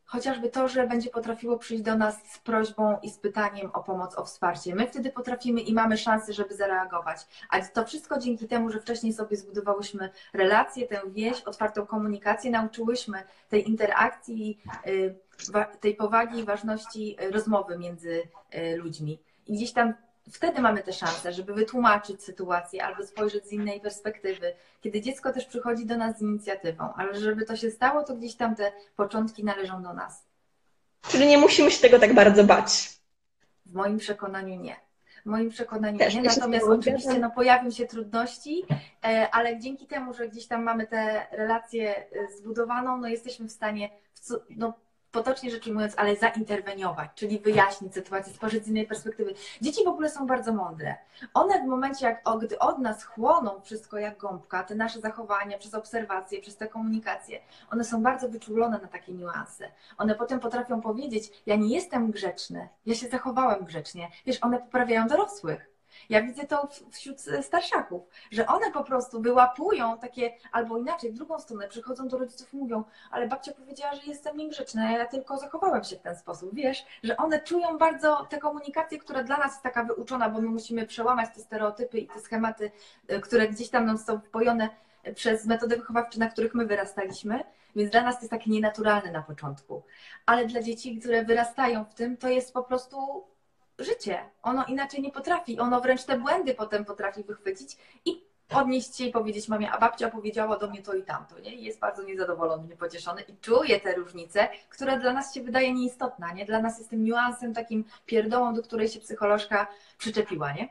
chociażby 0.04 0.50
to, 0.50 0.68
że 0.68 0.86
będzie 0.86 1.10
potrafiło 1.10 1.58
przyjść 1.58 1.82
do 1.82 1.96
nas 1.96 2.32
z 2.32 2.38
prośbą 2.38 2.98
i 3.02 3.10
z 3.10 3.18
pytaniem 3.18 3.70
o 3.72 3.82
pomoc, 3.82 4.18
o 4.18 4.24
wsparcie. 4.24 4.74
My 4.74 4.86
wtedy 4.86 5.10
potrafimy 5.10 5.60
i 5.60 5.74
mamy 5.74 5.98
szansę, 5.98 6.32
żeby 6.32 6.54
zareagować. 6.54 7.18
A 7.50 7.60
to 7.60 7.84
wszystko 7.84 8.18
dzięki 8.18 8.48
temu, 8.48 8.70
że 8.70 8.80
wcześniej 8.80 9.12
sobie 9.12 9.36
zbudowałyśmy 9.36 10.10
relacje, 10.32 10.86
tę 10.86 11.00
wieś, 11.06 11.42
otwartą 11.42 11.86
komunikację, 11.86 12.50
nauczyłyśmy 12.50 13.22
tej 13.48 13.68
interakcji, 13.68 14.58
y, 14.86 15.14
tej 15.80 15.94
powagi 15.94 16.38
i 16.38 16.44
ważności 16.44 17.16
rozmowy 17.30 17.78
między 17.78 18.22
y, 18.54 18.76
ludźmi. 18.76 19.18
I 19.46 19.54
gdzieś 19.54 19.72
tam 19.72 19.94
wtedy 20.32 20.60
mamy 20.60 20.82
tę 20.82 20.92
szansę, 20.92 21.32
żeby 21.32 21.54
wytłumaczyć 21.54 22.24
sytuację 22.24 22.84
albo 22.84 23.06
spojrzeć 23.06 23.46
z 23.46 23.52
innej 23.52 23.80
perspektywy, 23.80 24.54
kiedy 24.80 25.00
dziecko 25.00 25.32
też 25.32 25.46
przychodzi 25.46 25.86
do 25.86 25.96
nas 25.96 26.18
z 26.18 26.22
inicjatywą, 26.22 26.92
ale 26.96 27.20
żeby 27.20 27.44
to 27.44 27.56
się 27.56 27.70
stało, 27.70 28.02
to 28.02 28.16
gdzieś 28.16 28.34
tam 28.34 28.56
te 28.56 28.72
początki 28.96 29.44
należą 29.44 29.82
do 29.82 29.92
nas. 29.92 30.24
Czyli 31.08 31.26
nie 31.26 31.38
musimy 31.38 31.70
się 31.70 31.80
tego 31.80 31.98
tak 31.98 32.14
bardzo 32.14 32.44
bać. 32.44 32.90
W 33.66 33.74
moim 33.74 33.98
przekonaniu 33.98 34.60
nie. 34.60 34.76
W 35.22 35.26
moim 35.26 35.50
przekonaniu 35.50 35.98
też 35.98 36.14
nie. 36.14 36.22
Natomiast 36.22 36.66
oczywiście 36.66 37.18
no, 37.18 37.30
pojawią 37.30 37.70
się 37.70 37.86
trudności, 37.86 38.64
e, 39.04 39.28
ale 39.32 39.58
dzięki 39.58 39.86
temu, 39.86 40.14
że 40.14 40.28
gdzieś 40.28 40.46
tam 40.46 40.62
mamy 40.62 40.86
tę 40.86 41.26
relację 41.32 41.96
e, 41.96 42.04
zbudowaną, 42.36 42.96
no 42.96 43.08
jesteśmy 43.08 43.48
w 43.48 43.52
stanie 43.52 43.90
no, 44.50 44.72
potocznie 45.14 45.50
rzecz 45.50 45.66
ujmując, 45.66 45.94
ale 45.96 46.16
zainterweniować, 46.16 47.10
czyli 47.14 47.38
wyjaśnić 47.38 47.94
sytuację, 47.94 48.32
spojrzeć 48.32 48.64
z 48.64 48.68
innej 48.68 48.86
perspektywy. 48.86 49.34
Dzieci 49.62 49.84
w 49.84 49.88
ogóle 49.88 50.10
są 50.10 50.26
bardzo 50.26 50.52
mądre. 50.52 50.94
One 51.34 51.62
w 51.62 51.66
momencie, 51.66 52.06
jak, 52.06 52.22
gdy 52.42 52.58
od 52.58 52.78
nas 52.78 53.04
chłoną 53.04 53.60
wszystko 53.60 53.98
jak 53.98 54.18
gąbka, 54.18 54.64
te 54.64 54.74
nasze 54.74 55.00
zachowania 55.00 55.58
przez 55.58 55.74
obserwacje, 55.74 56.40
przez 56.40 56.56
tę 56.56 56.68
komunikację, 56.68 57.40
one 57.70 57.84
są 57.84 58.02
bardzo 58.02 58.28
wyczulone 58.28 58.78
na 58.82 58.88
takie 58.88 59.12
niuanse. 59.12 59.68
One 59.98 60.14
potem 60.14 60.40
potrafią 60.40 60.80
powiedzieć, 60.80 61.42
ja 61.46 61.56
nie 61.56 61.74
jestem 61.74 62.10
grzeczny, 62.10 62.68
ja 62.86 62.94
się 62.94 63.08
zachowałem 63.08 63.64
grzecznie. 63.64 64.10
Wiesz, 64.26 64.38
one 64.42 64.58
poprawiają 64.58 65.06
dorosłych. 65.06 65.73
Ja 66.08 66.22
widzę 66.22 66.46
to 66.46 66.68
wśród 66.90 67.20
starszaków, 67.42 68.02
że 68.30 68.46
one 68.46 68.70
po 68.72 68.84
prostu 68.84 69.20
wyłapują 69.20 69.98
takie, 69.98 70.32
albo 70.52 70.78
inaczej, 70.78 71.12
w 71.12 71.14
drugą 71.14 71.38
stronę, 71.38 71.68
przychodzą 71.68 72.08
do 72.08 72.18
rodziców 72.18 72.54
i 72.54 72.56
mówią, 72.56 72.84
ale 73.10 73.28
babcia 73.28 73.52
powiedziała, 73.52 73.94
że 73.94 74.02
jestem 74.06 74.36
niegrzeczna, 74.36 74.92
ja 74.92 75.06
tylko 75.06 75.38
zachowałem 75.38 75.84
się 75.84 75.96
w 75.96 76.00
ten 76.00 76.16
sposób. 76.16 76.54
Wiesz, 76.54 76.86
że 77.02 77.16
one 77.16 77.40
czują 77.40 77.78
bardzo 77.78 78.26
tę 78.30 78.38
komunikację, 78.38 78.98
która 78.98 79.22
dla 79.22 79.36
nas 79.36 79.52
jest 79.52 79.62
taka 79.62 79.84
wyuczona, 79.84 80.30
bo 80.30 80.40
my 80.40 80.48
musimy 80.48 80.86
przełamać 80.86 81.34
te 81.34 81.40
stereotypy 81.40 81.98
i 81.98 82.06
te 82.06 82.20
schematy, 82.20 82.70
e, 83.08 83.20
które 83.20 83.48
gdzieś 83.48 83.70
tam 83.70 83.86
nam 83.86 83.98
są 83.98 84.20
wpojone 84.20 84.68
przez 85.14 85.46
metody 85.46 85.76
wychowawcze, 85.76 86.20
na 86.20 86.28
których 86.28 86.54
my 86.54 86.66
wyrastaliśmy, 86.66 87.44
więc 87.76 87.90
dla 87.90 88.02
nas 88.02 88.14
to 88.14 88.20
jest 88.20 88.30
takie 88.30 88.50
nienaturalne 88.50 89.12
na 89.12 89.22
początku. 89.22 89.82
Ale 90.26 90.46
dla 90.46 90.62
dzieci, 90.62 90.98
które 90.98 91.24
wyrastają 91.24 91.84
w 91.84 91.94
tym, 91.94 92.16
to 92.16 92.28
jest 92.28 92.52
po 92.52 92.62
prostu 92.62 93.24
życie. 93.78 94.18
Ono 94.42 94.64
inaczej 94.64 95.02
nie 95.02 95.10
potrafi. 95.10 95.58
Ono 95.58 95.80
wręcz 95.80 96.04
te 96.04 96.18
błędy 96.18 96.54
potem 96.54 96.84
potrafi 96.84 97.24
wychwycić 97.24 97.76
i 98.04 98.24
odnieść 98.54 98.96
się 98.96 99.04
i 99.04 99.12
powiedzieć 99.12 99.48
mamie, 99.48 99.70
a 99.70 99.78
babcia 99.78 100.10
powiedziała 100.10 100.58
do 100.58 100.70
mnie 100.70 100.82
to 100.82 100.94
i 100.94 101.02
tamto, 101.02 101.38
nie? 101.38 101.54
I 101.54 101.64
jest 101.64 101.78
bardzo 101.78 102.02
niezadowolony, 102.02 102.68
niepocieszony 102.68 103.22
i 103.22 103.36
czuje 103.40 103.80
te 103.80 103.94
różnice, 103.94 104.48
która 104.68 104.98
dla 104.98 105.12
nas 105.12 105.34
się 105.34 105.42
wydaje 105.42 105.74
nieistotna, 105.74 106.32
nie? 106.32 106.44
Dla 106.44 106.62
nas 106.62 106.78
jest 106.78 106.90
tym 106.90 107.04
niuansem, 107.04 107.54
takim 107.54 107.84
pierdołą, 108.06 108.54
do 108.54 108.62
której 108.62 108.88
się 108.88 109.00
psycholożka 109.00 109.66
przyczepiła, 109.98 110.52
nie? 110.52 110.68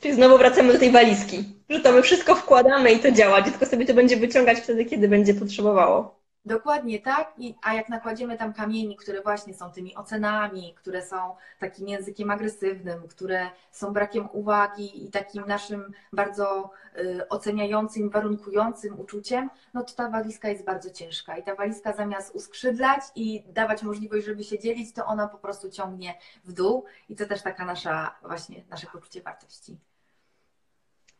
Czyli 0.00 0.14
znowu 0.14 0.38
wracamy 0.38 0.72
do 0.72 0.78
tej 0.78 0.90
walizki, 0.90 1.44
że 1.68 1.80
to 1.80 1.92
my 1.92 2.02
wszystko 2.02 2.34
wkładamy 2.34 2.92
i 2.92 2.98
to 2.98 3.12
działa, 3.12 3.42
dziecko 3.42 3.66
sobie 3.66 3.86
to 3.86 3.94
będzie 3.94 4.16
wyciągać 4.16 4.58
wtedy, 4.58 4.84
kiedy 4.84 5.08
będzie 5.08 5.34
potrzebowało. 5.34 6.21
Dokładnie 6.44 7.00
tak, 7.00 7.34
I, 7.38 7.54
a 7.62 7.74
jak 7.74 7.88
nakładziemy 7.88 8.38
tam 8.38 8.52
kamieni, 8.52 8.96
które 8.96 9.22
właśnie 9.22 9.54
są 9.54 9.70
tymi 9.70 9.96
ocenami, 9.96 10.74
które 10.74 11.06
są 11.06 11.36
takim 11.58 11.88
językiem 11.88 12.30
agresywnym, 12.30 13.08
które 13.08 13.50
są 13.70 13.92
brakiem 13.92 14.28
uwagi 14.32 15.04
i 15.04 15.10
takim 15.10 15.46
naszym 15.46 15.92
bardzo 16.12 16.70
y, 16.98 17.28
oceniającym, 17.28 18.10
warunkującym 18.10 19.00
uczuciem, 19.00 19.50
no 19.74 19.84
to 19.84 19.94
ta 19.94 20.10
walizka 20.10 20.48
jest 20.48 20.64
bardzo 20.64 20.90
ciężka. 20.90 21.36
I 21.36 21.42
ta 21.42 21.54
walizka 21.54 21.92
zamiast 21.92 22.34
uskrzydlać 22.34 23.00
i 23.14 23.42
dawać 23.48 23.82
możliwość, 23.82 24.26
żeby 24.26 24.44
się 24.44 24.58
dzielić, 24.58 24.94
to 24.94 25.06
ona 25.06 25.28
po 25.28 25.38
prostu 25.38 25.70
ciągnie 25.70 26.18
w 26.44 26.52
dół. 26.52 26.84
I 27.08 27.16
to 27.16 27.26
też 27.26 27.42
taka 27.42 27.64
nasza, 27.64 28.14
właśnie 28.22 28.64
nasze 28.70 28.86
poczucie 28.86 29.22
wartości. 29.22 29.76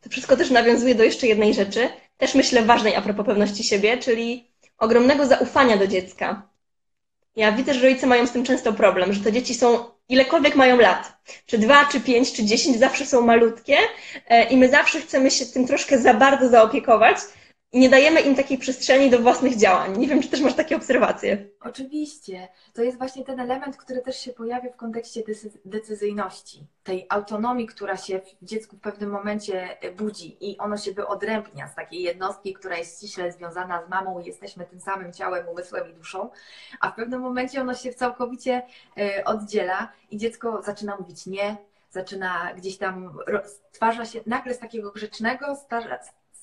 To 0.00 0.10
wszystko 0.10 0.36
też 0.36 0.50
nawiązuje 0.50 0.94
do 0.94 1.02
jeszcze 1.02 1.26
jednej 1.26 1.54
rzeczy, 1.54 1.88
też 2.18 2.34
myślę 2.34 2.62
ważnej 2.62 2.96
a 2.96 3.02
propos 3.02 3.26
pewności 3.26 3.64
siebie, 3.64 3.98
czyli 3.98 4.51
ogromnego 4.78 5.26
zaufania 5.26 5.76
do 5.76 5.86
dziecka. 5.86 6.42
Ja 7.36 7.52
widzę, 7.52 7.74
że 7.74 7.88
rodzice 7.88 8.06
mają 8.06 8.26
z 8.26 8.32
tym 8.32 8.44
często 8.44 8.72
problem, 8.72 9.12
że 9.12 9.20
te 9.20 9.32
dzieci 9.32 9.54
są 9.54 9.84
ilekolwiek 10.08 10.56
mają 10.56 10.76
lat, 10.78 11.12
czy 11.46 11.58
dwa, 11.58 11.84
czy 11.84 12.00
pięć, 12.00 12.32
czy 12.32 12.44
dziesięć, 12.44 12.78
zawsze 12.78 13.06
są 13.06 13.20
malutkie 13.20 13.76
e, 14.28 14.44
i 14.44 14.56
my 14.56 14.68
zawsze 14.68 15.00
chcemy 15.00 15.30
się 15.30 15.46
tym 15.46 15.66
troszkę 15.66 15.98
za 15.98 16.14
bardzo 16.14 16.48
zaopiekować 16.48 17.16
nie 17.72 17.88
dajemy 17.88 18.20
im 18.20 18.34
takiej 18.34 18.58
przestrzeni 18.58 19.10
do 19.10 19.18
własnych 19.18 19.56
działań. 19.56 19.98
Nie 19.98 20.08
wiem, 20.08 20.22
czy 20.22 20.28
też 20.28 20.40
masz 20.40 20.54
takie 20.54 20.76
obserwacje. 20.76 21.48
Oczywiście. 21.60 22.48
To 22.74 22.82
jest 22.82 22.98
właśnie 22.98 23.24
ten 23.24 23.40
element, 23.40 23.76
który 23.76 24.02
też 24.02 24.20
się 24.20 24.32
pojawia 24.32 24.72
w 24.72 24.76
kontekście 24.76 25.22
decyzyjności, 25.64 26.66
tej 26.84 27.06
autonomii, 27.08 27.66
która 27.66 27.96
się 27.96 28.20
w 28.42 28.44
dziecku 28.44 28.76
w 28.76 28.80
pewnym 28.80 29.10
momencie 29.10 29.68
budzi 29.96 30.50
i 30.50 30.58
ono 30.58 30.76
się 30.76 30.92
wyodrębnia 30.92 31.68
z 31.68 31.74
takiej 31.74 32.02
jednostki, 32.02 32.54
która 32.54 32.76
jest 32.76 32.98
ściśle 32.98 33.32
związana 33.32 33.86
z 33.86 33.88
mamą 33.88 34.20
i 34.20 34.26
jesteśmy 34.26 34.66
tym 34.66 34.80
samym 34.80 35.12
ciałem, 35.12 35.48
umysłem 35.48 35.90
i 35.90 35.94
duszą, 35.94 36.30
a 36.80 36.90
w 36.90 36.94
pewnym 36.94 37.20
momencie 37.20 37.60
ono 37.60 37.74
się 37.74 37.94
całkowicie 37.94 38.62
e, 38.98 39.24
oddziela 39.24 39.92
i 40.10 40.16
dziecko 40.16 40.62
zaczyna 40.62 40.96
mówić 40.96 41.26
nie, 41.26 41.56
zaczyna 41.90 42.54
gdzieś 42.56 42.78
tam, 42.78 43.18
stwarza 43.46 44.04
się 44.04 44.20
nagle 44.26 44.54
z 44.54 44.58
takiego 44.58 44.90
grzecznego, 44.90 45.56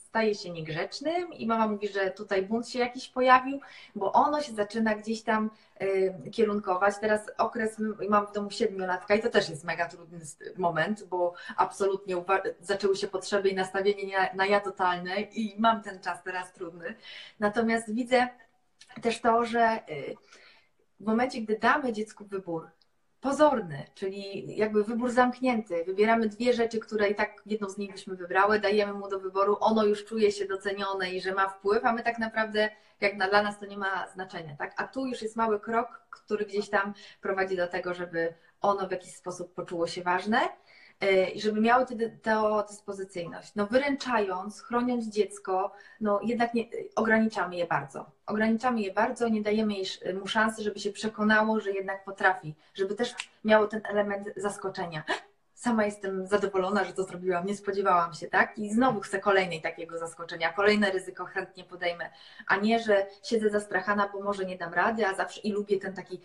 staje 0.09 0.35
się 0.35 0.49
niegrzecznym 0.49 1.33
i 1.33 1.47
mama 1.47 1.67
mówi, 1.67 1.87
że 1.87 2.11
tutaj 2.11 2.41
bunt 2.41 2.69
się 2.69 2.79
jakiś 2.79 3.09
pojawił, 3.09 3.59
bo 3.95 4.11
ono 4.11 4.41
się 4.41 4.53
zaczyna 4.53 4.95
gdzieś 4.95 5.21
tam 5.23 5.49
y, 5.81 6.31
kierunkować. 6.31 6.95
Teraz 7.01 7.21
okres, 7.37 7.77
mam 8.09 8.27
w 8.27 8.31
domu 8.31 8.51
siedmiolatka 8.51 9.15
i 9.15 9.21
to 9.21 9.29
też 9.29 9.49
jest 9.49 9.63
mega 9.63 9.87
trudny 9.87 10.19
moment, 10.57 11.03
bo 11.03 11.33
absolutnie 11.57 12.23
zaczęły 12.61 12.95
się 12.95 13.07
potrzeby 13.07 13.49
i 13.49 13.55
nastawienie 13.55 14.29
na, 14.35 14.45
ja 14.45 14.59
totalne 14.59 15.21
i 15.21 15.55
mam 15.59 15.83
ten 15.83 15.99
czas 15.99 16.23
teraz 16.23 16.53
trudny. 16.53 16.95
Natomiast 17.39 17.93
widzę 17.93 18.27
też 19.01 19.21
to, 19.21 19.45
że 19.45 19.79
y, 19.89 20.15
w 20.99 21.05
momencie, 21.05 21.41
gdy 21.41 21.59
damy 21.59 21.93
dziecku 21.93 22.25
wybór, 22.25 22.69
pozorny, 23.21 23.85
czyli 23.95 24.57
jakby 24.57 24.83
wybór 24.83 25.11
zamknięty. 25.11 25.83
Wybieramy 25.85 26.27
dwie 26.27 26.53
rzeczy, 26.53 26.79
które 26.79 27.09
i 27.09 27.15
tak 27.15 27.41
jedną 27.45 27.69
z 27.69 27.77
nich 27.77 27.91
byśmy 27.91 28.15
wybrały, 28.15 28.59
dajemy 28.59 28.93
mu 28.93 29.09
do 29.09 29.19
wyboru, 29.19 29.57
ono 29.59 29.85
już 29.85 30.05
czuje 30.05 30.31
się 30.31 30.45
docenione 30.45 31.11
i 31.11 31.21
że 31.21 31.33
ma 31.33 31.49
wpływ, 31.49 31.85
a 31.85 31.93
my 31.93 32.03
tak 32.03 32.19
naprawdę, 32.19 32.69
jak 33.01 33.15
na, 33.15 33.29
dla 33.29 33.43
nas 33.43 33.59
to 33.59 33.65
nie 33.65 33.77
ma 33.77 34.07
znaczenia, 34.07 34.55
tak? 34.55 34.73
A 34.77 34.87
tu 34.87 35.05
już 35.05 35.21
jest 35.21 35.35
mały 35.35 35.59
krok, 35.59 36.01
który 36.09 36.45
gdzieś 36.45 36.69
tam 36.69 36.93
prowadzi 37.21 37.57
do 37.57 37.67
tego, 37.67 37.93
żeby 37.93 38.33
ono 38.61 38.87
w 38.87 38.91
jakiś 38.91 39.15
sposób 39.15 39.53
poczuło 39.53 39.87
się 39.87 40.03
ważne 40.03 40.39
i 41.35 41.41
żeby 41.41 41.61
miały 41.61 41.85
tę 42.21 42.63
dyspozycyjność. 42.69 43.55
No 43.55 43.67
wyręczając, 43.67 44.61
chroniąc 44.61 45.07
dziecko, 45.07 45.71
no 46.01 46.19
jednak 46.23 46.53
nie, 46.53 46.65
ograniczamy 46.95 47.55
je 47.55 47.67
bardzo. 47.67 48.11
Ograniczamy 48.25 48.81
je 48.81 48.93
bardzo, 48.93 49.29
nie 49.29 49.41
dajemy 49.41 49.73
mu 50.19 50.27
szansy, 50.27 50.63
żeby 50.63 50.79
się 50.79 50.91
przekonało, 50.91 51.59
że 51.59 51.71
jednak 51.71 52.03
potrafi, 52.03 52.55
żeby 52.73 52.95
też 52.95 53.15
miało 53.43 53.67
ten 53.67 53.81
element 53.85 54.27
zaskoczenia 54.35 55.03
sama 55.59 55.85
jestem 55.85 56.27
zadowolona, 56.27 56.83
że 56.83 56.93
to 56.93 57.03
zrobiłam, 57.03 57.45
nie 57.45 57.55
spodziewałam 57.55 58.13
się, 58.13 58.27
tak? 58.27 58.57
I 58.57 58.73
znowu 58.73 58.99
chcę 58.99 59.19
kolejnej 59.19 59.61
takiego 59.61 59.99
zaskoczenia, 59.99 60.53
kolejne 60.53 60.91
ryzyko 60.91 61.25
chętnie 61.25 61.63
podejmę, 61.63 62.09
a 62.47 62.55
nie, 62.55 62.79
że 62.79 63.05
siedzę 63.23 63.49
zastrachana, 63.49 64.09
bo 64.13 64.19
może 64.19 64.45
nie 64.45 64.57
dam 64.57 64.73
rady, 64.73 65.05
a 65.05 65.13
zawsze 65.13 65.41
i 65.41 65.51
lubię 65.51 65.79
ten 65.79 65.93
taki 65.93 66.19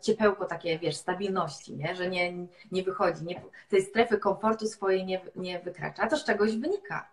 ciepełko 0.00 0.44
takie, 0.44 0.78
wiesz, 0.78 0.96
stabilności, 0.96 1.76
nie? 1.76 1.96
Że 1.96 2.10
nie, 2.10 2.32
nie 2.72 2.82
wychodzi, 2.82 3.24
nie, 3.24 3.42
tej 3.68 3.82
strefy 3.82 4.18
komfortu 4.18 4.66
swojej 4.66 5.04
nie, 5.04 5.20
nie 5.36 5.58
wykracza, 5.58 6.06
to 6.06 6.16
z 6.16 6.24
czegoś 6.24 6.56
wynika. 6.56 7.08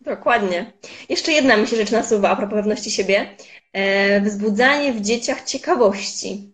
Dokładnie. 0.00 0.72
Jeszcze 1.08 1.32
jedna 1.32 1.56
mi 1.56 1.66
się 1.66 1.76
rzecz 1.76 1.90
nasuwa 1.90 2.30
a 2.30 2.36
propos 2.36 2.54
pewności 2.54 2.90
siebie. 2.90 3.36
E, 3.72 4.20
wzbudzanie 4.20 4.92
w 4.92 5.00
dzieciach 5.00 5.42
ciekawości 5.42 6.53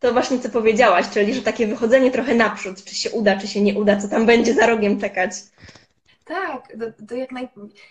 to 0.00 0.12
właśnie 0.12 0.38
co 0.38 0.48
powiedziałaś, 0.48 1.10
czyli 1.10 1.34
że 1.34 1.42
takie 1.42 1.66
wychodzenie 1.66 2.10
trochę 2.10 2.34
naprzód, 2.34 2.84
czy 2.84 2.94
się 2.94 3.10
uda, 3.10 3.36
czy 3.36 3.48
się 3.48 3.60
nie 3.60 3.74
uda, 3.74 3.96
co 3.96 4.08
tam 4.08 4.26
będzie 4.26 4.54
za 4.54 4.66
rogiem 4.66 5.00
czekać. 5.00 5.32
Tak, 6.24 6.68
to, 6.68 7.06
to, 7.06 7.14
jak 7.14 7.32
naj... 7.32 7.48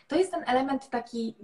to 0.08 0.16
jest 0.16 0.32
ten 0.32 0.43
element 0.47 0.89
taki, 0.89 1.36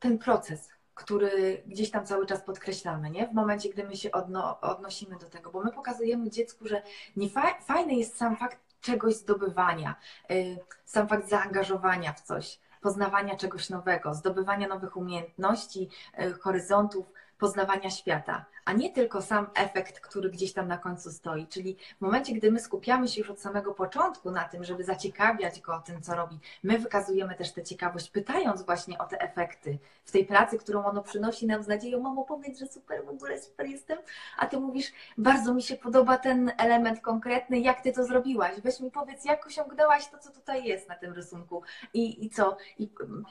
ten 0.00 0.18
proces, 0.18 0.68
który 0.94 1.62
gdzieś 1.66 1.90
tam 1.90 2.06
cały 2.06 2.26
czas 2.26 2.42
podkreślamy, 2.42 3.10
nie? 3.10 3.26
W 3.26 3.32
momencie, 3.32 3.68
gdy 3.68 3.84
my 3.84 3.96
się 3.96 4.12
odno, 4.12 4.60
odnosimy 4.60 5.18
do 5.18 5.26
tego, 5.26 5.50
bo 5.50 5.64
my 5.64 5.72
pokazujemy 5.72 6.30
dziecku, 6.30 6.68
że 6.68 6.82
nie 7.16 7.30
fa 7.30 7.54
fajny 7.60 7.94
jest 7.94 8.16
sam 8.16 8.36
fakt 8.36 8.58
czegoś 8.80 9.14
zdobywania, 9.14 9.94
y, 10.30 10.58
sam 10.84 11.08
fakt 11.08 11.28
zaangażowania 11.28 12.12
w 12.12 12.20
coś, 12.20 12.58
poznawania 12.80 13.36
czegoś 13.36 13.70
nowego, 13.70 14.14
zdobywania 14.14 14.68
nowych 14.68 14.96
umiejętności, 14.96 15.88
y, 16.20 16.32
horyzontów, 16.32 17.06
poznawania 17.38 17.90
świata 17.90 18.44
a 18.66 18.72
nie 18.72 18.90
tylko 18.90 19.22
sam 19.22 19.46
efekt, 19.54 20.00
który 20.00 20.30
gdzieś 20.30 20.52
tam 20.52 20.68
na 20.68 20.78
końcu 20.78 21.12
stoi. 21.12 21.46
Czyli 21.46 21.76
w 21.98 22.00
momencie, 22.00 22.32
gdy 22.32 22.52
my 22.52 22.60
skupiamy 22.60 23.08
się 23.08 23.20
już 23.20 23.30
od 23.30 23.40
samego 23.40 23.74
początku 23.74 24.30
na 24.30 24.44
tym, 24.44 24.64
żeby 24.64 24.84
zaciekawiać 24.84 25.60
go 25.60 25.74
o 25.74 25.80
tym, 25.80 26.02
co 26.02 26.14
robi, 26.14 26.38
my 26.62 26.78
wykazujemy 26.78 27.34
też 27.34 27.52
tę 27.52 27.62
ciekawość, 27.62 28.10
pytając 28.10 28.62
właśnie 28.62 28.98
o 28.98 29.06
te 29.06 29.20
efekty 29.20 29.78
w 30.04 30.12
tej 30.12 30.26
pracy, 30.26 30.58
którą 30.58 30.84
ono 30.84 31.02
przynosi 31.02 31.46
nam 31.46 31.62
z 31.62 31.66
nadzieją, 31.66 32.00
mamo, 32.00 32.24
powiedz, 32.24 32.58
że 32.58 32.66
super, 32.66 33.04
w 33.04 33.08
ogóle 33.08 33.40
super 33.40 33.66
jestem, 33.66 33.98
a 34.38 34.46
ty 34.46 34.60
mówisz, 34.60 34.92
bardzo 35.18 35.54
mi 35.54 35.62
się 35.62 35.76
podoba 35.76 36.18
ten 36.18 36.52
element 36.58 37.00
konkretny, 37.00 37.60
jak 37.60 37.80
ty 37.80 37.92
to 37.92 38.04
zrobiłaś, 38.04 38.60
weź 38.60 38.80
mi 38.80 38.90
powiedz, 38.90 39.24
jak 39.24 39.46
osiągnęłaś 39.46 40.08
to, 40.08 40.18
co 40.18 40.30
tutaj 40.30 40.64
jest 40.64 40.88
na 40.88 40.94
tym 40.94 41.12
rysunku? 41.12 41.62
I, 41.94 42.24
i 42.24 42.30
co, 42.30 42.56
i 42.78 42.90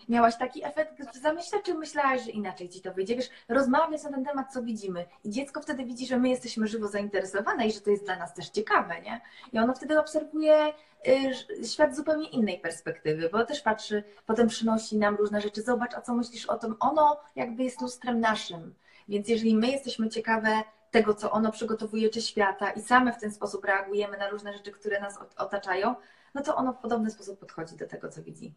miałaś 0.09 0.38
taki 0.38 0.65
efekt, 0.65 0.93
zamyślać, 1.21 1.61
czy 1.63 1.73
myślałaś, 1.73 2.23
że 2.23 2.31
inaczej 2.31 2.69
ci 2.69 2.81
to 2.81 2.93
wyjdzie, 2.93 3.15
wiesz, 3.15 3.29
rozmawiać 3.49 4.03
na 4.03 4.11
ten 4.11 4.25
temat, 4.25 4.53
co 4.53 4.63
widzimy 4.63 5.05
i 5.26 5.30
dziecko 5.30 5.61
wtedy 5.61 5.86
widzi, 5.86 6.07
że 6.07 6.19
my 6.19 6.30
jesteśmy 6.30 6.67
żywo 6.67 6.88
zainteresowane 6.88 7.67
i 7.67 7.71
że 7.71 7.82
to 7.82 7.89
jest 7.89 8.05
dla 8.05 8.15
nas 8.15 8.34
też 8.34 8.49
ciekawe, 8.49 9.01
nie? 9.01 9.21
I 9.53 9.59
ono 9.59 9.73
wtedy 9.73 9.99
obserwuje 9.99 10.73
y, 11.07 11.67
świat 11.67 11.93
z 11.93 11.97
zupełnie 11.97 12.30
innej 12.30 12.59
perspektywy, 12.59 13.30
bo 13.30 13.45
też 13.45 13.61
patrzy, 13.61 14.03
potem 14.26 14.47
przynosi 14.47 14.97
nam 14.97 15.15
różne 15.15 15.41
rzeczy. 15.41 15.61
Zobacz, 15.61 15.93
a 15.93 16.01
co 16.01 16.13
myślisz 16.13 16.45
o 16.45 16.57
tym? 16.57 16.76
Ono 16.80 17.19
jakby 17.36 17.63
jest 17.63 17.82
lustrem 17.82 18.19
naszym. 18.19 18.73
Więc 19.07 19.30
jeżeli 19.30 19.55
my 19.55 19.67
jesteśmy 19.67 20.09
ciekawe 20.09 20.63
tego, 20.91 21.13
co 21.13 21.32
ono 21.32 21.51
przygotowuje, 21.51 22.09
czy 22.09 22.21
świata 22.21 22.71
i 22.71 22.82
same 22.82 23.13
w 23.13 23.19
ten 23.19 23.32
sposób 23.32 23.65
reagujemy 23.65 24.17
na 24.17 24.30
różne 24.30 24.53
rzeczy, 24.53 24.71
które 24.71 24.99
nas 24.99 25.19
otaczają, 25.38 25.95
no 26.34 26.41
to 26.41 26.55
ono 26.55 26.73
w 26.73 26.78
podobny 26.78 27.11
sposób 27.11 27.39
podchodzi 27.39 27.76
do 27.76 27.88
tego, 27.88 28.09
co 28.09 28.23
widzi. 28.23 28.53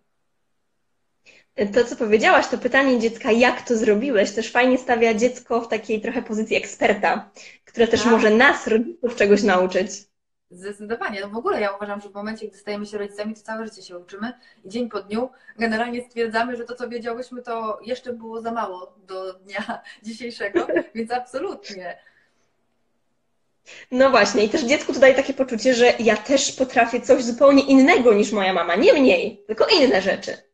To, 1.75 1.85
co 1.85 1.97
powiedziałaś, 1.97 2.49
to 2.49 2.59
pytanie 2.59 2.99
dziecka, 2.99 3.33
jak 3.33 3.63
to 3.63 3.77
zrobiłeś, 3.77 4.31
też 4.33 4.53
fajnie 4.53 4.79
stawia 4.79 5.15
dziecko 5.15 5.61
w 5.61 5.69
takiej 5.69 6.01
trochę 6.01 6.23
pozycji 6.23 6.57
eksperta, 6.57 7.31
które 7.65 7.89
też 7.89 8.03
tak. 8.03 8.13
może 8.13 8.31
nas, 8.31 8.67
rodziców, 8.67 9.17
czegoś 9.17 9.43
nauczyć. 9.43 9.91
Zdecydowanie. 10.51 11.21
No 11.21 11.29
w 11.29 11.37
ogóle 11.37 11.61
ja 11.61 11.77
uważam, 11.77 12.01
że 12.01 12.09
w 12.09 12.15
momencie, 12.15 12.49
gdy 12.49 12.59
stajemy 12.59 12.87
się 12.87 12.99
rodzicami, 12.99 13.35
to 13.35 13.41
całe 13.41 13.67
życie 13.67 13.83
się 13.83 13.99
uczymy 13.99 14.33
i 14.65 14.69
dzień 14.69 14.89
po 14.89 15.03
dniu 15.03 15.31
generalnie 15.59 16.03
stwierdzamy, 16.03 16.57
że 16.57 16.65
to, 16.65 16.75
co 16.75 16.89
wiedziałyśmy, 16.89 17.43
to 17.43 17.79
jeszcze 17.83 18.13
było 18.13 18.41
za 18.41 18.53
mało 18.53 18.95
do 19.07 19.35
dnia 19.35 19.81
dzisiejszego, 20.03 20.67
więc 20.95 21.13
absolutnie. 21.13 21.99
No 23.91 24.11
właśnie, 24.11 24.45
i 24.45 24.49
też 24.49 24.63
dziecku 24.63 24.93
to 24.93 25.01
daje 25.01 25.15
takie 25.15 25.35
poczucie, 25.35 25.75
że 25.75 25.93
ja 25.99 26.17
też 26.17 26.53
potrafię 26.53 27.01
coś 27.01 27.25
zupełnie 27.25 27.63
innego 27.63 28.15
niż 28.15 28.33
moja 28.33 28.53
mama. 28.53 28.77
Nie 28.77 28.93
mniej, 28.93 29.45
tylko 29.47 29.67
inne 29.67 30.03
rzeczy. 30.03 30.48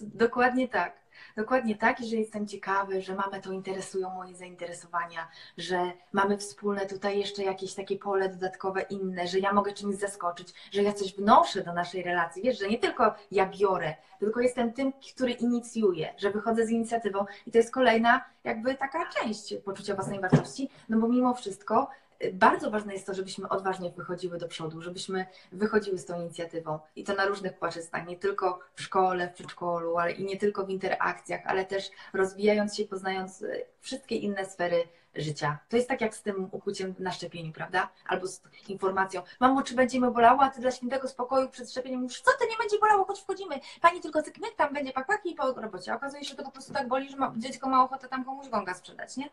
Dokładnie 0.00 0.68
tak. 0.68 1.04
Dokładnie 1.36 1.76
tak, 1.76 1.98
że 1.98 2.16
jestem 2.16 2.46
ciekawy, 2.46 3.02
że 3.02 3.14
mamy 3.14 3.40
to 3.40 3.52
interesują 3.52 4.10
moje 4.10 4.36
zainteresowania, 4.36 5.28
że 5.58 5.92
mamy 6.12 6.38
wspólne 6.38 6.86
tutaj 6.86 7.18
jeszcze 7.18 7.42
jakieś 7.42 7.74
takie 7.74 7.98
pole 7.98 8.28
dodatkowe 8.28 8.82
inne, 8.82 9.28
że 9.28 9.38
ja 9.38 9.52
mogę 9.52 9.72
czymś 9.72 9.96
zaskoczyć, 9.96 10.48
że 10.72 10.82
ja 10.82 10.92
coś 10.92 11.14
wnoszę 11.14 11.64
do 11.64 11.72
naszej 11.72 12.02
relacji. 12.02 12.42
Wiesz, 12.42 12.58
że 12.58 12.68
nie 12.68 12.78
tylko 12.78 13.14
ja 13.30 13.46
biorę, 13.46 13.94
tylko 14.18 14.40
jestem 14.40 14.72
tym, 14.72 14.92
który 15.14 15.32
inicjuje, 15.32 16.14
że 16.16 16.30
wychodzę 16.30 16.66
z 16.66 16.70
inicjatywą 16.70 17.24
i 17.46 17.50
to 17.50 17.58
jest 17.58 17.74
kolejna 17.74 18.24
jakby 18.44 18.74
taka 18.74 19.06
część 19.06 19.54
poczucia 19.64 19.94
własnej 19.94 20.20
wartości, 20.20 20.70
no 20.88 20.98
bo 20.98 21.08
mimo 21.08 21.34
wszystko 21.34 21.90
bardzo 22.32 22.70
ważne 22.70 22.92
jest 22.92 23.06
to, 23.06 23.14
żebyśmy 23.14 23.48
odważnie 23.48 23.90
wychodziły 23.90 24.38
do 24.38 24.48
przodu, 24.48 24.82
żebyśmy 24.82 25.26
wychodziły 25.52 25.98
z 25.98 26.06
tą 26.06 26.20
inicjatywą 26.20 26.78
i 26.96 27.04
to 27.04 27.14
na 27.14 27.26
różnych 27.26 27.58
płaszczyznach, 27.58 28.06
nie 28.06 28.16
tylko 28.16 28.58
w 28.74 28.82
szkole, 28.82 29.28
w 29.28 29.32
przedszkolu, 29.32 29.98
ale 29.98 30.12
i 30.12 30.24
nie 30.24 30.36
tylko 30.36 30.66
w 30.66 30.70
interakcjach, 30.70 31.40
ale 31.46 31.64
też 31.64 31.90
rozwijając 32.12 32.76
się, 32.76 32.84
poznając 32.84 33.42
e, 33.42 33.46
wszystkie 33.80 34.16
inne 34.16 34.44
sfery 34.44 34.84
życia. 35.16 35.58
To 35.68 35.76
jest 35.76 35.88
tak 35.88 36.00
jak 36.00 36.14
z 36.14 36.22
tym 36.22 36.48
ukłuciem 36.52 36.94
na 36.98 37.12
szczepieniu, 37.12 37.52
prawda? 37.52 37.88
Albo 38.06 38.26
z 38.26 38.42
informacją, 38.68 39.22
mamo, 39.40 39.62
czy 39.62 39.74
będziemy 39.74 40.10
bolało, 40.10 40.42
a 40.42 40.50
ty 40.50 40.60
dla 40.60 40.70
świętego 40.70 41.08
spokoju 41.08 41.48
przed 41.48 41.70
szczepieniem 41.70 42.00
mówisz, 42.00 42.20
co 42.20 42.30
to 42.38 42.44
nie 42.50 42.56
będzie 42.56 42.78
bolało, 42.78 43.04
choć 43.04 43.20
wchodzimy. 43.20 43.60
Pani 43.80 44.00
tylko 44.00 44.22
cyknie, 44.22 44.48
tam 44.56 44.74
będzie 44.74 44.92
pakłaki 44.92 45.32
i 45.32 45.34
po 45.34 45.52
robocie. 45.52 45.94
okazuje 45.94 46.24
się, 46.24 46.30
że 46.30 46.36
to 46.36 46.44
po 46.44 46.50
prostu 46.50 46.72
tak 46.72 46.88
boli, 46.88 47.10
że 47.10 47.16
ma, 47.16 47.32
dziecko 47.36 47.68
ma 47.68 47.84
ochotę 47.84 48.08
tam 48.08 48.24
komuś 48.24 48.48
gonga 48.48 48.74
sprzedać, 48.74 49.16
nie? 49.16 49.30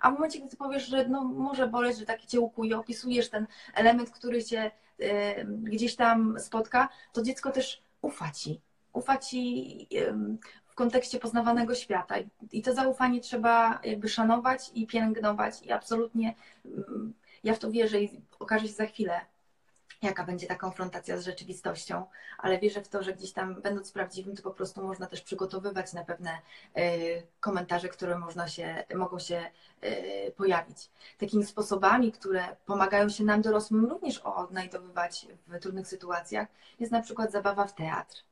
A 0.00 0.10
w 0.10 0.14
momencie, 0.14 0.40
gdy 0.40 0.56
powiesz, 0.56 0.86
że 0.86 1.08
no, 1.08 1.24
może 1.24 1.66
boleć, 1.66 1.98
że 1.98 2.06
taki 2.06 2.26
cię 2.26 2.40
ukuje, 2.40 2.78
opisujesz 2.78 3.30
ten 3.30 3.46
element, 3.74 4.10
który 4.10 4.44
cię 4.44 4.70
y, 5.00 5.04
gdzieś 5.62 5.96
tam 5.96 6.36
spotka, 6.38 6.88
to 7.12 7.22
dziecko 7.22 7.50
też 7.50 7.82
ufa 8.02 8.30
ci. 8.30 8.60
Ufa 8.92 9.16
ci 9.18 9.88
w 10.66 10.74
kontekście 10.74 11.18
poznawanego 11.18 11.74
świata. 11.74 12.14
I 12.52 12.62
to 12.62 12.74
zaufanie 12.74 13.20
trzeba 13.20 13.80
jakby 13.84 14.08
szanować 14.08 14.70
i 14.74 14.86
pielęgnować 14.86 15.62
i 15.62 15.72
absolutnie 15.72 16.34
y, 16.66 16.68
ja 17.44 17.54
w 17.54 17.58
to 17.58 17.70
wierzę 17.70 18.02
i 18.02 18.20
okaże 18.38 18.68
się 18.68 18.74
za 18.74 18.86
chwilę, 18.86 19.20
jaka 20.02 20.24
będzie 20.24 20.46
ta 20.46 20.54
konfrontacja 20.54 21.18
z 21.18 21.24
rzeczywistością, 21.24 22.04
ale 22.38 22.58
wierzę 22.58 22.82
w 22.82 22.88
to, 22.88 23.02
że 23.02 23.12
gdzieś 23.12 23.32
tam 23.32 23.62
będąc 23.62 23.92
prawdziwym, 23.92 24.36
to 24.36 24.42
po 24.42 24.50
prostu 24.50 24.82
można 24.82 25.06
też 25.06 25.20
przygotowywać 25.20 25.92
na 25.92 26.04
pewne 26.04 26.38
y, 26.78 27.22
komentarze, 27.40 27.88
które 27.88 28.18
można 28.18 28.48
się, 28.48 28.84
mogą 28.94 29.18
się 29.18 29.50
y, 29.84 30.32
pojawić. 30.36 30.90
Takimi 31.18 31.46
sposobami, 31.46 32.12
które 32.12 32.56
pomagają 32.66 33.08
się 33.08 33.24
nam 33.24 33.42
dorosłym 33.42 33.86
również 33.86 34.18
odnajdowywać 34.18 35.26
w 35.46 35.58
trudnych 35.58 35.86
sytuacjach, 35.86 36.48
jest 36.78 36.92
na 36.92 37.02
przykład 37.02 37.32
zabawa 37.32 37.66
w 37.66 37.74
teatr 37.74 38.29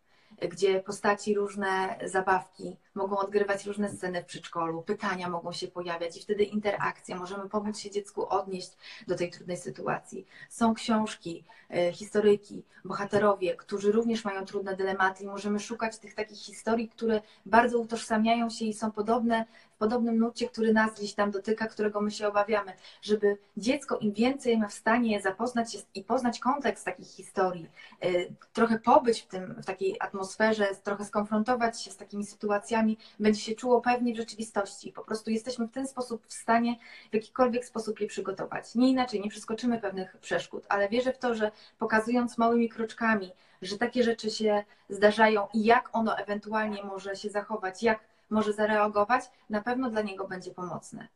gdzie 0.49 0.81
postaci 0.81 1.35
różne 1.35 1.99
zabawki 2.05 2.77
mogą 2.95 3.19
odgrywać 3.19 3.67
różne 3.67 3.91
sceny 3.91 4.23
w 4.23 4.27
przedszkolu, 4.27 4.83
pytania 4.83 5.29
mogą 5.29 5.53
się 5.53 5.69
pojawiać 5.69 6.17
i 6.17 6.23
wtedy 6.23 6.45
interakcja, 6.45 7.17
możemy 7.17 7.49
pomóc 7.49 7.79
się 7.79 7.91
dziecku 7.91 8.29
odnieść 8.29 8.71
do 9.07 9.17
tej 9.17 9.31
trudnej 9.31 9.57
sytuacji. 9.57 10.27
Są 10.49 10.75
książki, 10.75 11.45
e, 11.71 11.93
historyki, 11.93 12.63
bohaterowie, 12.85 13.57
którzy 13.57 13.93
również 13.93 14.25
mają 14.25 14.45
trudne 14.45 14.77
dylematy 14.77 15.25
i 15.25 15.27
możemy 15.27 15.61
szukać 15.61 15.99
tych 15.99 16.15
takich 16.15 16.39
historii, 16.39 16.89
które 16.89 17.23
bardzo 17.47 17.79
utożsamiają 17.79 18.51
się 18.51 18.65
i 18.65 18.75
są 18.75 18.91
podobne 18.93 19.45
podobnym 19.79 20.19
nurcie, 20.19 20.49
który 20.49 20.73
nas 20.73 20.95
gdzieś 20.95 21.15
tam 21.15 21.31
dotyka, 21.31 21.67
którego 21.67 22.01
my 22.01 22.11
się 22.11 22.29
obawiamy, 22.29 22.73
żeby 23.03 23.39
dziecko 23.57 23.99
im 23.99 24.13
więcej 24.13 24.59
ma 24.59 24.69
w 24.69 24.73
stanie 24.73 25.21
zapoznać 25.21 25.73
się 25.73 25.79
i 25.95 26.05
poznać 26.05 26.39
kontekst 26.39 26.85
takich 26.85 27.09
historii, 27.09 27.69
y, 28.05 28.33
trochę 28.53 28.79
pobyć 28.79 29.23
w, 29.23 29.27
tym, 29.27 29.55
w 29.63 29.67
takiej 29.67 29.97
atmosferze, 30.01 30.69
trochę 30.85 31.05
skonfrontować 31.05 31.83
się 31.83 31.91
z 31.91 31.97
takimi 31.97 32.27
sytuacjami, 32.27 32.99
będzie 33.21 33.41
się 33.41 33.55
czuło 33.55 33.81
pewnie 33.81 34.15
w 34.15 34.17
rzeczywistości. 34.17 34.93
Po 34.93 35.05
prostu 35.05 35.31
jesteśmy 35.31 35.67
w 35.67 35.73
ten 35.73 35.89
sposób 35.89 36.27
w 36.27 36.33
stanie 36.33 36.77
w 37.11 37.15
jakikolwiek 37.15 37.65
sposób 37.65 38.01
je 38.01 38.07
przygotować. 38.07 38.75
Nie 38.75 38.91
inaczej, 38.91 39.21
nie 39.21 39.31
przeskoczymy 39.31 39.81
pewnych 39.81 40.17
przeszkód, 40.17 40.65
ale 40.69 40.89
wierzę 40.89 41.13
w 41.13 41.19
to, 41.19 41.35
że 41.35 41.51
pokazując 41.79 42.39
małymi 42.39 42.69
kroczkami, 42.69 43.33
że 43.63 43.79
takie 43.79 44.03
rzeczy 44.03 44.31
się 44.31 44.65
zdarzają 44.89 45.49
i 45.55 45.65
jak 45.65 45.89
ono 45.93 46.19
ewentualnie 46.19 46.83
może 46.83 47.17
się 47.17 47.31
zachować, 47.31 47.83
jak 47.83 48.01
może 48.31 48.53
zareagować, 48.53 49.25
na 49.51 49.63
pewno 49.63 49.91
dla 49.91 50.03
niego 50.03 50.29
będzie 50.29 50.51
pomocne. 50.51 51.09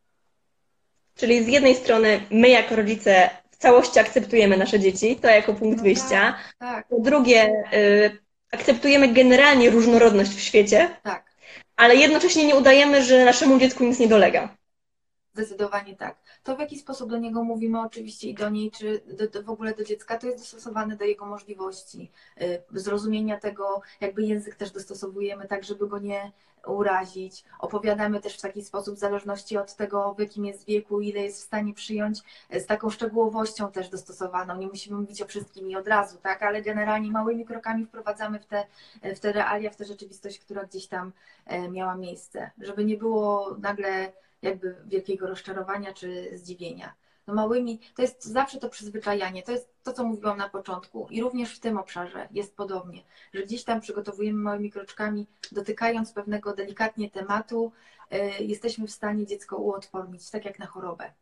Czyli 1.15 1.45
z 1.45 1.49
jednej 1.49 1.75
strony 1.75 2.21
my 2.31 2.49
jako 2.49 2.77
rodzice 2.77 3.31
w 3.51 3.57
całości 3.57 3.99
akceptujemy 3.99 4.57
nasze 4.57 4.81
dzieci, 4.81 5.17
to 5.17 5.29
jako 5.29 5.55
punkt 5.55 5.77
no 5.77 5.83
wyjścia. 5.83 6.21
Tak, 6.21 6.55
tak. 6.59 6.89
Po 6.89 7.01
drugie, 7.01 7.65
y, 7.73 8.19
akceptujemy 8.53 9.09
generalnie 9.09 9.71
różnorodność 9.71 10.31
w 10.31 10.41
świecie, 10.41 10.97
tak. 11.03 11.33
ale 11.77 11.97
jednocześnie 11.97 12.47
nie 12.47 12.57
udajemy, 12.57 13.03
że 13.03 13.25
naszemu 13.25 13.59
dziecku 13.59 13.85
nic 13.85 13.99
nie 13.99 14.09
dolega. 14.09 14.57
Zdecydowanie 15.35 15.97
tak. 15.97 16.17
To 16.43 16.57
w 16.57 16.61
jaki 16.61 16.79
sposób 16.79 17.11
do 17.11 17.19
niego 17.19 17.45
mówimy 17.45 17.81
oczywiście 17.81 18.29
i 18.29 18.35
do 18.35 18.51
niej, 18.51 18.71
czy 18.71 19.01
do, 19.19 19.29
do, 19.29 19.43
w 19.43 19.51
ogóle 19.51 19.75
do 19.75 19.85
dziecka, 19.85 20.19
to 20.19 20.27
jest 20.27 20.39
dostosowane 20.39 20.97
do 20.97 21.05
jego 21.05 21.27
możliwości, 21.27 22.11
y, 22.43 22.63
zrozumienia 22.71 23.41
tego, 23.41 23.83
jakby 24.01 24.23
język 24.23 24.55
też 24.55 24.71
dostosowujemy 24.71 25.49
tak, 25.49 25.65
żeby 25.65 25.89
go 25.89 25.99
nie 25.99 26.33
urazić. 26.67 27.45
Opowiadamy 27.59 28.21
też 28.21 28.39
w 28.39 28.41
taki 28.41 28.63
sposób, 28.65 28.97
w 28.97 28.99
zależności 28.99 29.57
od 29.57 29.77
tego, 29.77 30.15
w 30.15 30.21
jakim 30.21 30.45
jest 30.45 30.67
wieku, 30.67 31.01
ile 31.01 31.21
jest 31.21 31.41
w 31.41 31.45
stanie 31.45 31.75
przyjąć, 31.75 32.19
y, 32.55 32.61
z 32.61 32.67
taką 32.67 32.91
szczegółowością 32.91 33.73
też 33.73 33.89
dostosowaną. 33.89 34.57
Nie 34.57 34.67
musimy 34.67 35.01
mówić 35.01 35.23
o 35.23 35.27
wszystkim 35.27 35.71
i 35.71 35.77
od 35.77 35.89
razu, 35.89 36.19
tak, 36.23 36.43
ale 36.43 36.63
generalnie 36.63 37.11
małymi 37.11 37.45
krokami 37.45 37.87
wprowadzamy 37.87 38.39
w 38.39 38.47
te, 38.47 38.67
w 39.03 39.21
te 39.21 39.33
realia, 39.33 39.71
w 39.71 39.77
tę 39.77 39.85
rzeczywistość, 39.85 40.39
która 40.39 40.65
gdzieś 40.65 40.87
tam 40.87 41.13
y, 41.53 41.71
miała 41.71 41.95
miejsce, 41.95 42.51
żeby 42.59 42.85
nie 42.85 42.97
było 42.97 43.57
nagle 43.61 44.13
jakby 44.43 44.77
wielkiego 44.87 45.27
rozczarowania 45.27 45.93
czy 45.93 46.39
zdziwienia. 46.39 46.95
No 47.27 47.35
małymi, 47.35 47.81
to 47.95 48.03
jest 48.03 48.25
zawsze 48.25 48.59
to 48.59 48.69
przyzwyczajanie, 48.69 49.43
to 49.43 49.53
jest 49.53 49.69
to, 49.83 49.93
co 49.93 50.05
mówiłam 50.05 50.39
na 50.39 50.49
początku 50.49 51.07
i 51.11 51.21
również 51.21 51.57
w 51.57 51.61
tym 51.61 51.79
obszarze 51.79 52.29
jest 52.31 52.57
podobnie, 52.57 53.03
że 53.35 53.43
gdzieś 53.43 53.65
tam 53.65 53.81
przygotowujemy 53.81 54.39
małymi 54.39 54.71
kroczkami, 54.71 55.27
dotykając 55.53 56.13
pewnego 56.13 56.55
delikatnie 56.55 57.11
tematu, 57.11 57.73
yy, 58.11 58.31
jesteśmy 58.41 58.87
w 58.87 58.91
stanie 58.91 59.27
dziecko 59.27 59.57
uodpornić, 59.57 60.31
tak 60.31 60.45
jak 60.45 60.59
na 60.59 60.67
chorobę. 60.67 61.13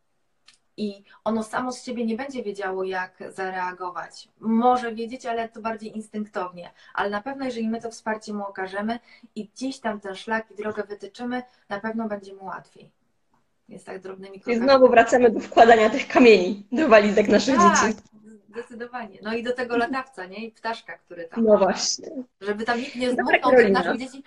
I 0.76 1.04
ono 1.24 1.42
samo 1.42 1.72
z 1.72 1.84
siebie 1.84 2.06
nie 2.06 2.16
będzie 2.16 2.42
wiedziało, 2.42 2.84
jak 2.84 3.22
zareagować. 3.28 4.28
Może 4.40 4.94
wiedzieć, 4.94 5.26
ale 5.26 5.48
to 5.48 5.60
bardziej 5.60 5.96
instynktownie. 5.96 6.70
Ale 6.94 7.10
na 7.10 7.22
pewno, 7.22 7.44
jeżeli 7.44 7.68
my 7.68 7.80
to 7.80 7.90
wsparcie 7.90 8.32
mu 8.32 8.44
okażemy 8.44 8.98
i 9.34 9.48
gdzieś 9.48 9.80
tam 9.80 10.00
ten 10.00 10.14
szlak 10.14 10.50
i 10.50 10.54
drogę 10.54 10.84
wytyczymy, 10.84 11.42
na 11.68 11.80
pewno 11.80 12.08
będzie 12.08 12.34
mu 12.34 12.44
łatwiej. 12.44 12.90
Jest 13.70 13.86
tak 13.86 14.00
drobnymi 14.00 14.40
krokami. 14.40 14.56
I 14.56 14.60
znowu 14.60 14.88
wracamy 14.88 15.30
do 15.30 15.40
wkładania 15.40 15.90
tych 15.90 16.08
kamieni 16.08 16.66
do 16.72 16.88
walizek 16.88 17.28
naszych 17.28 17.56
tak, 17.56 17.80
dzieci. 17.80 17.98
Zdecydowanie. 18.50 19.18
No 19.22 19.34
i 19.34 19.42
do 19.42 19.52
tego 19.52 19.76
latawca, 19.76 20.26
nie? 20.26 20.46
I 20.46 20.50
ptaszka, 20.52 20.98
który 20.98 21.24
tam. 21.24 21.44
No 21.44 21.58
właśnie. 21.58 22.08
Żeby 22.40 22.64
tam 22.64 22.78
nikt 22.78 22.96
nie 22.96 23.10
zmuchnął 23.10 23.52
naszych 23.70 23.98
dzieci 23.98 24.22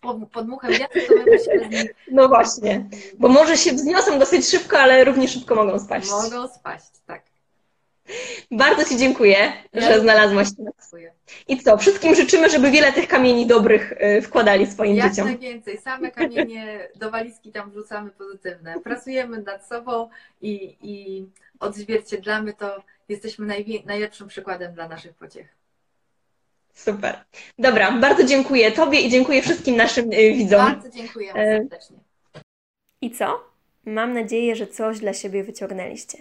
pod, 0.00 0.30
pod 0.30 0.48
muchem 0.48 0.72
wiatru, 0.72 1.00
to 1.08 1.14
my 1.14 1.24
musimy 1.32 1.66
z 1.66 1.70
nich... 1.70 1.94
No 2.10 2.28
właśnie. 2.28 2.88
Bo 3.18 3.28
może 3.28 3.56
się 3.56 3.72
wzniosą 3.72 4.18
dosyć 4.18 4.48
szybko, 4.48 4.78
ale 4.78 5.04
równie 5.04 5.28
szybko 5.28 5.54
mogą 5.54 5.78
spaść. 5.78 6.10
Mogą 6.10 6.48
spaść, 6.48 6.90
tak. 7.06 7.22
Bardzo 8.50 8.84
Ci 8.84 8.96
dziękuję, 8.96 9.52
ja 9.72 9.80
że 9.80 10.00
znalazłaś 10.00 10.48
nas. 10.58 10.94
I 11.48 11.60
co, 11.62 11.78
wszystkim 11.78 12.14
życzymy, 12.14 12.50
żeby 12.50 12.70
wiele 12.70 12.92
tych 12.92 13.08
kamieni 13.08 13.46
dobrych 13.46 13.92
y, 13.92 14.22
wkładali 14.22 14.66
swoim 14.66 14.96
Jak 14.96 15.10
dzieciom. 15.10 15.28
Jak 15.28 15.40
najwięcej. 15.40 15.78
Same 15.78 16.10
kamienie 16.10 16.78
do 17.00 17.10
walizki 17.10 17.52
tam 17.52 17.70
wrzucamy 17.70 18.10
pozytywne. 18.10 18.80
Pracujemy 18.80 19.42
nad 19.42 19.66
sobą 19.66 20.08
i, 20.42 20.76
i 20.82 21.24
odzwierciedlamy 21.60 22.54
to. 22.54 22.82
Jesteśmy 23.08 23.64
najlepszym 23.86 24.28
przykładem 24.28 24.74
dla 24.74 24.88
naszych 24.88 25.14
pociech. 25.14 25.46
Super. 26.74 27.24
Dobra, 27.58 27.92
bardzo 27.92 28.24
dziękuję 28.24 28.72
Tobie 28.72 29.00
i 29.00 29.10
dziękuję 29.10 29.42
wszystkim 29.42 29.76
naszym 29.76 30.12
y, 30.12 30.16
widzom. 30.16 30.60
Bardzo 30.60 30.90
dziękuję 30.90 31.32
e, 31.34 31.58
serdecznie. 31.58 31.96
I 33.00 33.10
co? 33.10 33.44
Mam 33.84 34.12
nadzieję, 34.12 34.56
że 34.56 34.66
coś 34.66 34.98
dla 34.98 35.14
siebie 35.14 35.44
wyciągnęliście. 35.44 36.18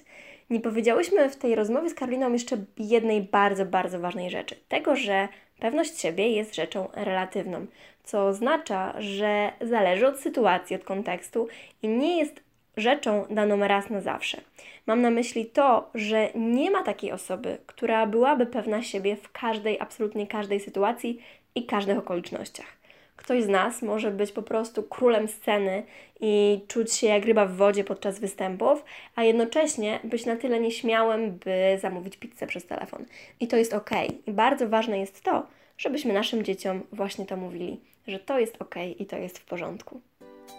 Nie 0.49 0.59
powiedziałyśmy 0.59 1.29
w 1.29 1.35
tej 1.35 1.55
rozmowie 1.55 1.89
z 1.89 1.93
Karoliną 1.93 2.33
jeszcze 2.33 2.57
jednej 2.77 3.21
bardzo, 3.21 3.65
bardzo 3.65 3.99
ważnej 3.99 4.29
rzeczy. 4.29 4.55
Tego, 4.67 4.95
że 4.95 5.27
pewność 5.59 5.99
siebie 5.99 6.29
jest 6.29 6.55
rzeczą 6.55 6.87
relatywną, 6.93 7.65
co 8.03 8.27
oznacza, 8.27 9.01
że 9.01 9.51
zależy 9.61 10.07
od 10.07 10.19
sytuacji, 10.19 10.75
od 10.75 10.83
kontekstu 10.83 11.47
i 11.81 11.87
nie 11.87 12.17
jest 12.17 12.43
rzeczą 12.77 13.25
daną 13.29 13.67
raz 13.67 13.89
na 13.89 14.01
zawsze. 14.01 14.41
Mam 14.85 15.01
na 15.01 15.09
myśli 15.09 15.45
to, 15.45 15.89
że 15.95 16.29
nie 16.35 16.71
ma 16.71 16.83
takiej 16.83 17.11
osoby, 17.11 17.57
która 17.65 18.05
byłaby 18.05 18.45
pewna 18.45 18.81
siebie 18.81 19.15
w 19.15 19.31
każdej, 19.31 19.79
absolutnie 19.79 20.27
każdej 20.27 20.59
sytuacji 20.59 21.19
i 21.55 21.65
każdych 21.65 21.97
okolicznościach. 21.97 22.74
Ktoś 23.16 23.43
z 23.43 23.47
nas 23.47 23.82
może 23.82 24.11
być 24.11 24.32
po 24.32 24.41
prostu 24.41 24.84
królem 24.84 25.28
sceny 25.28 25.84
i 26.20 26.61
czuć 26.68 26.93
się 26.93 27.07
jak 27.07 27.26
ryba 27.26 27.45
w 27.45 27.55
wodzie 27.55 27.84
podczas 27.84 28.20
występów, 28.20 28.86
a 29.16 29.24
jednocześnie 29.24 29.99
być 30.03 30.26
na 30.26 30.36
tyle 30.36 30.59
nieśmiałym, 30.59 31.32
by 31.32 31.78
zamówić 31.82 32.18
pizzę 32.18 32.47
przez 32.47 32.66
telefon. 32.66 33.05
I 33.39 33.47
to 33.47 33.57
jest 33.57 33.74
ok. 33.74 33.89
I 34.28 34.32
bardzo 34.32 34.70
ważne 34.70 34.99
jest 34.99 35.24
to, 35.24 35.47
żebyśmy 35.78 36.13
naszym 36.13 36.43
dzieciom 36.43 36.82
właśnie 36.91 37.26
to 37.26 37.38
mówili, 37.38 37.80
że 38.07 38.20
to 38.20 38.39
jest 38.39 38.61
ok 38.61 38.76
i 38.99 39.05
to 39.05 39.18
jest 39.18 39.39
w 39.39 39.45
porządku. 39.45 40.01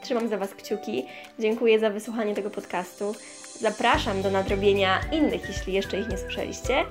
Trzymam 0.02 0.28
za 0.28 0.38
Was 0.38 0.54
kciuki. 0.54 1.06
Dziękuję 1.38 1.78
za 1.78 1.90
wysłuchanie 1.90 2.34
tego 2.34 2.50
podcastu. 2.50 3.14
Zapraszam 3.60 4.22
do 4.22 4.30
nadrobienia 4.30 5.00
innych, 5.12 5.48
jeśli 5.48 5.72
jeszcze 5.72 6.00
ich 6.00 6.08
nie 6.08 6.18
słyszeliście, 6.18 6.84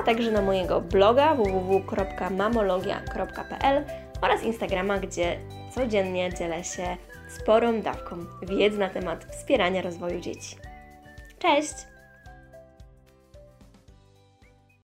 a 0.00 0.02
także 0.02 0.30
na 0.30 0.42
mojego 0.42 0.80
bloga 0.80 1.34
www.mamologia.pl 1.34 3.84
oraz 4.20 4.42
Instagrama, 4.42 4.98
gdzie 4.98 5.38
codziennie 5.74 6.34
dzielę 6.34 6.64
się 6.64 6.96
sporą 7.28 7.82
dawką 7.82 8.16
wiedzy 8.42 8.78
na 8.78 8.88
temat 8.88 9.24
wspierania 9.24 9.82
rozwoju 9.82 10.20
dzieci. 10.20 10.56
Cześć! 11.38 11.89